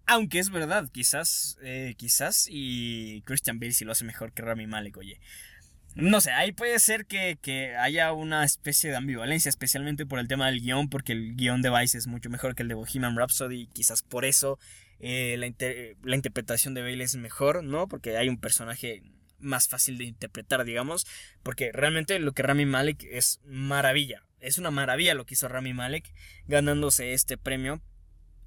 Aunque 0.06 0.38
es 0.38 0.50
verdad, 0.50 0.88
quizás, 0.92 1.58
eh, 1.62 1.94
quizás 1.96 2.46
y 2.50 3.22
Christian 3.22 3.58
Bale 3.58 3.72
si 3.72 3.84
lo 3.84 3.92
hace 3.92 4.04
mejor 4.04 4.32
que 4.32 4.42
Rami 4.42 4.66
Malek, 4.66 4.96
oye. 4.96 5.20
No 5.94 6.20
sé, 6.20 6.32
ahí 6.32 6.50
puede 6.50 6.78
ser 6.80 7.06
que, 7.06 7.38
que, 7.40 7.76
haya 7.76 8.12
una 8.12 8.44
especie 8.44 8.90
de 8.90 8.96
ambivalencia, 8.96 9.48
especialmente 9.48 10.06
por 10.06 10.18
el 10.18 10.26
tema 10.26 10.46
del 10.46 10.60
guion, 10.60 10.88
porque 10.88 11.12
el 11.12 11.36
guion 11.36 11.62
de 11.62 11.70
Vice 11.70 11.96
es 11.96 12.08
mucho 12.08 12.30
mejor 12.30 12.56
que 12.56 12.62
el 12.64 12.68
de 12.68 12.74
Bohemian 12.74 13.16
Rhapsody, 13.16 13.62
y 13.62 13.66
quizás 13.68 14.02
por 14.02 14.24
eso 14.24 14.58
eh, 14.98 15.36
la, 15.38 15.46
la, 16.02 16.16
interpretación 16.16 16.74
de 16.74 16.82
Bale 16.82 17.04
es 17.04 17.14
mejor, 17.14 17.62
¿no? 17.62 17.86
Porque 17.86 18.16
hay 18.16 18.28
un 18.28 18.38
personaje 18.38 19.02
más 19.44 19.68
fácil 19.68 19.98
de 19.98 20.04
interpretar, 20.04 20.64
digamos, 20.64 21.06
porque 21.42 21.70
realmente 21.72 22.18
lo 22.18 22.32
que 22.32 22.42
Rami 22.42 22.66
Malek 22.66 23.04
es 23.04 23.40
maravilla, 23.44 24.24
es 24.40 24.58
una 24.58 24.70
maravilla 24.70 25.14
lo 25.14 25.24
que 25.24 25.34
hizo 25.34 25.48
Rami 25.48 25.72
Malek 25.72 26.12
ganándose 26.46 27.14
este 27.14 27.38
premio 27.38 27.80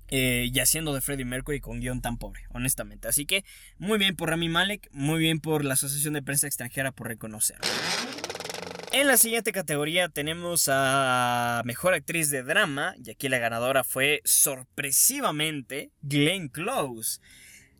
eh, 0.10 0.50
y 0.54 0.60
haciendo 0.60 0.94
de 0.94 1.02
Freddie 1.02 1.26
Mercury 1.26 1.60
con 1.60 1.80
guion 1.80 2.02
tan 2.02 2.18
pobre, 2.18 2.44
honestamente. 2.50 3.08
Así 3.08 3.26
que 3.26 3.44
muy 3.78 3.98
bien 3.98 4.16
por 4.16 4.30
Rami 4.30 4.48
Malek, 4.48 4.90
muy 4.92 5.20
bien 5.20 5.40
por 5.40 5.66
la 5.66 5.74
Asociación 5.74 6.14
de 6.14 6.22
Prensa 6.22 6.48
Extranjera 6.48 6.92
por 6.92 7.08
reconocer. 7.08 7.58
En 8.94 9.08
la 9.08 9.18
siguiente 9.18 9.52
categoría 9.52 10.08
tenemos 10.08 10.70
a 10.72 11.62
Mejor 11.66 11.94
Actriz 11.94 12.30
de 12.30 12.44
Drama, 12.44 12.96
y 13.04 13.12
aquí 13.12 13.28
la 13.28 13.38
ganadora 13.38 13.84
fue 13.84 14.22
sorpresivamente 14.24 15.92
Glenn 16.02 16.48
Close. 16.48 17.20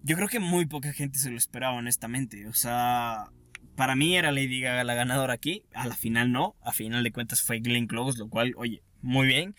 Yo 0.04 0.16
creo 0.16 0.28
que 0.28 0.40
muy 0.40 0.66
poca 0.66 0.94
gente 0.94 1.20
se 1.20 1.30
lo 1.30 1.38
esperaba, 1.38 1.76
honestamente. 1.76 2.48
O 2.48 2.54
sea, 2.54 3.30
para 3.76 3.96
mí 3.96 4.18
era 4.18 4.32
Lady 4.32 4.62
Gaga 4.62 4.84
la 4.84 4.96
ganadora 4.96 5.34
aquí, 5.34 5.64
a 5.74 5.88
la 5.88 5.96
final 5.96 6.32
no, 6.32 6.56
a 6.62 6.74
final 6.74 7.04
de 7.04 7.12
cuentas 7.12 7.42
fue 7.42 7.60
Glenn 7.60 7.88
Close, 7.88 8.18
lo 8.18 8.28
cual, 8.28 8.54
oye, 8.58 8.82
muy 9.02 9.28
bien. 9.28 9.56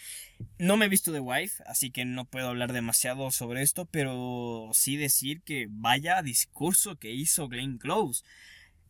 No 0.59 0.77
me 0.77 0.87
he 0.87 0.89
visto 0.89 1.13
The 1.13 1.21
Wife, 1.21 1.63
así 1.67 1.91
que 1.91 2.05
no 2.05 2.25
puedo 2.25 2.49
hablar 2.49 2.73
demasiado 2.73 3.31
sobre 3.31 3.63
esto, 3.63 3.87
pero 3.87 4.71
sí 4.73 4.97
decir 4.97 5.43
que 5.43 5.69
vaya 5.71 6.23
discurso 6.23 6.97
que 6.97 7.13
hizo 7.13 7.49
Glenn 7.49 7.79
Close. 7.79 8.25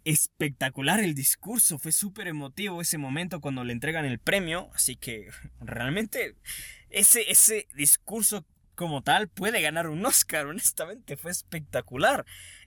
Espectacular 0.04 1.00
el 1.00 1.14
discurso, 1.14 1.78
fue 1.78 1.92
súper 1.92 2.28
emotivo 2.28 2.80
ese 2.80 2.96
momento 2.96 3.40
cuando 3.40 3.64
le 3.64 3.74
entregan 3.74 4.06
el 4.06 4.18
premio, 4.18 4.70
así 4.74 4.96
que 4.96 5.28
realmente 5.60 6.36
ese, 6.88 7.30
ese 7.30 7.68
discurso 7.74 8.46
como 8.78 9.02
tal 9.02 9.26
puede 9.26 9.60
ganar 9.60 9.88
un 9.88 10.06
Oscar, 10.06 10.46
honestamente, 10.46 11.16
fue 11.16 11.32
espectacular. 11.32 12.24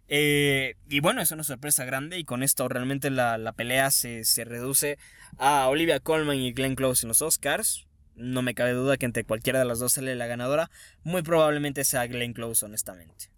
Eh, 0.10 0.76
y 0.90 1.00
bueno, 1.00 1.22
es 1.22 1.32
una 1.32 1.46
sorpresa 1.46 1.86
grande 1.86 2.20
y 2.20 2.26
con 2.26 2.44
esto 2.44 2.68
realmente 2.68 3.10
la, 3.10 3.54
pelea 3.56 3.90
se, 3.92 4.26
se, 4.26 4.44
reduce 4.44 4.98
a 5.38 5.70
Olivia 5.70 6.02
Colman 6.02 6.36
y 6.36 6.52
Glenn 6.52 6.76
Close 6.76 7.06
en 7.06 7.08
los 7.08 7.22
Oscars. 7.22 7.88
No 8.16 8.42
me 8.42 8.54
cabe 8.54 8.74
duda 8.74 8.98
que 8.98 9.06
entre 9.06 9.24
cualquiera 9.24 9.60
de 9.60 9.66
las 9.66 9.80
dos 9.80 9.94
sale 9.94 10.14
la 10.16 10.28
ganadora. 10.28 10.70
Muy 11.04 11.22
probablemente 11.22 11.86
sea 11.86 12.06
Glenn 12.08 12.34
Close, 12.34 12.66
honestamente. 12.66 13.30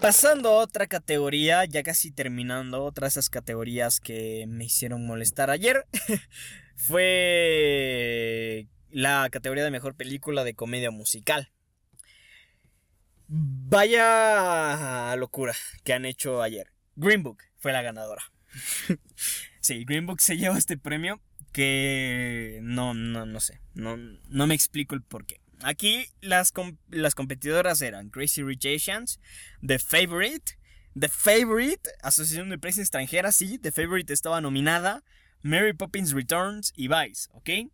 Pasando 0.00 0.50
a 0.50 0.58
otra 0.58 0.86
categoría, 0.86 1.64
ya 1.64 1.82
casi 1.82 2.12
terminando, 2.12 2.84
otra 2.84 3.06
de 3.06 3.08
esas 3.08 3.28
categorías 3.28 3.98
que 3.98 4.44
me 4.46 4.66
hicieron 4.66 5.04
molestar 5.04 5.50
ayer, 5.50 5.84
fue 6.76 8.68
la 8.92 9.28
categoría 9.30 9.64
de 9.64 9.70
mejor 9.70 9.94
película 9.94 10.44
de 10.44 10.54
comedia 10.54 10.90
musical. 10.90 11.50
Vaya 13.28 15.14
locura 15.16 15.54
que 15.84 15.92
han 15.92 16.04
hecho 16.04 16.42
ayer. 16.42 16.72
Green 16.96 17.22
Book 17.22 17.38
fue 17.58 17.72
la 17.72 17.82
ganadora. 17.82 18.22
sí, 19.60 19.84
Green 19.84 20.06
Book 20.06 20.20
se 20.20 20.36
lleva 20.36 20.58
este 20.58 20.76
premio 20.76 21.20
que 21.52 22.58
no, 22.62 22.94
no, 22.94 23.26
no 23.26 23.40
sé. 23.40 23.60
No, 23.74 23.96
no 23.96 24.46
me 24.46 24.54
explico 24.54 24.94
el 24.94 25.02
por 25.02 25.26
qué. 25.26 25.40
Aquí 25.62 26.06
las, 26.20 26.52
las 26.88 27.14
competidoras 27.14 27.82
eran 27.82 28.08
Crazy 28.08 28.42
Rich 28.42 28.66
Asians, 28.66 29.20
The 29.64 29.78
Favorite, 29.78 30.58
The 30.98 31.08
Favorite, 31.08 31.90
Asociación 32.02 32.48
de 32.48 32.58
Prensa 32.58 32.80
Extranjera, 32.80 33.30
sí, 33.30 33.58
The 33.58 33.70
Favorite 33.70 34.12
estaba 34.12 34.40
nominada, 34.40 35.04
Mary 35.42 35.72
Poppins 35.72 36.12
Returns 36.12 36.72
y 36.76 36.88
Vice, 36.88 37.28
¿ok? 37.32 37.70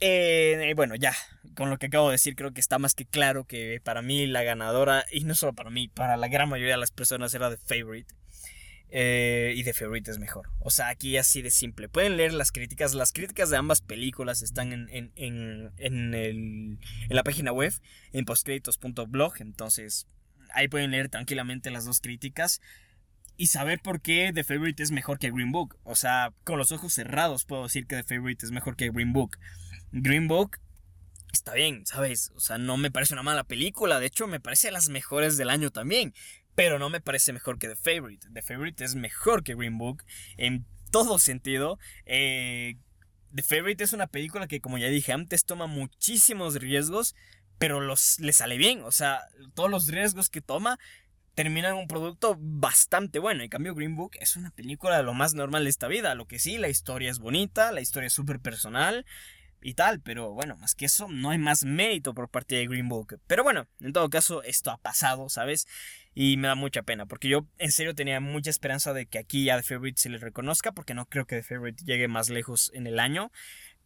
Eh, 0.00 0.72
bueno, 0.76 0.94
ya, 0.94 1.14
con 1.54 1.68
lo 1.68 1.78
que 1.78 1.86
acabo 1.86 2.08
de 2.08 2.14
decir, 2.14 2.34
creo 2.34 2.52
que 2.52 2.60
está 2.60 2.78
más 2.78 2.94
que 2.94 3.04
claro 3.04 3.44
que 3.44 3.80
para 3.84 4.00
mí 4.02 4.26
la 4.26 4.42
ganadora, 4.42 5.04
y 5.12 5.24
no 5.24 5.34
solo 5.34 5.52
para 5.52 5.70
mí, 5.70 5.88
para 5.88 6.16
la 6.16 6.28
gran 6.28 6.48
mayoría 6.48 6.74
de 6.74 6.80
las 6.80 6.90
personas 6.90 7.34
era 7.34 7.50
The 7.50 7.58
Favorite. 7.58 8.14
Eh, 8.92 9.52
y 9.56 9.62
The 9.62 9.72
Favorite 9.72 10.10
es 10.10 10.18
mejor. 10.18 10.50
O 10.58 10.70
sea, 10.70 10.88
aquí 10.88 11.16
así 11.16 11.42
de 11.42 11.50
simple. 11.50 11.88
Pueden 11.88 12.16
leer 12.16 12.32
las 12.32 12.50
críticas. 12.50 12.94
Las 12.94 13.12
críticas 13.12 13.48
de 13.50 13.56
ambas 13.56 13.82
películas 13.82 14.42
están 14.42 14.72
en, 14.72 14.88
en, 14.90 15.12
en, 15.14 15.72
en, 15.76 16.14
el, 16.14 16.78
la 17.08 17.22
página 17.22 17.52
web, 17.52 17.72
en 18.12 18.24
postcréditos.blog. 18.24 19.34
Entonces, 19.38 20.08
ahí 20.54 20.66
pueden 20.66 20.90
leer 20.90 21.08
tranquilamente 21.08 21.70
las 21.70 21.84
dos 21.84 22.00
críticas 22.00 22.60
y 23.36 23.46
saber 23.46 23.80
por 23.80 24.00
qué 24.00 24.32
The 24.34 24.44
Favorite 24.44 24.82
es 24.82 24.90
mejor 24.90 25.18
que 25.18 25.30
Green 25.30 25.52
Book. 25.52 25.78
O 25.84 25.94
sea, 25.94 26.32
con 26.44 26.58
los 26.58 26.72
ojos 26.72 26.92
cerrados 26.92 27.44
puedo 27.44 27.62
decir 27.62 27.86
que 27.86 28.02
The 28.02 28.14
Favorite 28.16 28.44
es 28.44 28.50
mejor 28.50 28.76
que 28.76 28.90
Green 28.90 29.12
Book. 29.12 29.38
Green 29.92 30.28
Book 30.28 30.58
está 31.32 31.54
bien, 31.54 31.86
¿sabes? 31.86 32.32
O 32.34 32.40
sea, 32.40 32.58
no 32.58 32.76
me 32.76 32.90
parece 32.90 33.14
una 33.14 33.22
mala 33.22 33.44
película, 33.44 34.00
de 34.00 34.06
hecho 34.06 34.26
me 34.26 34.40
parece 34.40 34.70
las 34.70 34.88
mejores 34.88 35.36
del 35.36 35.50
año 35.50 35.70
también, 35.70 36.14
pero 36.54 36.78
no 36.78 36.90
me 36.90 37.00
parece 37.00 37.32
mejor 37.32 37.58
que 37.58 37.68
The 37.68 37.76
Favorite. 37.76 38.28
The 38.32 38.42
Favorite 38.42 38.84
es 38.84 38.94
mejor 38.94 39.42
que 39.42 39.54
Green 39.54 39.78
Book 39.78 40.04
en 40.36 40.66
todo 40.90 41.18
sentido. 41.18 41.78
Eh, 42.04 42.76
The 43.34 43.42
Favorite 43.42 43.84
es 43.84 43.92
una 43.92 44.08
película 44.08 44.48
que, 44.48 44.60
como 44.60 44.78
ya 44.78 44.88
dije 44.88 45.12
antes, 45.12 45.44
toma 45.44 45.66
muchísimos 45.66 46.56
riesgos, 46.56 47.14
pero 47.58 47.80
los, 47.80 48.18
le 48.20 48.32
sale 48.32 48.56
bien. 48.56 48.82
O 48.82 48.92
sea, 48.92 49.20
todos 49.54 49.70
los 49.70 49.86
riesgos 49.86 50.28
que 50.28 50.40
toma 50.40 50.78
terminan 51.34 51.76
un 51.76 51.86
producto 51.86 52.36
bastante 52.38 53.20
bueno. 53.20 53.42
En 53.42 53.48
cambio, 53.48 53.74
Green 53.74 53.94
Book 53.94 54.12
es 54.20 54.36
una 54.36 54.50
película 54.50 54.96
de 54.96 55.04
lo 55.04 55.14
más 55.14 55.34
normal 55.34 55.64
de 55.64 55.70
esta 55.70 55.86
vida. 55.86 56.14
Lo 56.14 56.26
que 56.26 56.40
sí, 56.40 56.58
la 56.58 56.68
historia 56.68 57.10
es 57.10 57.20
bonita, 57.20 57.70
la 57.70 57.80
historia 57.80 58.08
es 58.08 58.12
súper 58.12 58.40
personal 58.40 59.06
y 59.62 59.74
tal, 59.74 60.00
pero 60.00 60.30
bueno, 60.32 60.56
más 60.56 60.74
que 60.74 60.86
eso, 60.86 61.08
no 61.08 61.30
hay 61.30 61.38
más 61.38 61.64
mérito 61.64 62.14
por 62.14 62.28
parte 62.28 62.56
de 62.56 62.66
Green 62.66 62.88
Book. 62.88 63.20
Pero 63.26 63.42
bueno, 63.44 63.66
en 63.80 63.92
todo 63.92 64.08
caso, 64.08 64.42
esto 64.42 64.70
ha 64.70 64.78
pasado, 64.78 65.28
¿sabes? 65.28 65.66
Y 66.14 66.36
me 66.36 66.48
da 66.48 66.54
mucha 66.54 66.82
pena, 66.82 67.06
porque 67.06 67.28
yo 67.28 67.46
en 67.58 67.72
serio 67.72 67.94
tenía 67.94 68.20
mucha 68.20 68.50
esperanza 68.50 68.92
de 68.92 69.06
que 69.06 69.18
aquí 69.18 69.50
a 69.50 69.56
The 69.56 69.62
Favorite 69.62 70.00
se 70.00 70.08
le 70.08 70.18
reconozca, 70.18 70.72
porque 70.72 70.94
no 70.94 71.06
creo 71.06 71.26
que 71.26 71.36
The 71.36 71.42
Favorite 71.42 71.84
llegue 71.84 72.08
más 72.08 72.30
lejos 72.30 72.70
en 72.74 72.86
el 72.86 72.98
año. 72.98 73.30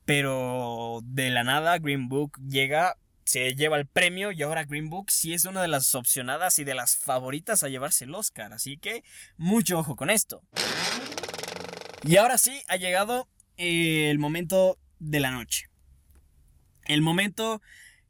Pero 0.05 1.01
de 1.03 1.31
la 1.31 1.45
nada, 1.45 1.79
Green 1.79 2.09
Book 2.09 2.39
llega, 2.47 2.99
se 3.25 3.55
lleva 3.55 3.79
el 3.79 3.87
premio 3.87 4.33
y 4.33 4.43
ahora 4.43 4.65
Green 4.65 4.91
Book 4.91 5.11
sí 5.11 5.33
es 5.33 5.47
una 5.47 5.63
de 5.63 5.69
las 5.69 5.95
opcionadas 5.95 6.59
y 6.59 6.65
de 6.65 6.75
las 6.75 6.97
favoritas 6.97 7.63
a 7.63 7.69
llevarse 7.69 8.05
el 8.05 8.15
Oscar. 8.15 8.53
Así 8.53 8.77
que 8.77 9.03
mucho 9.39 9.79
ojo 9.79 9.97
con 9.97 10.11
esto. 10.11 10.43
Y 12.03 12.19
ahora 12.19 12.37
sí, 12.37 12.63
ha 12.69 12.77
llegado 12.77 13.29
el 13.57 14.19
momento 14.19 14.79
de 14.99 15.21
la 15.21 15.31
noche. 15.31 15.69
El 16.87 17.03
momento 17.03 17.63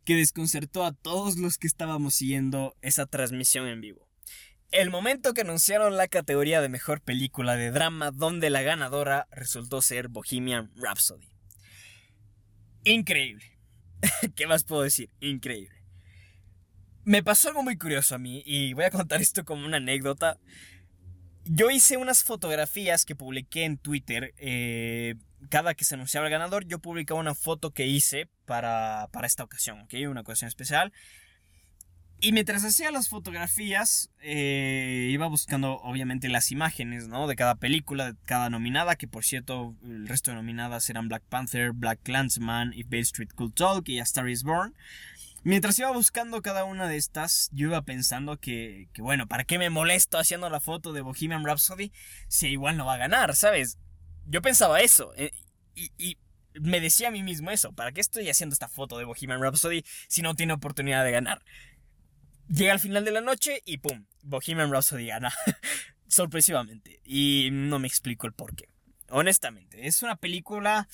que 0.05 0.17
desconcertó 0.17 0.85
a 0.85 0.93
todos 0.93 1.37
los 1.37 1.59
que 1.59 1.67
estábamos 1.67 2.15
siguiendo 2.15 2.77
esa 2.83 3.07
transmisión 3.07 3.67
en 3.67 3.81
vivo. 3.81 4.09
El 4.71 4.91
momento 4.91 5.35
que 5.35 5.43
anunciaron 5.43 5.97
la 5.97 6.09
categoría 6.09 6.61
de 6.61 6.69
mejor 6.69 7.01
película 7.01 7.57
de 7.57 7.71
drama 7.71 8.11
donde 8.11 8.51
la 8.51 8.63
ganadora 8.63 9.29
resultó 9.31 9.81
ser 9.81 10.09
Bohemian 10.09 10.73
Rhapsody. 10.77 11.29
Increíble. 12.85 13.45
¿Qué 14.37 14.47
más 14.47 14.65
puedo 14.65 14.83
decir? 14.83 15.11
Increíble. 15.21 15.75
Me 17.05 17.23
pasó 17.23 17.49
algo 17.49 17.63
muy 17.63 17.77
curioso 17.77 18.15
a 18.15 18.19
mí 18.19 18.43
y 18.47 18.73
voy 18.75 18.85
a 18.85 18.91
contar 18.91 19.21
esto 19.21 19.45
como 19.45 19.65
una 19.65 19.77
anécdota. 19.77 20.39
Yo 21.45 21.71
hice 21.71 21.97
unas 21.97 22.25
fotografías 22.25 23.05
que 23.05 23.15
publiqué 23.15 23.65
en 23.65 23.77
Twitter 23.77 24.35
eh, 24.39 25.15
cada 25.49 25.75
que 25.75 25.85
se 25.85 25.95
anunciaba 25.95 26.27
el 26.27 26.33
ganador, 26.33 26.67
yo 26.67 26.79
publicaba 26.79 27.21
una 27.21 27.35
foto 27.35 27.71
que 27.73 27.87
hice 27.87 28.29
para, 28.45 29.09
para 29.13 29.27
esta 29.27 29.45
ocasión, 29.45 29.81
¿ok? 29.81 29.95
Una 30.09 30.23
ocasión 30.23 30.49
especial. 30.49 30.93
Y 32.21 32.33
mientras 32.33 32.65
hacía 32.65 32.91
las 32.91 33.09
fotografías, 33.09 34.11
eh, 34.23 35.11
iba 35.13 35.27
buscando 35.27 35.75
obviamente 35.83 36.29
las 36.29 36.53
imágenes, 36.53 37.07
¿no? 37.07 37.27
De 37.27 37.37
cada 37.37 37.57
película, 37.57 38.13
de 38.13 38.19
cada 38.25 38.49
nominada, 38.49 38.97
que 38.97 39.07
por 39.07 39.25
cierto, 39.25 39.77
el 39.83 40.09
resto 40.09 40.31
de 40.31 40.37
nominadas 40.37 40.89
eran 40.89 41.09
Black 41.09 41.23
Panther, 41.29 41.73
Black 41.73 42.01
Clansman, 42.03 42.73
If 42.73 42.89
Bale 42.89 43.03
Street 43.03 43.31
Could 43.35 43.53
Talk 43.53 43.89
y 43.89 43.99
A 43.99 44.05
Star 44.05 44.29
Is 44.29 44.43
Born. 44.43 44.75
Mientras 45.43 45.79
iba 45.79 45.91
buscando 45.91 46.41
cada 46.41 46.65
una 46.65 46.89
de 46.89 46.97
estas, 46.97 47.51
yo 47.53 47.67
iba 47.67 47.83
pensando 47.83 48.39
que, 48.39 48.89
que, 48.95 49.03
bueno, 49.03 49.27
¿para 49.27 49.45
qué 49.45 49.59
me 49.59 49.69
molesto 49.69 50.17
haciendo 50.17 50.49
la 50.49 50.61
foto 50.61 50.95
de 50.95 51.03
Bohemian 51.03 51.45
Rhapsody 51.45 51.93
si 52.29 52.49
igual 52.49 52.79
no 52.79 52.87
va 52.87 52.95
a 52.95 52.99
ganar, 52.99 53.37
¿sabes? 53.37 53.79
Yo 54.27 54.43
pensaba 54.43 54.81
eso. 54.81 55.13
Eh, 55.17 55.31
y, 55.75 56.19
me 56.61 56.81
decía 56.81 57.09
a 57.09 57.11
mí 57.11 57.23
mismo 57.23 57.51
eso. 57.51 57.73
¿Para 57.73 57.91
qué 57.91 58.01
estoy 58.01 58.29
haciendo 58.29 58.53
esta 58.53 58.69
foto 58.69 58.97
de 58.97 59.05
Bohemian 59.05 59.43
Rhapsody 59.43 59.85
si 60.07 60.23
no 60.23 60.37
tiene 60.37 60.53
oportunidad 60.53 61.05
de 61.05 61.11
ganar? 61.11 61.45
Llega 62.49 62.73
al 62.73 62.79
final 62.79 63.05
de 63.05 63.11
la 63.11 63.21
noche 63.21 63.61
y 63.65 63.79
¡pum! 63.79 64.07
Bohemian 64.23 64.71
Rhapsody 64.71 65.07
gana. 65.07 65.33
Sorpresivamente. 66.07 67.01
Y 67.05 67.49
no 67.51 67.81
me 67.81 67.89
explico 67.89 68.27
el 68.27 68.33
por 68.33 68.55
qué. 68.55 68.69
Honestamente, 69.09 69.87
es 69.87 70.03
una 70.03 70.17
película... 70.17 70.89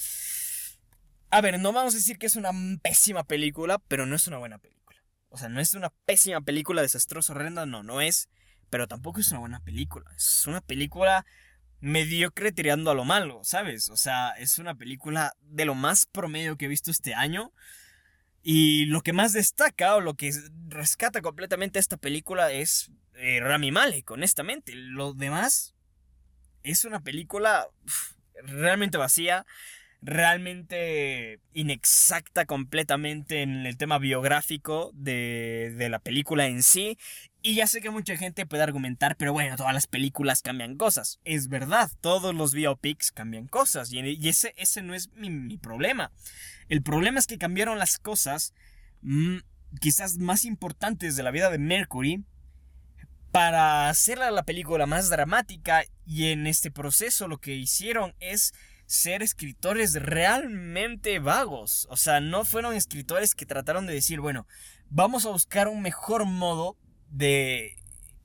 A 1.32 1.40
ver, 1.42 1.60
no 1.60 1.72
vamos 1.72 1.94
a 1.94 1.98
decir 1.98 2.18
que 2.18 2.26
es 2.26 2.36
una 2.36 2.50
pésima 2.82 3.22
película, 3.24 3.78
pero 3.86 4.06
no 4.06 4.16
es 4.16 4.26
una 4.26 4.38
buena 4.38 4.58
película. 4.58 4.80
O 5.28 5.38
sea, 5.38 5.48
no 5.48 5.60
es 5.60 5.74
una 5.74 5.90
pésima 6.04 6.40
película 6.40 6.82
desastrosa, 6.82 7.34
horrenda, 7.34 7.66
no, 7.66 7.82
no 7.82 8.00
es. 8.00 8.28
Pero 8.68 8.88
tampoco 8.88 9.20
es 9.20 9.30
una 9.30 9.40
buena 9.40 9.60
película. 9.60 10.10
Es 10.16 10.46
una 10.46 10.60
película 10.60 11.24
mediocre 11.80 12.52
tirando 12.52 12.90
a 12.90 12.94
lo 12.94 13.04
malo, 13.04 13.40
¿sabes? 13.42 13.90
O 13.90 13.96
sea, 13.96 14.30
es 14.32 14.58
una 14.58 14.74
película 14.74 15.34
de 15.42 15.64
lo 15.64 15.74
más 15.74 16.06
promedio 16.06 16.56
que 16.56 16.66
he 16.66 16.68
visto 16.68 16.90
este 16.90 17.14
año. 17.14 17.52
Y 18.42 18.86
lo 18.86 19.02
que 19.02 19.12
más 19.12 19.32
destaca 19.32 19.96
o 19.96 20.00
lo 20.00 20.14
que 20.14 20.32
rescata 20.68 21.20
completamente 21.20 21.78
esta 21.78 21.96
película 21.96 22.52
es 22.52 22.90
eh, 23.14 23.40
Rami 23.40 23.70
Malek, 23.70 24.10
honestamente. 24.10 24.72
Lo 24.74 25.12
demás 25.12 25.74
es 26.62 26.84
una 26.84 27.00
película 27.00 27.68
realmente 28.42 28.96
vacía, 28.96 29.46
realmente 30.02 31.40
inexacta 31.52 32.46
completamente 32.46 33.42
en 33.42 33.66
el 33.66 33.76
tema 33.76 33.98
biográfico 33.98 34.90
de, 34.94 35.74
de, 35.76 35.88
la 35.90 35.98
película 35.98 36.46
en 36.46 36.62
sí. 36.62 36.96
Y 37.42 37.54
ya 37.54 37.66
sé 37.66 37.80
que 37.80 37.90
mucha 37.90 38.16
gente 38.16 38.44
puede 38.44 38.62
argumentar, 38.62 39.16
pero 39.16 39.32
bueno, 39.32 39.56
todas 39.56 39.72
las 39.72 39.86
películas 39.86 40.42
cambian 40.42 40.76
cosas. 40.76 41.20
Es 41.24 41.48
verdad, 41.48 41.90
todos 42.00 42.34
los 42.34 42.52
biopics 42.52 43.12
cambian 43.12 43.46
cosas. 43.46 43.90
Y, 43.92 44.28
ese, 44.28 44.54
ese 44.58 44.82
no 44.82 44.94
es 44.94 45.10
mi, 45.14 45.30
mi 45.30 45.56
problema. 45.56 46.12
El 46.68 46.82
problema 46.82 47.18
es 47.18 47.26
que 47.26 47.38
cambiaron 47.38 47.78
las 47.78 47.98
cosas 47.98 48.52
mmm, 49.00 49.38
quizás 49.80 50.18
más 50.18 50.44
importantes 50.44 51.16
de 51.16 51.22
la 51.22 51.30
vida 51.30 51.50
de 51.50 51.58
Mercury 51.58 52.24
para 53.30 53.88
hacerla 53.88 54.30
la 54.30 54.42
película 54.42 54.86
más 54.86 55.08
dramática 55.08 55.84
y 56.04 56.28
en 56.28 56.46
este 56.46 56.70
proceso 56.70 57.28
lo 57.28 57.38
que 57.38 57.54
hicieron 57.54 58.14
es 58.18 58.52
ser 58.86 59.22
escritores 59.22 59.94
realmente 59.94 61.20
vagos. 61.20 61.86
O 61.90 61.96
sea, 61.96 62.20
no 62.20 62.44
fueron 62.44 62.74
escritores 62.74 63.34
que 63.34 63.46
trataron 63.46 63.86
de 63.86 63.94
decir, 63.94 64.20
bueno, 64.20 64.46
vamos 64.88 65.26
a 65.26 65.30
buscar 65.30 65.68
un 65.68 65.80
mejor 65.80 66.24
modo 66.24 66.76
de 67.10 67.76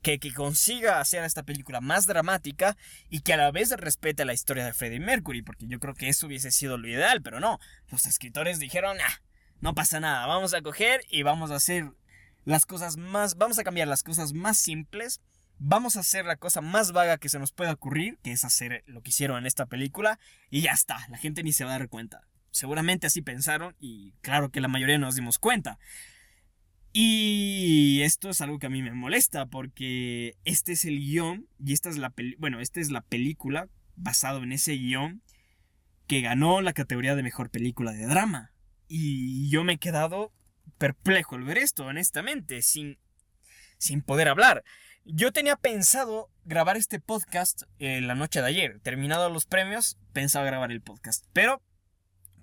que, 0.02 0.18
que, 0.18 0.32
consiga 0.32 1.00
hacer 1.00 1.24
esta 1.24 1.42
película 1.42 1.80
más 1.80 2.06
dramática 2.06 2.76
y 3.10 3.20
que 3.20 3.32
a 3.32 3.36
la 3.36 3.50
vez 3.50 3.70
respete 3.70 4.24
la 4.24 4.34
historia 4.34 4.64
de 4.64 4.72
Freddie 4.72 5.00
Mercury, 5.00 5.42
porque 5.42 5.66
yo 5.66 5.80
creo 5.80 5.94
que 5.94 6.08
eso 6.08 6.26
hubiese 6.26 6.52
sido 6.52 6.78
lo 6.78 6.88
ideal, 6.88 7.22
pero 7.22 7.40
no. 7.40 7.58
Los 7.90 8.06
escritores 8.06 8.58
dijeron, 8.60 8.96
ah, 9.00 9.22
no 9.60 9.74
pasa 9.74 10.00
nada, 10.00 10.26
vamos 10.26 10.54
a 10.54 10.62
coger 10.62 11.00
y 11.10 11.22
vamos 11.22 11.50
a 11.50 11.56
hacer 11.56 11.90
las 12.44 12.66
cosas 12.66 12.96
más, 12.96 13.36
vamos 13.36 13.58
a 13.58 13.64
cambiar 13.64 13.88
las 13.88 14.04
cosas 14.04 14.32
más 14.32 14.58
simples, 14.58 15.20
vamos 15.58 15.96
a 15.96 16.00
hacer 16.00 16.24
la 16.24 16.36
cosa 16.36 16.60
más 16.60 16.92
vaga 16.92 17.18
que 17.18 17.28
se 17.28 17.40
nos 17.40 17.52
pueda 17.52 17.72
ocurrir, 17.72 18.18
que 18.22 18.32
es 18.32 18.44
hacer 18.44 18.84
lo 18.86 19.02
que 19.02 19.10
hicieron 19.10 19.38
en 19.38 19.46
esta 19.46 19.66
película, 19.66 20.20
y 20.50 20.62
ya 20.62 20.70
está, 20.70 21.06
la 21.08 21.18
gente 21.18 21.42
ni 21.42 21.52
se 21.52 21.64
va 21.64 21.74
a 21.74 21.78
dar 21.78 21.88
cuenta. 21.88 22.22
Seguramente 22.52 23.06
así 23.06 23.20
pensaron 23.20 23.74
y 23.80 24.12
claro 24.22 24.50
que 24.50 24.60
la 24.60 24.68
mayoría 24.68 24.98
nos 24.98 25.16
dimos 25.16 25.38
cuenta. 25.38 25.78
Y 26.98 28.00
esto 28.04 28.30
es 28.30 28.40
algo 28.40 28.58
que 28.58 28.68
a 28.68 28.70
mí 28.70 28.80
me 28.80 28.90
molesta 28.90 29.44
porque 29.44 30.34
este 30.46 30.72
es 30.72 30.86
el 30.86 30.98
guion 30.98 31.46
y 31.62 31.74
esta 31.74 31.90
es 31.90 31.98
la 31.98 32.14
bueno, 32.38 32.58
esta 32.58 32.80
es 32.80 32.90
la 32.90 33.02
película 33.02 33.68
basado 33.96 34.42
en 34.42 34.52
ese 34.52 34.72
guion 34.78 35.20
que 36.06 36.22
ganó 36.22 36.62
la 36.62 36.72
categoría 36.72 37.14
de 37.14 37.22
mejor 37.22 37.50
película 37.50 37.92
de 37.92 38.06
drama. 38.06 38.54
Y 38.88 39.50
yo 39.50 39.62
me 39.62 39.74
he 39.74 39.78
quedado 39.78 40.32
perplejo 40.78 41.34
al 41.34 41.44
ver 41.44 41.58
esto, 41.58 41.84
honestamente, 41.84 42.62
sin, 42.62 42.98
sin 43.76 44.00
poder 44.00 44.28
hablar. 44.28 44.64
Yo 45.04 45.32
tenía 45.32 45.56
pensado 45.56 46.30
grabar 46.46 46.78
este 46.78 46.98
podcast 46.98 47.64
la 47.78 48.14
noche 48.14 48.40
de 48.40 48.48
ayer. 48.48 48.80
Terminado 48.80 49.28
los 49.28 49.44
premios, 49.44 49.98
pensaba 50.14 50.46
grabar 50.46 50.72
el 50.72 50.80
podcast. 50.80 51.26
Pero 51.34 51.60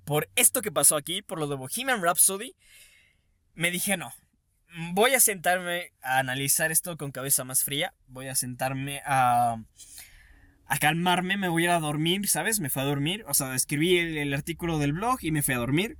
por 0.05 0.29
esto 0.35 0.61
que 0.61 0.71
pasó 0.71 0.95
aquí, 0.95 1.23
por 1.23 1.39
lo 1.39 1.47
de 1.47 1.55
Bohemian 1.55 2.03
Rhapsody, 2.03 2.55
me 3.55 3.71
dije 3.71 3.97
no, 3.97 4.13
voy 4.93 5.13
a 5.13 5.19
sentarme 5.19 5.91
a 6.01 6.19
analizar 6.19 6.71
esto 6.71 6.97
con 6.97 7.11
cabeza 7.11 7.43
más 7.43 7.63
fría. 7.63 7.93
Voy 8.07 8.27
a 8.27 8.35
sentarme 8.35 9.01
a, 9.05 9.57
a 10.65 10.77
calmarme. 10.77 11.37
Me 11.37 11.49
voy 11.49 11.63
a 11.63 11.65
ir 11.65 11.71
a 11.71 11.79
dormir, 11.79 12.27
¿sabes? 12.27 12.59
Me 12.59 12.69
fui 12.69 12.81
a 12.81 12.85
dormir. 12.85 13.23
O 13.27 13.33
sea, 13.33 13.55
escribí 13.55 13.97
el, 13.97 14.33
artículo 14.33 14.79
del 14.79 14.93
blog 14.93 15.19
y 15.21 15.31
me 15.31 15.41
fui 15.41 15.53
a 15.53 15.57
dormir. 15.57 15.97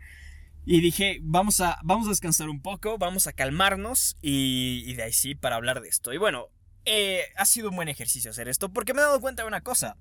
Y 0.65 0.81
dije, 0.81 1.19
vamos 1.21 1.59
a, 1.59 1.77
vamos 1.83 2.07
a 2.07 2.11
descansar 2.11 2.49
un 2.49 2.61
poco, 2.61 2.97
vamos 2.97 3.27
a 3.27 3.33
calmarnos 3.33 4.15
y, 4.21 4.83
y 4.85 4.93
de 4.93 5.03
ahí 5.03 5.13
sí 5.13 5.35
para 5.35 5.57
hablar 5.57 5.81
de 5.81 5.89
esto. 5.89 6.13
Y 6.13 6.17
bueno, 6.17 6.49
eh, 6.85 7.21
ha 7.37 7.45
sido 7.45 7.69
un 7.69 7.77
buen 7.77 7.87
ejercicio 7.87 8.31
hacer 8.31 8.49
esto 8.49 8.71
porque 8.73 8.93
me 8.93 8.99
he 8.99 9.03
dado 9.03 9.21
cuenta 9.21 9.43
de 9.43 9.47
una 9.47 9.61
cosa. 9.61 9.97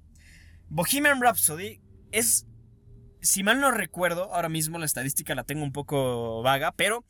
Bohemian 0.69 1.21
Rhapsody 1.21 1.81
es, 2.11 2.47
si 3.21 3.43
mal 3.43 3.61
no 3.61 3.71
recuerdo, 3.71 4.35
ahora 4.35 4.49
mismo 4.49 4.79
la 4.79 4.87
estadística 4.87 5.35
la 5.35 5.45
tengo 5.45 5.63
un 5.63 5.73
poco 5.73 6.43
vaga, 6.43 6.73
pero 6.73 7.05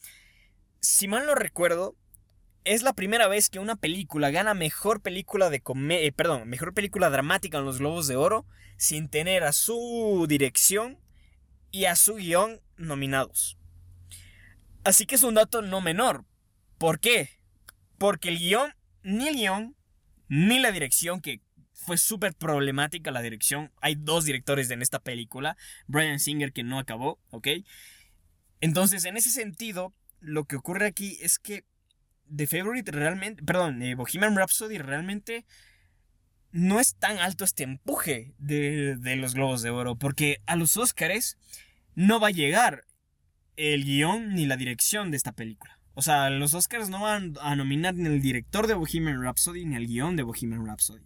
si 0.83 1.09
mal 1.09 1.25
no 1.27 1.35
recuerdo, 1.35 1.97
es 2.65 2.83
la 2.83 2.93
primera 2.93 3.29
vez 3.29 3.49
que 3.49 3.61
una 3.61 3.77
película 3.77 4.31
gana 4.31 4.53
mejor 4.53 5.01
película 5.01 5.49
de 5.49 5.63
eh, 5.91 6.13
perdón, 6.13 6.49
mejor 6.49 6.75
película 6.75 7.09
dramática 7.09 7.59
en 7.59 7.65
los 7.65 7.79
Globos 7.79 8.09
de 8.09 8.17
Oro 8.17 8.47
sin 8.77 9.09
tener 9.09 9.45
a 9.45 9.53
su 9.53 10.27
dirección 10.29 10.99
y 11.71 11.87
a 11.87 11.97
su 11.97 12.17
guion 12.17 12.61
nominados. 12.77 13.57
Así 14.85 15.07
que 15.07 15.15
es 15.15 15.23
un 15.23 15.35
dato 15.35 15.63
no 15.63 15.81
menor. 15.81 16.25
¿Por 16.79 16.99
qué? 16.99 17.31
Porque 17.99 18.29
el 18.29 18.39
guion, 18.39 18.75
ni 19.05 19.29
el 19.29 19.37
guion, 19.37 19.77
ni 20.29 20.59
la 20.59 20.73
dirección, 20.73 21.21
que 21.21 21.41
fue 21.73 21.97
súper 21.97 22.35
problemática 22.35 23.13
la 23.13 23.23
dirección. 23.23 23.71
Hay 23.81 23.95
dos 23.95 24.25
directores 24.25 24.69
en 24.71 24.83
esta 24.83 24.99
película. 24.99 25.57
Brian 25.87 26.19
Singer 26.19 26.53
que 26.53 26.65
no 26.65 26.81
acabó, 26.81 27.21
¿ok? 27.31 27.49
Entonces, 28.61 29.05
en 29.05 29.17
ese 29.17 29.31
sentido, 29.31 29.95
lo 30.23 30.45
que 30.45 30.57
ocurre 30.57 30.87
aquí 30.87 31.19
es 31.21 31.39
que 31.39 31.65
The 32.35 32.47
Favorite 32.47 32.91
realmente, 32.91 33.43
perdón, 33.43 33.83
eh, 33.83 33.95
Bohemian 33.95 34.37
Rhapsody 34.37 34.79
realmente 34.79 35.45
no 36.51 36.81
es 36.81 36.95
tan 36.95 37.19
alto 37.19 37.45
este 37.45 37.65
empuje 37.65 38.35
de, 38.39 38.97
de 38.97 39.17
los 39.17 39.35
Globos 39.35 39.63
de 39.63 39.71
Oro, 39.71 39.97
porque 39.97 40.41
a 40.47 40.57
los 40.57 40.77
Oscars 40.77 41.37
no 41.95 42.21
va 42.21 42.29
a 42.29 42.33
llegar 42.33 42.85
el 43.57 43.85
guion 43.85 44.35
ni 44.35 44.47
la 44.47 44.57
dirección 44.57 45.11
de 45.11 45.17
esta 45.17 45.33
película. 45.33 45.79
O 45.95 46.03
sea, 46.03 46.31
los 46.31 46.55
Oscars 46.55 46.89
no 46.89 47.03
van 47.03 47.35
a 47.41 47.55
nominar 47.55 47.95
ni 47.95 48.07
al 48.07 48.23
director 48.23 48.67
de 48.67 48.75
Bohemian 48.75 49.23
Rhapsody 49.23 49.67
ni 49.67 49.77
al 49.77 49.87
guion 49.87 50.17
de 50.17 50.23
Bohemian 50.23 50.67
Rhapsody. 50.67 51.05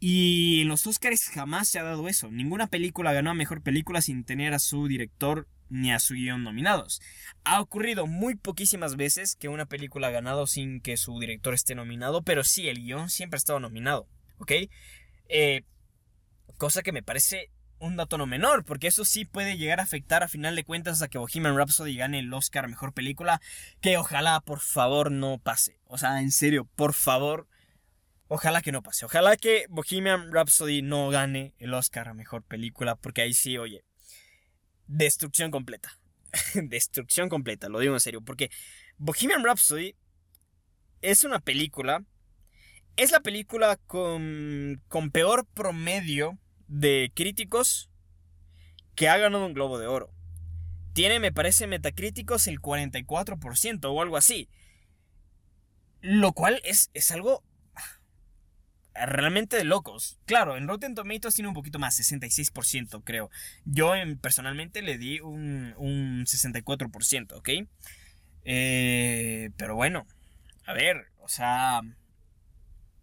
Y 0.00 0.62
en 0.62 0.68
los 0.68 0.86
Oscars 0.86 1.28
jamás 1.28 1.68
se 1.68 1.78
ha 1.78 1.82
dado 1.82 2.08
eso. 2.08 2.30
Ninguna 2.30 2.68
película 2.68 3.12
ganó 3.12 3.30
a 3.30 3.34
mejor 3.34 3.62
película 3.62 4.00
sin 4.00 4.24
tener 4.24 4.54
a 4.54 4.58
su 4.58 4.86
director 4.86 5.48
ni 5.68 5.92
a 5.92 5.98
su 5.98 6.14
guion 6.14 6.44
nominados. 6.44 7.00
Ha 7.44 7.60
ocurrido 7.60 8.06
muy 8.06 8.34
poquísimas 8.34 8.96
veces 8.96 9.36
que 9.36 9.48
una 9.48 9.66
película 9.66 10.08
ha 10.08 10.12
ganado 10.12 10.46
sin 10.46 10.80
que 10.80 10.96
su 10.96 11.18
director 11.18 11.54
esté 11.54 11.74
nominado, 11.74 12.22
pero 12.22 12.44
sí, 12.44 12.68
el 12.68 12.82
guion 12.82 13.10
siempre 13.10 13.36
ha 13.36 13.38
estado 13.38 13.60
nominado, 13.60 14.08
¿ok? 14.38 14.52
Eh, 15.28 15.64
cosa 16.56 16.82
que 16.82 16.92
me 16.92 17.02
parece 17.02 17.50
un 17.80 17.96
dato 17.96 18.18
no 18.18 18.26
menor, 18.26 18.64
porque 18.64 18.88
eso 18.88 19.04
sí 19.04 19.24
puede 19.24 19.56
llegar 19.56 19.80
a 19.80 19.84
afectar 19.84 20.22
a 20.22 20.28
final 20.28 20.56
de 20.56 20.64
cuentas 20.64 21.00
a 21.02 21.08
que 21.08 21.18
Bohemian 21.18 21.56
Rhapsody 21.56 21.96
gane 21.96 22.18
el 22.18 22.32
Oscar 22.32 22.64
a 22.64 22.68
Mejor 22.68 22.92
Película, 22.92 23.40
que 23.80 23.96
ojalá 23.96 24.40
por 24.40 24.60
favor 24.60 25.10
no 25.10 25.38
pase. 25.38 25.78
O 25.86 25.98
sea, 25.98 26.20
en 26.20 26.32
serio, 26.32 26.68
por 26.74 26.92
favor, 26.92 27.46
ojalá 28.26 28.62
que 28.62 28.72
no 28.72 28.82
pase. 28.82 29.04
Ojalá 29.04 29.36
que 29.36 29.66
Bohemian 29.68 30.32
Rhapsody 30.32 30.82
no 30.82 31.08
gane 31.10 31.54
el 31.58 31.72
Oscar 31.74 32.08
a 32.08 32.14
Mejor 32.14 32.42
Película, 32.42 32.96
porque 32.96 33.22
ahí 33.22 33.32
sí, 33.32 33.58
oye, 33.58 33.84
destrucción 34.88 35.50
completa. 35.50 35.96
destrucción 36.54 37.28
completa, 37.28 37.68
lo 37.68 37.78
digo 37.78 37.94
en 37.94 38.00
serio, 38.00 38.20
porque 38.20 38.50
Bohemian 38.98 39.44
Rhapsody 39.44 39.94
es 41.00 41.24
una 41.24 41.38
película, 41.38 42.04
es 42.96 43.12
la 43.12 43.20
película 43.20 43.76
con, 43.86 44.82
con 44.88 45.10
peor 45.10 45.46
promedio 45.46 46.38
de 46.66 47.12
críticos 47.14 47.88
que 48.94 49.08
ha 49.08 49.16
ganado 49.16 49.46
un 49.46 49.54
Globo 49.54 49.78
de 49.78 49.86
Oro. 49.86 50.10
Tiene, 50.92 51.20
me 51.20 51.32
parece, 51.32 51.68
Metacríticos 51.68 52.48
el 52.48 52.60
44% 52.60 53.84
o 53.84 54.02
algo 54.02 54.16
así. 54.16 54.48
Lo 56.00 56.32
cual 56.32 56.60
es, 56.64 56.90
es 56.94 57.12
algo 57.12 57.44
realmente 59.06 59.56
de 59.56 59.64
locos. 59.64 60.18
Claro, 60.26 60.56
en 60.56 60.68
Rotten 60.68 60.94
Tomatoes 60.94 61.34
tiene 61.34 61.48
un 61.48 61.54
poquito 61.54 61.78
más, 61.78 61.98
66% 61.98 63.02
creo. 63.04 63.30
Yo 63.64 63.92
personalmente 64.20 64.82
le 64.82 64.98
di 64.98 65.20
un, 65.20 65.74
un 65.76 66.24
64%, 66.24 67.32
¿ok? 67.32 67.48
Eh, 68.44 69.50
pero 69.56 69.74
bueno, 69.74 70.06
a 70.66 70.72
ver, 70.72 71.06
o 71.18 71.28
sea, 71.28 71.82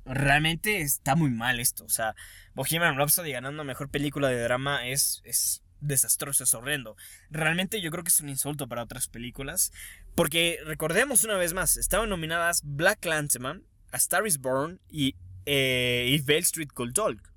realmente 0.05 0.81
está 0.81 1.15
muy 1.15 1.29
mal 1.29 1.59
esto. 1.59 1.85
O 1.85 1.89
sea, 1.89 2.15
Bohemian 2.53 2.97
Rhapsody 2.97 3.31
ganando 3.31 3.63
mejor 3.63 3.89
película 3.89 4.29
de 4.29 4.41
drama 4.41 4.87
es, 4.87 5.21
es 5.25 5.63
desastroso, 5.81 6.43
es 6.43 6.53
horrendo. 6.53 6.95
Realmente 7.29 7.81
yo 7.81 7.91
creo 7.91 8.03
que 8.03 8.09
es 8.09 8.21
un 8.21 8.29
insulto 8.29 8.67
para 8.67 8.83
otras 8.83 9.07
películas. 9.07 9.71
Porque 10.15 10.59
recordemos 10.65 11.23
una 11.23 11.35
vez 11.35 11.53
más, 11.53 11.77
estaban 11.77 12.09
nominadas 12.09 12.61
Black 12.63 12.99
Clansman, 13.01 13.63
A 13.91 13.97
Star 13.97 14.25
is 14.25 14.39
Born 14.39 14.79
y 14.89 15.15
eh, 15.45 16.21
Bell 16.25 16.43
Street 16.43 16.69
Could 16.73 16.93
Talk. 16.93 17.35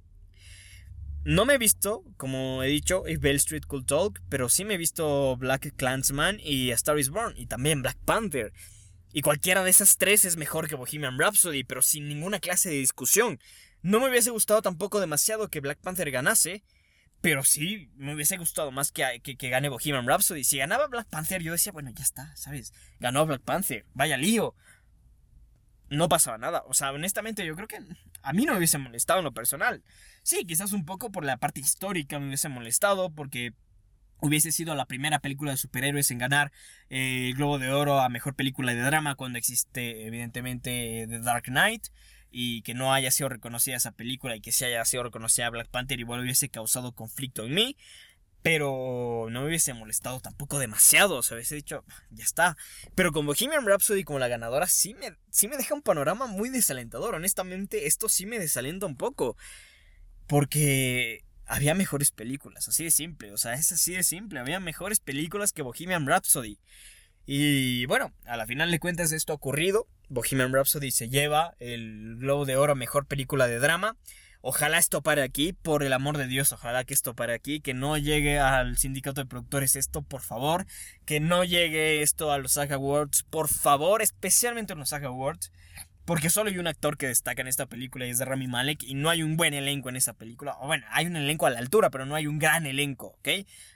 No 1.24 1.44
me 1.44 1.54
he 1.54 1.58
visto, 1.58 2.04
como 2.16 2.62
he 2.62 2.68
dicho, 2.68 3.06
If 3.06 3.20
Bell 3.20 3.36
Street 3.36 3.66
Could 3.66 3.84
Talk, 3.84 4.22
pero 4.28 4.48
sí 4.48 4.64
me 4.64 4.74
he 4.74 4.78
visto 4.78 5.36
Black 5.36 5.74
Clansman 5.76 6.38
y 6.42 6.70
Star 6.70 6.98
is 6.98 7.10
Born 7.10 7.34
y 7.36 7.46
también 7.46 7.82
Black 7.82 7.98
Panther. 8.04 8.52
Y 9.12 9.22
cualquiera 9.22 9.62
de 9.62 9.70
esas 9.70 9.98
tres 9.98 10.24
es 10.24 10.36
mejor 10.36 10.68
que 10.68 10.74
Bohemian 10.74 11.18
Rhapsody, 11.18 11.64
pero 11.64 11.82
sin 11.82 12.08
ninguna 12.08 12.40
clase 12.40 12.70
de 12.70 12.76
discusión. 12.76 13.40
No 13.82 14.00
me 14.00 14.08
hubiese 14.08 14.30
gustado 14.30 14.62
tampoco 14.62 15.00
demasiado 15.00 15.48
que 15.48 15.60
Black 15.60 15.80
Panther 15.80 16.10
ganase, 16.10 16.62
pero 17.20 17.44
sí 17.44 17.90
me 17.96 18.14
hubiese 18.14 18.36
gustado 18.36 18.70
más 18.70 18.92
que, 18.92 19.20
que, 19.22 19.36
que, 19.36 19.48
gane 19.50 19.68
Bohemian 19.68 20.06
Rhapsody. 20.06 20.44
Si 20.44 20.58
ganaba 20.58 20.86
Black 20.86 21.08
Panther, 21.08 21.42
yo 21.42 21.52
decía, 21.52 21.72
bueno, 21.72 21.90
ya 21.90 22.04
está, 22.04 22.34
¿sabes? 22.36 22.72
Ganó 23.00 23.26
Black 23.26 23.42
Panther, 23.42 23.84
vaya 23.92 24.16
lío 24.16 24.54
no 25.90 26.08
pasaba 26.08 26.38
nada. 26.38 26.62
O 26.66 26.74
sea, 26.74 26.92
honestamente 26.92 27.44
yo 27.44 27.54
creo 27.54 27.68
que 27.68 27.80
a 28.22 28.32
mí 28.32 28.44
no 28.44 28.52
me 28.52 28.58
hubiese 28.58 28.78
molestado 28.78 29.20
en 29.20 29.24
lo 29.24 29.32
personal. 29.32 29.82
Sí, 30.22 30.44
quizás 30.46 30.72
un 30.72 30.84
poco 30.84 31.10
por 31.10 31.24
la 31.24 31.36
parte 31.36 31.60
histórica 31.60 32.18
me 32.18 32.26
hubiese 32.26 32.48
molestado 32.48 33.10
porque 33.10 33.52
hubiese 34.20 34.52
sido 34.52 34.74
la 34.74 34.86
primera 34.86 35.20
película 35.20 35.52
de 35.52 35.56
superhéroes 35.56 36.10
en 36.10 36.18
ganar 36.18 36.52
eh, 36.90 37.28
el 37.28 37.36
Globo 37.36 37.58
de 37.58 37.70
Oro 37.70 38.00
a 38.00 38.08
Mejor 38.08 38.34
Película 38.34 38.74
de 38.74 38.82
Drama 38.82 39.14
cuando 39.14 39.38
existe 39.38 40.06
evidentemente 40.06 41.06
The 41.08 41.20
Dark 41.20 41.44
Knight 41.44 41.86
y 42.30 42.62
que 42.62 42.74
no 42.74 42.92
haya 42.92 43.10
sido 43.10 43.28
reconocida 43.28 43.76
esa 43.76 43.92
película 43.92 44.36
y 44.36 44.40
que 44.40 44.52
se 44.52 44.66
haya 44.66 44.84
sido 44.84 45.04
reconocida 45.04 45.48
Black 45.50 45.68
Panther 45.68 45.98
igual 45.98 46.20
hubiese 46.20 46.48
causado 46.48 46.92
conflicto 46.92 47.46
en 47.46 47.54
mí. 47.54 47.76
Pero 48.42 49.26
no 49.30 49.40
me 49.42 49.48
hubiese 49.48 49.74
molestado 49.74 50.20
tampoco 50.20 50.58
demasiado. 50.58 51.16
O 51.16 51.22
sea, 51.22 51.36
hubiese 51.36 51.56
dicho, 51.56 51.84
ya 52.10 52.24
está. 52.24 52.56
Pero 52.94 53.12
con 53.12 53.26
Bohemian 53.26 53.66
Rhapsody 53.66 54.04
como 54.04 54.18
la 54.18 54.28
ganadora, 54.28 54.66
sí 54.66 54.94
me, 54.94 55.16
sí 55.30 55.48
me 55.48 55.56
deja 55.56 55.74
un 55.74 55.82
panorama 55.82 56.26
muy 56.26 56.48
desalentador. 56.48 57.14
Honestamente, 57.14 57.86
esto 57.86 58.08
sí 58.08 58.26
me 58.26 58.38
desalenta 58.38 58.86
un 58.86 58.96
poco. 58.96 59.36
Porque 60.26 61.24
había 61.46 61.74
mejores 61.74 62.10
películas, 62.12 62.68
así 62.68 62.84
de 62.84 62.90
simple. 62.90 63.32
O 63.32 63.38
sea, 63.38 63.54
es 63.54 63.72
así 63.72 63.94
de 63.94 64.02
simple. 64.02 64.38
Había 64.38 64.60
mejores 64.60 65.00
películas 65.00 65.52
que 65.52 65.62
Bohemian 65.62 66.06
Rhapsody. 66.06 66.58
Y 67.26 67.86
bueno, 67.86 68.14
a 68.24 68.36
la 68.36 68.46
final 68.46 68.70
de 68.70 68.78
cuentas 68.78 69.12
esto 69.12 69.32
ha 69.32 69.36
ocurrido. 69.36 69.86
Bohemian 70.08 70.52
Rhapsody 70.52 70.90
se 70.90 71.08
lleva 71.08 71.54
el 71.58 72.16
Globo 72.18 72.46
de 72.46 72.56
Oro 72.56 72.74
Mejor 72.74 73.06
Película 73.06 73.46
de 73.46 73.58
Drama. 73.58 73.96
Ojalá 74.40 74.78
esto 74.78 75.02
pare 75.02 75.22
aquí, 75.22 75.52
por 75.52 75.82
el 75.82 75.92
amor 75.92 76.16
de 76.16 76.28
Dios, 76.28 76.52
ojalá 76.52 76.84
que 76.84 76.94
esto 76.94 77.14
pare 77.14 77.34
aquí, 77.34 77.60
que 77.60 77.74
no 77.74 77.98
llegue 77.98 78.38
al 78.38 78.76
sindicato 78.78 79.20
de 79.20 79.26
productores 79.26 79.74
esto, 79.74 80.02
por 80.02 80.20
favor, 80.20 80.64
que 81.04 81.18
no 81.18 81.42
llegue 81.42 82.02
esto 82.02 82.30
a 82.30 82.38
los 82.38 82.52
SAG 82.52 82.72
Awards, 82.72 83.24
por 83.24 83.48
favor, 83.48 84.00
especialmente 84.00 84.74
en 84.74 84.78
los 84.78 84.90
SAG 84.90 85.06
Awards, 85.06 85.50
porque 86.04 86.30
solo 86.30 86.50
hay 86.50 86.58
un 86.58 86.68
actor 86.68 86.96
que 86.96 87.08
destaca 87.08 87.42
en 87.42 87.48
esta 87.48 87.66
película 87.66 88.06
y 88.06 88.10
es 88.10 88.18
de 88.18 88.24
Rami 88.24 88.46
Malek 88.46 88.82
y 88.84 88.94
no 88.94 89.10
hay 89.10 89.22
un 89.22 89.36
buen 89.36 89.54
elenco 89.54 89.88
en 89.88 89.96
esa 89.96 90.14
película, 90.14 90.56
o 90.60 90.66
bueno, 90.68 90.86
hay 90.90 91.06
un 91.06 91.16
elenco 91.16 91.46
a 91.46 91.50
la 91.50 91.58
altura, 91.58 91.90
pero 91.90 92.06
no 92.06 92.14
hay 92.14 92.26
un 92.28 92.38
gran 92.38 92.64
elenco, 92.64 93.08
¿ok? 93.18 93.28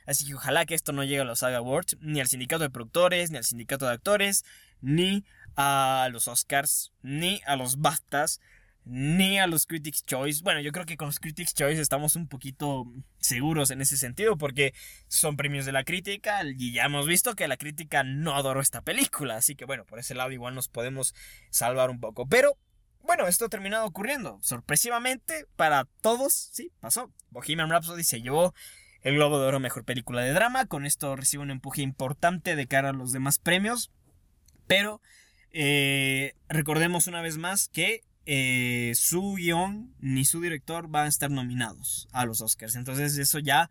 Así 0.07 0.27
que 0.27 0.35
ojalá 0.35 0.65
que 0.65 0.75
esto 0.75 0.93
no 0.93 1.03
llegue 1.03 1.21
a 1.21 1.25
los 1.25 1.41
SAG 1.41 1.55
Awards, 1.55 1.97
ni 2.01 2.21
al 2.21 2.29
sindicato 2.29 2.63
de 2.63 2.71
productores, 2.71 3.33
ni 3.33 3.37
al 3.37 3.45
sindicato 3.45 3.87
de 3.87 3.93
actores, 3.93 4.45
ni 4.81 5.25
a 5.57 6.09
los 6.13 6.29
Oscars, 6.29 6.93
ni 7.03 7.43
a 7.47 7.57
los 7.57 7.81
BAFTAs, 7.81 8.41
ni 8.85 9.39
a 9.39 9.47
los 9.47 9.67
Critics 9.67 10.05
Choice. 10.05 10.43
Bueno, 10.43 10.61
yo 10.61 10.73
creo 10.73 10.87
que 10.87 10.97
con 10.97 11.07
los 11.07 11.21
Critics 11.21 11.55
Choice 11.55 11.81
estamos 11.81 12.17
un 12.17 12.29
poquito 12.29 12.85
seguros 13.19 13.71
en 13.71 13.81
ese 13.81 13.97
sentido 13.97 14.37
porque 14.37 14.75
son 15.09 15.37
premios 15.37 15.67
de 15.67 15.73
la 15.73 15.85
crítica 15.85 16.43
y 16.45 16.73
ya 16.73 16.85
hemos 16.85 17.07
visto 17.07 17.35
que 17.35 17.49
la 17.49 17.57
crítica 17.57 18.03
no 18.03 18.35
adoró 18.35 18.61
esta 18.61 18.83
película, 18.83 19.37
así 19.37 19.55
que 19.55 19.65
bueno, 19.65 19.85
por 19.85 19.99
ese 19.99 20.15
lado 20.15 20.33
igual 20.33 20.55
nos 20.55 20.69
podemos 20.69 21.15
salvar 21.51 21.91
un 21.91 22.01
poco. 22.01 22.27
Pero 22.27 22.59
bueno, 23.03 23.27
esto 23.27 23.47
ha 23.47 23.49
terminado 23.49 23.87
ocurriendo. 23.87 24.39
Sorpresivamente 24.43 25.47
para 25.57 25.87
todos, 26.01 26.33
sí, 26.33 26.73
pasó. 26.81 27.13
Bohemian 27.31 27.71
Rhapsody 27.71 28.05
se 28.05 28.21
llevó 28.21 28.55
el 29.03 29.15
Globo 29.15 29.41
de 29.41 29.47
Oro 29.47 29.61
Mejor 29.61 29.85
Película 29.85 30.23
de 30.23 30.33
Drama. 30.33 30.67
Con 30.67 30.87
esto 30.87 31.17
recibe 31.17 31.43
un 31.43 31.51
empuje 31.51 31.83
importante 31.83 32.57
de 32.57 32.67
cara 32.67 32.91
a 32.91 32.93
los 32.93 33.13
demás 33.13 33.39
premios. 33.39 33.91
Pero 34.67 35.01
eh, 35.51 36.35
recordemos 36.49 37.09
una 37.09 37.21
vez 37.21 37.39
más 37.39 37.69
que 37.69 38.03
eh, 38.25 38.93
su 38.95 39.35
guion 39.35 39.95
ni 39.99 40.25
su 40.25 40.41
director 40.41 40.89
van 40.89 41.07
a 41.07 41.09
estar 41.09 41.31
nominados 41.31 42.09
a 42.13 42.25
los 42.25 42.41
Oscars. 42.41 42.77
Entonces 42.77 43.17
eso 43.19 43.39
ya 43.39 43.71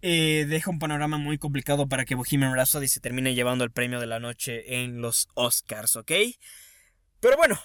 eh, 0.00 0.46
deja 0.48 0.70
un 0.70 0.80
panorama 0.80 1.16
muy 1.16 1.38
complicado 1.38 1.88
para 1.88 2.04
que 2.04 2.16
Bohemian 2.16 2.54
Rhapsody 2.54 2.88
se 2.88 3.00
termine 3.00 3.34
llevando 3.34 3.62
el 3.64 3.70
premio 3.70 4.00
de 4.00 4.08
la 4.08 4.18
noche 4.18 4.82
en 4.82 5.00
los 5.00 5.28
Oscars, 5.34 5.94
¿ok? 5.94 6.10
Pero 7.20 7.36
bueno, 7.36 7.56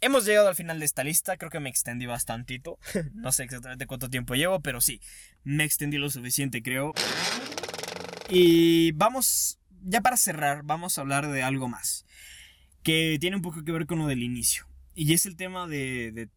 hemos 0.00 0.24
llegado 0.24 0.48
al 0.48 0.56
final 0.56 0.80
de 0.80 0.84
esta 0.84 1.04
lista. 1.04 1.36
Creo 1.36 1.50
que 1.50 1.60
me 1.60 1.70
extendí 1.70 2.06
bastantito. 2.06 2.78
no 3.14 3.30
sé 3.30 3.44
exactamente 3.44 3.86
cuánto 3.86 4.10
tiempo 4.10 4.34
llevo, 4.34 4.60
pero 4.60 4.80
sí, 4.80 5.00
me 5.44 5.62
extendí 5.62 5.96
lo 5.96 6.10
suficiente, 6.10 6.60
creo. 6.60 6.92
Y 8.28 8.90
vamos, 8.92 9.60
ya 9.82 10.00
para 10.00 10.16
cerrar, 10.16 10.62
vamos 10.64 10.98
a 10.98 11.02
hablar 11.02 11.30
de 11.30 11.44
algo 11.44 11.68
más. 11.68 12.04
Que 12.82 13.16
tiene 13.20 13.36
un 13.36 13.42
poco 13.42 13.62
que 13.64 13.70
ver 13.70 13.86
con 13.86 13.98
lo 13.98 14.08
del 14.08 14.24
inicio. 14.24 14.66
Y 14.94 15.12
es 15.12 15.26
el 15.26 15.36
tema 15.36 15.66
de, 15.66 16.28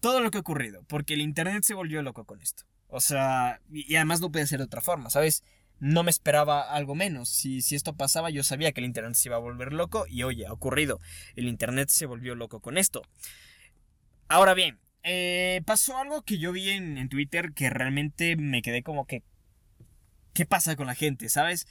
todo 0.00 0.20
lo 0.20 0.30
que 0.30 0.38
ha 0.38 0.42
ocurrido, 0.42 0.84
porque 0.84 1.14
el 1.14 1.22
Internet 1.22 1.62
se 1.64 1.74
volvió 1.74 2.02
loco 2.02 2.24
con 2.24 2.40
esto. 2.40 2.64
O 2.88 3.00
sea, 3.00 3.60
y, 3.70 3.96
además 3.96 4.20
no 4.20 4.30
puede 4.30 4.46
ser 4.46 4.58
de 4.58 4.66
otra 4.66 4.82
forma, 4.82 5.10
¿sabes? 5.10 5.42
No 5.80 6.02
me 6.02 6.10
esperaba 6.10 6.60
algo 6.74 6.94
menos. 6.94 7.28
Si, 7.28 7.62
si 7.62 7.74
esto 7.74 7.96
pasaba, 7.96 8.30
yo 8.30 8.42
sabía 8.42 8.72
que 8.72 8.80
el 8.80 8.86
Internet 8.86 9.14
se 9.14 9.28
iba 9.28 9.36
a 9.36 9.40
volver 9.40 9.72
loco 9.72 10.06
y 10.08 10.22
oye, 10.22 10.46
ha 10.46 10.52
ocurrido. 10.52 11.00
El 11.34 11.48
Internet 11.48 11.88
se 11.88 12.06
volvió 12.06 12.34
loco 12.34 12.60
con 12.60 12.78
esto. 12.78 13.02
Ahora 14.28 14.54
bien, 14.54 14.78
eh, 15.02 15.62
pasó 15.66 15.98
algo 15.98 16.22
que 16.22 16.38
yo 16.38 16.52
vi 16.52 16.70
en, 16.70 16.98
en 16.98 17.08
Twitter 17.08 17.52
que 17.52 17.70
realmente 17.70 18.36
me 18.36 18.62
quedé 18.62 18.82
como 18.82 19.06
que... 19.06 19.22
¿Qué 20.34 20.46
pasa 20.46 20.76
con 20.76 20.86
la 20.86 20.94
gente, 20.94 21.28
sabes? 21.28 21.66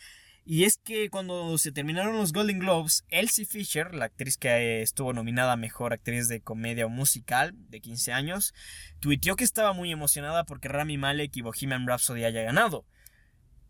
Y 0.46 0.66
es 0.66 0.78
que 0.78 1.10
cuando 1.10 1.58
se 1.58 1.72
terminaron 1.72 2.18
los 2.18 2.34
Golden 2.34 2.60
Globes, 2.60 3.06
Elsie 3.08 3.46
Fisher, 3.46 3.96
la 3.96 4.06
actriz 4.06 4.38
que 4.38 4.82
estuvo 4.82 5.14
nominada 5.14 5.56
Mejor 5.56 5.94
Actriz 5.94 6.28
de 6.28 6.42
Comedia 6.42 6.86
o 6.86 6.90
Musical 6.90 7.54
de 7.70 7.80
15 7.80 8.12
años, 8.12 8.54
tuiteó 9.00 9.38
que 9.38 9.46
estaba 9.46 9.72
muy 9.72 9.92
emocionada 9.92 10.44
porque 10.44 10.68
Rami 10.68 10.98
Malek 10.98 11.38
y 11.38 11.42
Bohemian 11.42 11.88
Rhapsody 11.88 12.26
haya 12.26 12.42
ganado. 12.42 12.86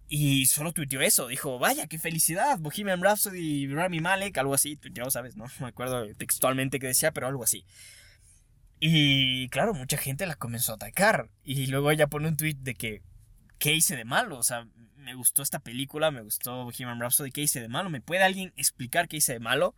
Y 0.07 0.47
solo 0.47 0.74
tuiteó 0.74 1.01
eso, 1.01 1.28
dijo, 1.28 1.59
vaya, 1.59 1.88
qué 1.88 1.99
felicidad, 1.99 2.57
Bohemian 2.59 3.03
Rhapsody 3.03 3.39
y 3.39 3.67
Rami 3.67 3.99
Malek, 3.99 4.38
algo 4.39 4.55
así, 4.55 4.76
tuiteó, 4.76 5.09
¿sabes? 5.11 5.36
No 5.36 5.45
me 5.59 5.67
acuerdo 5.67 6.07
textualmente 6.15 6.80
qué 6.80 6.88
decía, 6.88 7.11
pero 7.11 7.28
algo 7.28 7.43
así. 7.43 7.65
Y 8.80 9.47
claro, 9.49 9.74
mucha 9.74 9.97
gente 9.97 10.26
la 10.26 10.36
comenzó 10.36 10.74
a 10.74 10.76
atacar. 10.76 11.30
Y 11.43 11.67
luego 11.67 11.89
ella 11.89 12.07
pone 12.07 12.28
un 12.28 12.36
tweet 12.36 12.57
de 12.59 12.76
que, 12.76 13.01
¿qué 13.64 13.72
hice 13.72 13.95
de 13.95 14.03
malo? 14.03 14.38
O 14.38 14.43
sea, 14.43 14.68
me 14.97 15.16
gustó 15.16 15.41
esta 15.41 15.59
película, 15.59 16.11
me 16.11 16.22
gustó 16.22 16.66
Bohemian 16.66 16.99
Rhapsody, 16.99 17.32
¿qué 17.32 17.43
hice 17.43 17.61
de 17.61 17.70
malo? 17.70 17.89
¿Me 17.89 18.01
puede 18.01 18.22
alguien 18.22 18.51
explicar 18.57 19.07
qué 19.07 19.18
hice 19.18 19.32
de 19.32 19.39
malo? 19.39 19.74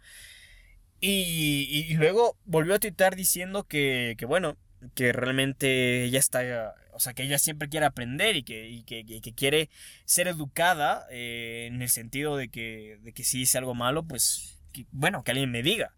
Y, 1.01 1.93
luego 1.93 2.35
volvió 2.45 2.73
a 2.73 2.79
tuitar 2.79 3.15
diciendo 3.15 3.65
que, 3.65 4.15
que, 4.17 4.25
bueno, 4.25 4.57
que 4.95 5.13
realmente 5.13 6.03
ella 6.05 6.17
está, 6.17 6.73
o 6.93 6.99
sea, 6.99 7.13
que 7.13 7.21
ella 7.21 7.37
siempre 7.37 7.69
quiere 7.69 7.85
aprender 7.85 8.35
y 8.35 8.41
que, 8.41 8.83
que, 8.87 9.33
quiere 9.35 9.69
ser 10.05 10.29
educada 10.29 11.05
eh, 11.11 11.67
en 11.67 11.83
el 11.83 11.89
sentido 11.89 12.37
de 12.37 12.49
que, 12.49 12.97
de 13.03 13.13
que 13.13 13.23
si 13.23 13.41
hice 13.41 13.59
algo 13.59 13.75
malo, 13.75 14.01
pues, 14.01 14.57
bueno, 14.93 15.23
que 15.23 15.29
alguien 15.29 15.51
me 15.51 15.61
diga. 15.61 15.93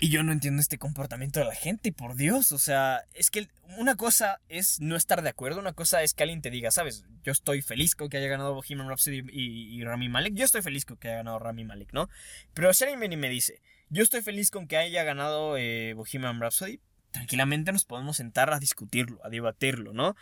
Y 0.00 0.10
yo 0.10 0.22
no 0.22 0.30
entiendo 0.30 0.60
este 0.60 0.78
comportamiento 0.78 1.40
de 1.40 1.46
la 1.46 1.54
gente, 1.54 1.92
por 1.92 2.14
Dios. 2.14 2.52
O 2.52 2.58
sea, 2.58 3.04
es 3.14 3.30
que 3.30 3.48
una 3.78 3.96
cosa 3.96 4.40
es 4.48 4.80
no 4.80 4.94
estar 4.94 5.22
de 5.22 5.28
acuerdo, 5.28 5.58
una 5.58 5.72
cosa 5.72 6.04
es 6.04 6.14
que 6.14 6.22
alguien 6.22 6.40
te 6.40 6.50
diga, 6.50 6.70
sabes, 6.70 7.04
yo 7.24 7.32
estoy 7.32 7.62
feliz 7.62 7.96
con 7.96 8.08
que 8.08 8.16
haya 8.16 8.28
ganado 8.28 8.54
Bohemian 8.54 8.88
Rhapsody 8.88 9.24
y, 9.32 9.82
Rami 9.82 10.08
Malek. 10.08 10.34
Yo 10.34 10.44
estoy 10.44 10.62
feliz 10.62 10.84
con 10.84 10.98
que 10.98 11.08
haya 11.08 11.18
ganado 11.18 11.40
Rami 11.40 11.64
Malek, 11.64 11.92
¿no? 11.92 12.08
Pero 12.54 12.72
si 12.72 12.84
alguien 12.84 13.12
y 13.12 13.16
me 13.16 13.28
dice, 13.28 13.60
yo 13.88 14.04
estoy 14.04 14.22
feliz 14.22 14.52
con 14.52 14.68
que 14.68 14.76
haya 14.76 15.02
ganado 15.02 15.56
eh, 15.56 15.94
Bohemian 15.94 16.40
Rhapsody, 16.40 16.80
tranquilamente 17.10 17.72
nos 17.72 17.84
podemos 17.84 18.18
sentar 18.18 18.52
a 18.52 18.60
discutirlo, 18.60 19.18
a 19.24 19.30
debatirlo, 19.30 19.92
¿no? 19.92 20.14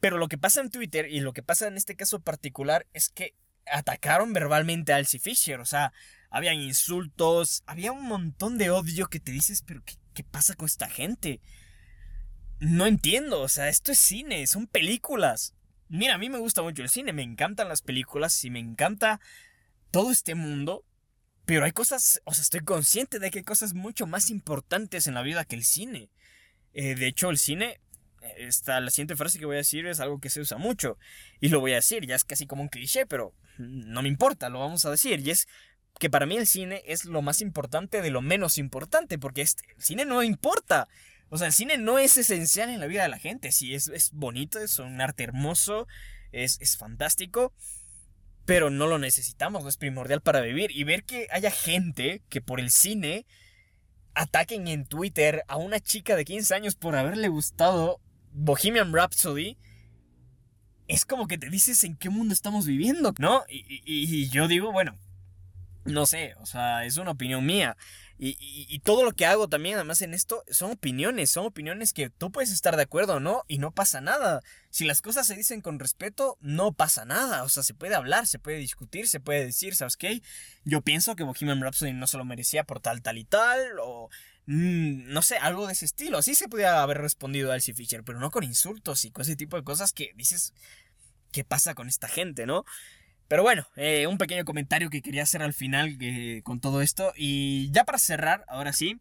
Pero 0.00 0.18
lo 0.18 0.28
que 0.28 0.36
pasa 0.36 0.60
en 0.60 0.70
Twitter 0.70 1.08
y 1.10 1.20
lo 1.20 1.32
que 1.32 1.42
pasa 1.42 1.68
en 1.68 1.78
este 1.78 1.96
caso 1.96 2.20
particular 2.20 2.86
es 2.92 3.08
que 3.08 3.34
atacaron 3.66 4.32
verbalmente 4.32 4.92
a 4.92 4.98
Elsie 4.98 5.20
Fisher, 5.20 5.60
o 5.60 5.64
sea, 5.64 5.92
habían 6.32 6.56
insultos, 6.56 7.62
había 7.66 7.92
un 7.92 8.06
montón 8.06 8.56
de 8.56 8.70
odio 8.70 9.06
que 9.08 9.20
te 9.20 9.30
dices, 9.30 9.62
pero 9.62 9.84
¿qué, 9.84 9.96
qué 10.14 10.24
pasa 10.24 10.54
con 10.54 10.66
esta 10.66 10.88
gente? 10.88 11.40
No 12.58 12.86
entiendo, 12.86 13.42
o 13.42 13.48
sea, 13.48 13.68
esto 13.68 13.92
es 13.92 13.98
cine, 13.98 14.46
son 14.46 14.66
películas. 14.66 15.54
Mira, 15.88 16.14
a 16.14 16.18
mí 16.18 16.30
me 16.30 16.38
gusta 16.38 16.62
mucho 16.62 16.82
el 16.82 16.88
cine, 16.88 17.12
me 17.12 17.22
encantan 17.22 17.68
las 17.68 17.82
películas 17.82 18.42
y 18.44 18.50
me 18.50 18.60
encanta 18.60 19.20
todo 19.90 20.10
este 20.10 20.34
mundo, 20.34 20.86
pero 21.44 21.66
hay 21.66 21.72
cosas, 21.72 22.22
o 22.24 22.32
sea, 22.32 22.40
estoy 22.40 22.60
consciente 22.60 23.18
de 23.18 23.30
que 23.30 23.40
hay 23.40 23.44
cosas 23.44 23.74
mucho 23.74 24.06
más 24.06 24.30
importantes 24.30 25.06
en 25.06 25.12
la 25.12 25.22
vida 25.22 25.44
que 25.44 25.56
el 25.56 25.64
cine. 25.64 26.08
Eh, 26.72 26.94
de 26.94 27.08
hecho, 27.08 27.28
el 27.28 27.36
cine, 27.36 27.78
esta, 28.38 28.80
la 28.80 28.90
siguiente 28.90 29.16
frase 29.16 29.38
que 29.38 29.44
voy 29.44 29.56
a 29.56 29.58
decir 29.58 29.84
es 29.84 30.00
algo 30.00 30.18
que 30.18 30.30
se 30.30 30.40
usa 30.40 30.56
mucho, 30.56 30.96
y 31.40 31.50
lo 31.50 31.60
voy 31.60 31.72
a 31.72 31.76
decir, 31.76 32.06
ya 32.06 32.14
es 32.14 32.24
casi 32.24 32.46
como 32.46 32.62
un 32.62 32.68
cliché, 32.68 33.04
pero 33.04 33.34
no 33.58 34.00
me 34.00 34.08
importa, 34.08 34.48
lo 34.48 34.60
vamos 34.60 34.86
a 34.86 34.90
decir, 34.90 35.20
y 35.20 35.30
es 35.30 35.46
que 35.98 36.10
para 36.10 36.26
mí 36.26 36.36
el 36.36 36.46
cine 36.46 36.82
es 36.86 37.04
lo 37.04 37.22
más 37.22 37.40
importante 37.40 38.02
de 38.02 38.10
lo 38.10 38.22
menos 38.22 38.58
importante, 38.58 39.18
porque 39.18 39.42
este, 39.42 39.62
el 39.76 39.82
cine 39.82 40.04
no 40.04 40.22
importa. 40.22 40.88
O 41.28 41.38
sea, 41.38 41.46
el 41.46 41.52
cine 41.52 41.78
no 41.78 41.98
es 41.98 42.16
esencial 42.16 42.68
en 42.70 42.80
la 42.80 42.86
vida 42.86 43.04
de 43.04 43.08
la 43.08 43.18
gente. 43.18 43.52
Sí, 43.52 43.74
es, 43.74 43.88
es 43.88 44.12
bonito, 44.12 44.58
es 44.58 44.78
un 44.78 45.00
arte 45.00 45.24
hermoso, 45.24 45.86
es, 46.32 46.58
es 46.60 46.76
fantástico, 46.76 47.52
pero 48.44 48.68
no 48.68 48.86
lo 48.86 48.98
necesitamos, 48.98 49.62
no 49.62 49.68
es 49.68 49.76
primordial 49.76 50.20
para 50.20 50.40
vivir. 50.40 50.70
Y 50.72 50.84
ver 50.84 51.04
que 51.04 51.28
haya 51.30 51.50
gente 51.50 52.22
que 52.28 52.40
por 52.40 52.60
el 52.60 52.70
cine 52.70 53.24
ataquen 54.14 54.68
en 54.68 54.84
Twitter 54.84 55.42
a 55.48 55.56
una 55.56 55.80
chica 55.80 56.16
de 56.16 56.24
15 56.24 56.54
años 56.54 56.74
por 56.74 56.96
haberle 56.96 57.28
gustado 57.28 58.00
Bohemian 58.32 58.92
Rhapsody, 58.92 59.56
es 60.88 61.04
como 61.04 61.28
que 61.28 61.38
te 61.38 61.48
dices 61.48 61.84
en 61.84 61.96
qué 61.96 62.10
mundo 62.10 62.34
estamos 62.34 62.66
viviendo, 62.66 63.14
¿no? 63.18 63.44
Y, 63.48 63.82
y, 63.84 64.04
y 64.14 64.28
yo 64.28 64.48
digo, 64.48 64.72
bueno, 64.72 64.98
no 65.84 66.06
sé, 66.06 66.34
o 66.40 66.46
sea, 66.46 66.84
es 66.84 66.96
una 66.96 67.12
opinión 67.12 67.44
mía. 67.44 67.76
Y, 68.24 68.78
todo 68.84 69.04
lo 69.04 69.10
que 69.10 69.26
hago 69.26 69.48
también, 69.48 69.74
además 69.74 70.00
en 70.00 70.14
esto, 70.14 70.44
son 70.48 70.70
opiniones, 70.70 71.28
son 71.28 71.44
opiniones 71.44 71.92
que 71.92 72.08
tú 72.08 72.30
puedes 72.30 72.52
estar 72.52 72.76
de 72.76 72.82
acuerdo 72.82 73.14
o 73.14 73.20
no, 73.20 73.42
y 73.48 73.58
no 73.58 73.72
pasa 73.72 74.00
nada. 74.00 74.42
Si 74.70 74.84
las 74.84 75.02
cosas 75.02 75.26
se 75.26 75.34
dicen 75.34 75.60
con 75.60 75.80
respeto, 75.80 76.38
no 76.40 76.72
pasa 76.72 77.04
nada. 77.04 77.42
O 77.42 77.48
sea, 77.48 77.64
se 77.64 77.74
puede 77.74 77.96
hablar, 77.96 78.28
se 78.28 78.38
puede 78.38 78.58
discutir, 78.58 79.08
se 79.08 79.18
puede 79.18 79.44
decir, 79.44 79.74
¿sabes 79.74 79.96
qué? 79.96 80.22
Yo 80.64 80.82
pienso 80.82 81.16
que 81.16 81.24
Bohemian 81.24 81.60
Rhapsody 81.60 81.94
no 81.94 82.06
se 82.06 82.16
lo 82.16 82.24
merecía 82.24 82.62
por 82.62 82.78
tal, 82.78 83.02
tal 83.02 83.18
y 83.18 83.24
tal, 83.24 83.80
o 83.80 84.08
mm, 84.46 85.12
no 85.12 85.22
sé, 85.22 85.38
algo 85.38 85.66
de 85.66 85.72
ese 85.72 85.86
estilo. 85.86 86.18
Así 86.18 86.36
se 86.36 86.46
podía 86.48 86.80
haber 86.80 86.98
respondido 86.98 87.50
a 87.50 87.56
Elsie 87.56 87.74
Fisher, 87.74 88.04
pero 88.04 88.20
no 88.20 88.30
con 88.30 88.44
insultos 88.44 89.04
y 89.04 89.10
con 89.10 89.22
ese 89.22 89.34
tipo 89.34 89.56
de 89.56 89.64
cosas 89.64 89.92
que 89.92 90.12
dices, 90.14 90.54
¿qué 91.32 91.42
pasa 91.42 91.74
con 91.74 91.88
esta 91.88 92.06
gente, 92.06 92.46
no? 92.46 92.64
Pero 93.32 93.44
bueno, 93.44 93.66
eh, 93.76 94.06
un 94.08 94.18
pequeño 94.18 94.44
comentario 94.44 94.90
que 94.90 95.00
quería 95.00 95.22
hacer 95.22 95.40
al 95.40 95.54
final 95.54 95.96
eh, 96.02 96.42
con 96.44 96.60
todo 96.60 96.82
esto. 96.82 97.14
Y 97.16 97.70
ya 97.72 97.84
para 97.84 97.96
cerrar, 97.96 98.44
ahora 98.46 98.74
sí, 98.74 99.00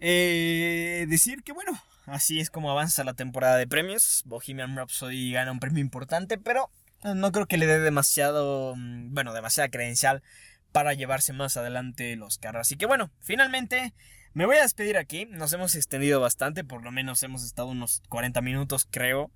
eh, 0.00 1.06
decir 1.08 1.44
que 1.44 1.52
bueno, 1.52 1.80
así 2.06 2.40
es 2.40 2.50
como 2.50 2.72
avanza 2.72 3.04
la 3.04 3.14
temporada 3.14 3.56
de 3.56 3.68
premios. 3.68 4.24
Bohemian 4.26 4.74
Rhapsody 4.74 5.30
gana 5.30 5.52
un 5.52 5.60
premio 5.60 5.80
importante, 5.80 6.38
pero 6.38 6.72
no 7.04 7.30
creo 7.30 7.46
que 7.46 7.56
le 7.56 7.66
dé 7.66 7.78
demasiado, 7.78 8.74
mm, 8.74 9.14
bueno, 9.14 9.32
demasiada 9.32 9.68
credencial 9.68 10.24
para 10.72 10.94
llevarse 10.94 11.32
más 11.32 11.56
adelante 11.56 12.16
los 12.16 12.38
carros. 12.38 12.62
Así 12.62 12.74
que 12.74 12.86
bueno, 12.86 13.12
finalmente 13.20 13.94
me 14.32 14.44
voy 14.44 14.56
a 14.56 14.62
despedir 14.62 14.96
aquí. 14.96 15.26
Nos 15.26 15.52
hemos 15.52 15.76
extendido 15.76 16.20
bastante, 16.20 16.64
por 16.64 16.82
lo 16.82 16.90
menos 16.90 17.22
hemos 17.22 17.44
estado 17.44 17.68
unos 17.68 18.02
40 18.08 18.40
minutos, 18.40 18.88
creo. 18.90 19.30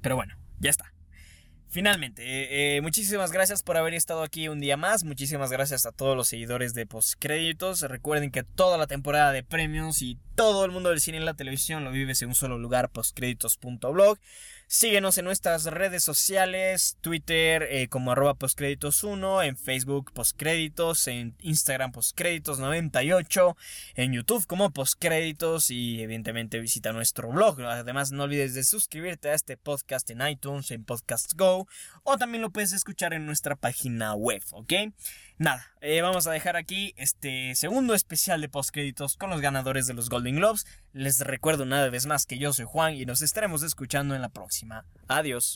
Pero 0.00 0.16
bueno, 0.16 0.38
ya 0.58 0.70
está. 0.70 0.93
Finalmente, 1.74 2.22
eh, 2.22 2.76
eh, 2.76 2.80
muchísimas 2.82 3.32
gracias 3.32 3.64
por 3.64 3.76
haber 3.76 3.94
estado 3.94 4.22
aquí 4.22 4.46
un 4.46 4.60
día 4.60 4.76
más. 4.76 5.02
Muchísimas 5.02 5.50
gracias 5.50 5.86
a 5.86 5.90
todos 5.90 6.16
los 6.16 6.28
seguidores 6.28 6.72
de 6.72 6.86
Postcréditos. 6.86 7.80
Recuerden 7.80 8.30
que 8.30 8.44
toda 8.44 8.78
la 8.78 8.86
temporada 8.86 9.32
de 9.32 9.42
premios 9.42 10.00
y 10.00 10.16
todo 10.36 10.64
el 10.64 10.70
mundo 10.70 10.90
del 10.90 11.00
cine 11.00 11.18
y 11.18 11.24
la 11.24 11.34
televisión 11.34 11.82
lo 11.82 11.90
vives 11.90 12.22
en 12.22 12.28
un 12.28 12.36
solo 12.36 12.58
lugar, 12.58 12.90
postcréditos.blog. 12.90 14.18
Síguenos 14.66 15.18
en 15.18 15.26
nuestras 15.26 15.64
redes 15.64 16.02
sociales, 16.02 16.96
Twitter 17.00 17.66
eh, 17.70 17.88
como 17.88 18.12
arroba 18.12 18.34
postcréditos1, 18.34 19.46
en 19.46 19.56
Facebook 19.56 20.10
postcréditos, 20.12 21.06
en 21.06 21.36
Instagram 21.40 21.92
postcréditos98, 21.92 23.56
en 23.94 24.12
YouTube 24.14 24.46
como 24.46 24.70
postcréditos 24.70 25.70
y 25.70 26.00
evidentemente 26.00 26.60
visita 26.60 26.92
nuestro 26.92 27.28
blog. 27.28 27.60
Además 27.60 28.10
no 28.10 28.24
olvides 28.24 28.54
de 28.54 28.64
suscribirte 28.64 29.28
a 29.28 29.34
este 29.34 29.56
podcast 29.56 30.10
en 30.10 30.26
iTunes, 30.26 30.70
en 30.70 30.84
Podcast 30.84 31.34
Go 31.34 31.68
o 32.02 32.16
también 32.16 32.42
lo 32.42 32.50
puedes 32.50 32.72
escuchar 32.72 33.12
en 33.12 33.26
nuestra 33.26 33.56
página 33.56 34.14
web, 34.14 34.42
¿ok? 34.52 34.72
Nada, 35.36 35.66
eh, 35.80 36.00
vamos 36.00 36.28
a 36.28 36.30
dejar 36.30 36.56
aquí 36.56 36.94
este 36.96 37.56
segundo 37.56 37.94
especial 37.94 38.40
de 38.40 38.48
postcréditos 38.48 39.16
con 39.16 39.30
los 39.30 39.40
ganadores 39.40 39.88
de 39.88 39.94
los 39.94 40.08
Golden 40.08 40.36
Globes. 40.36 40.64
Les 40.92 41.18
recuerdo 41.18 41.64
una 41.64 41.88
vez 41.88 42.06
más 42.06 42.24
que 42.24 42.38
yo 42.38 42.52
soy 42.52 42.66
Juan 42.66 42.94
y 42.94 43.04
nos 43.04 43.20
estaremos 43.20 43.64
escuchando 43.64 44.14
en 44.14 44.22
la 44.22 44.28
próxima. 44.28 44.84
Adiós. 45.08 45.52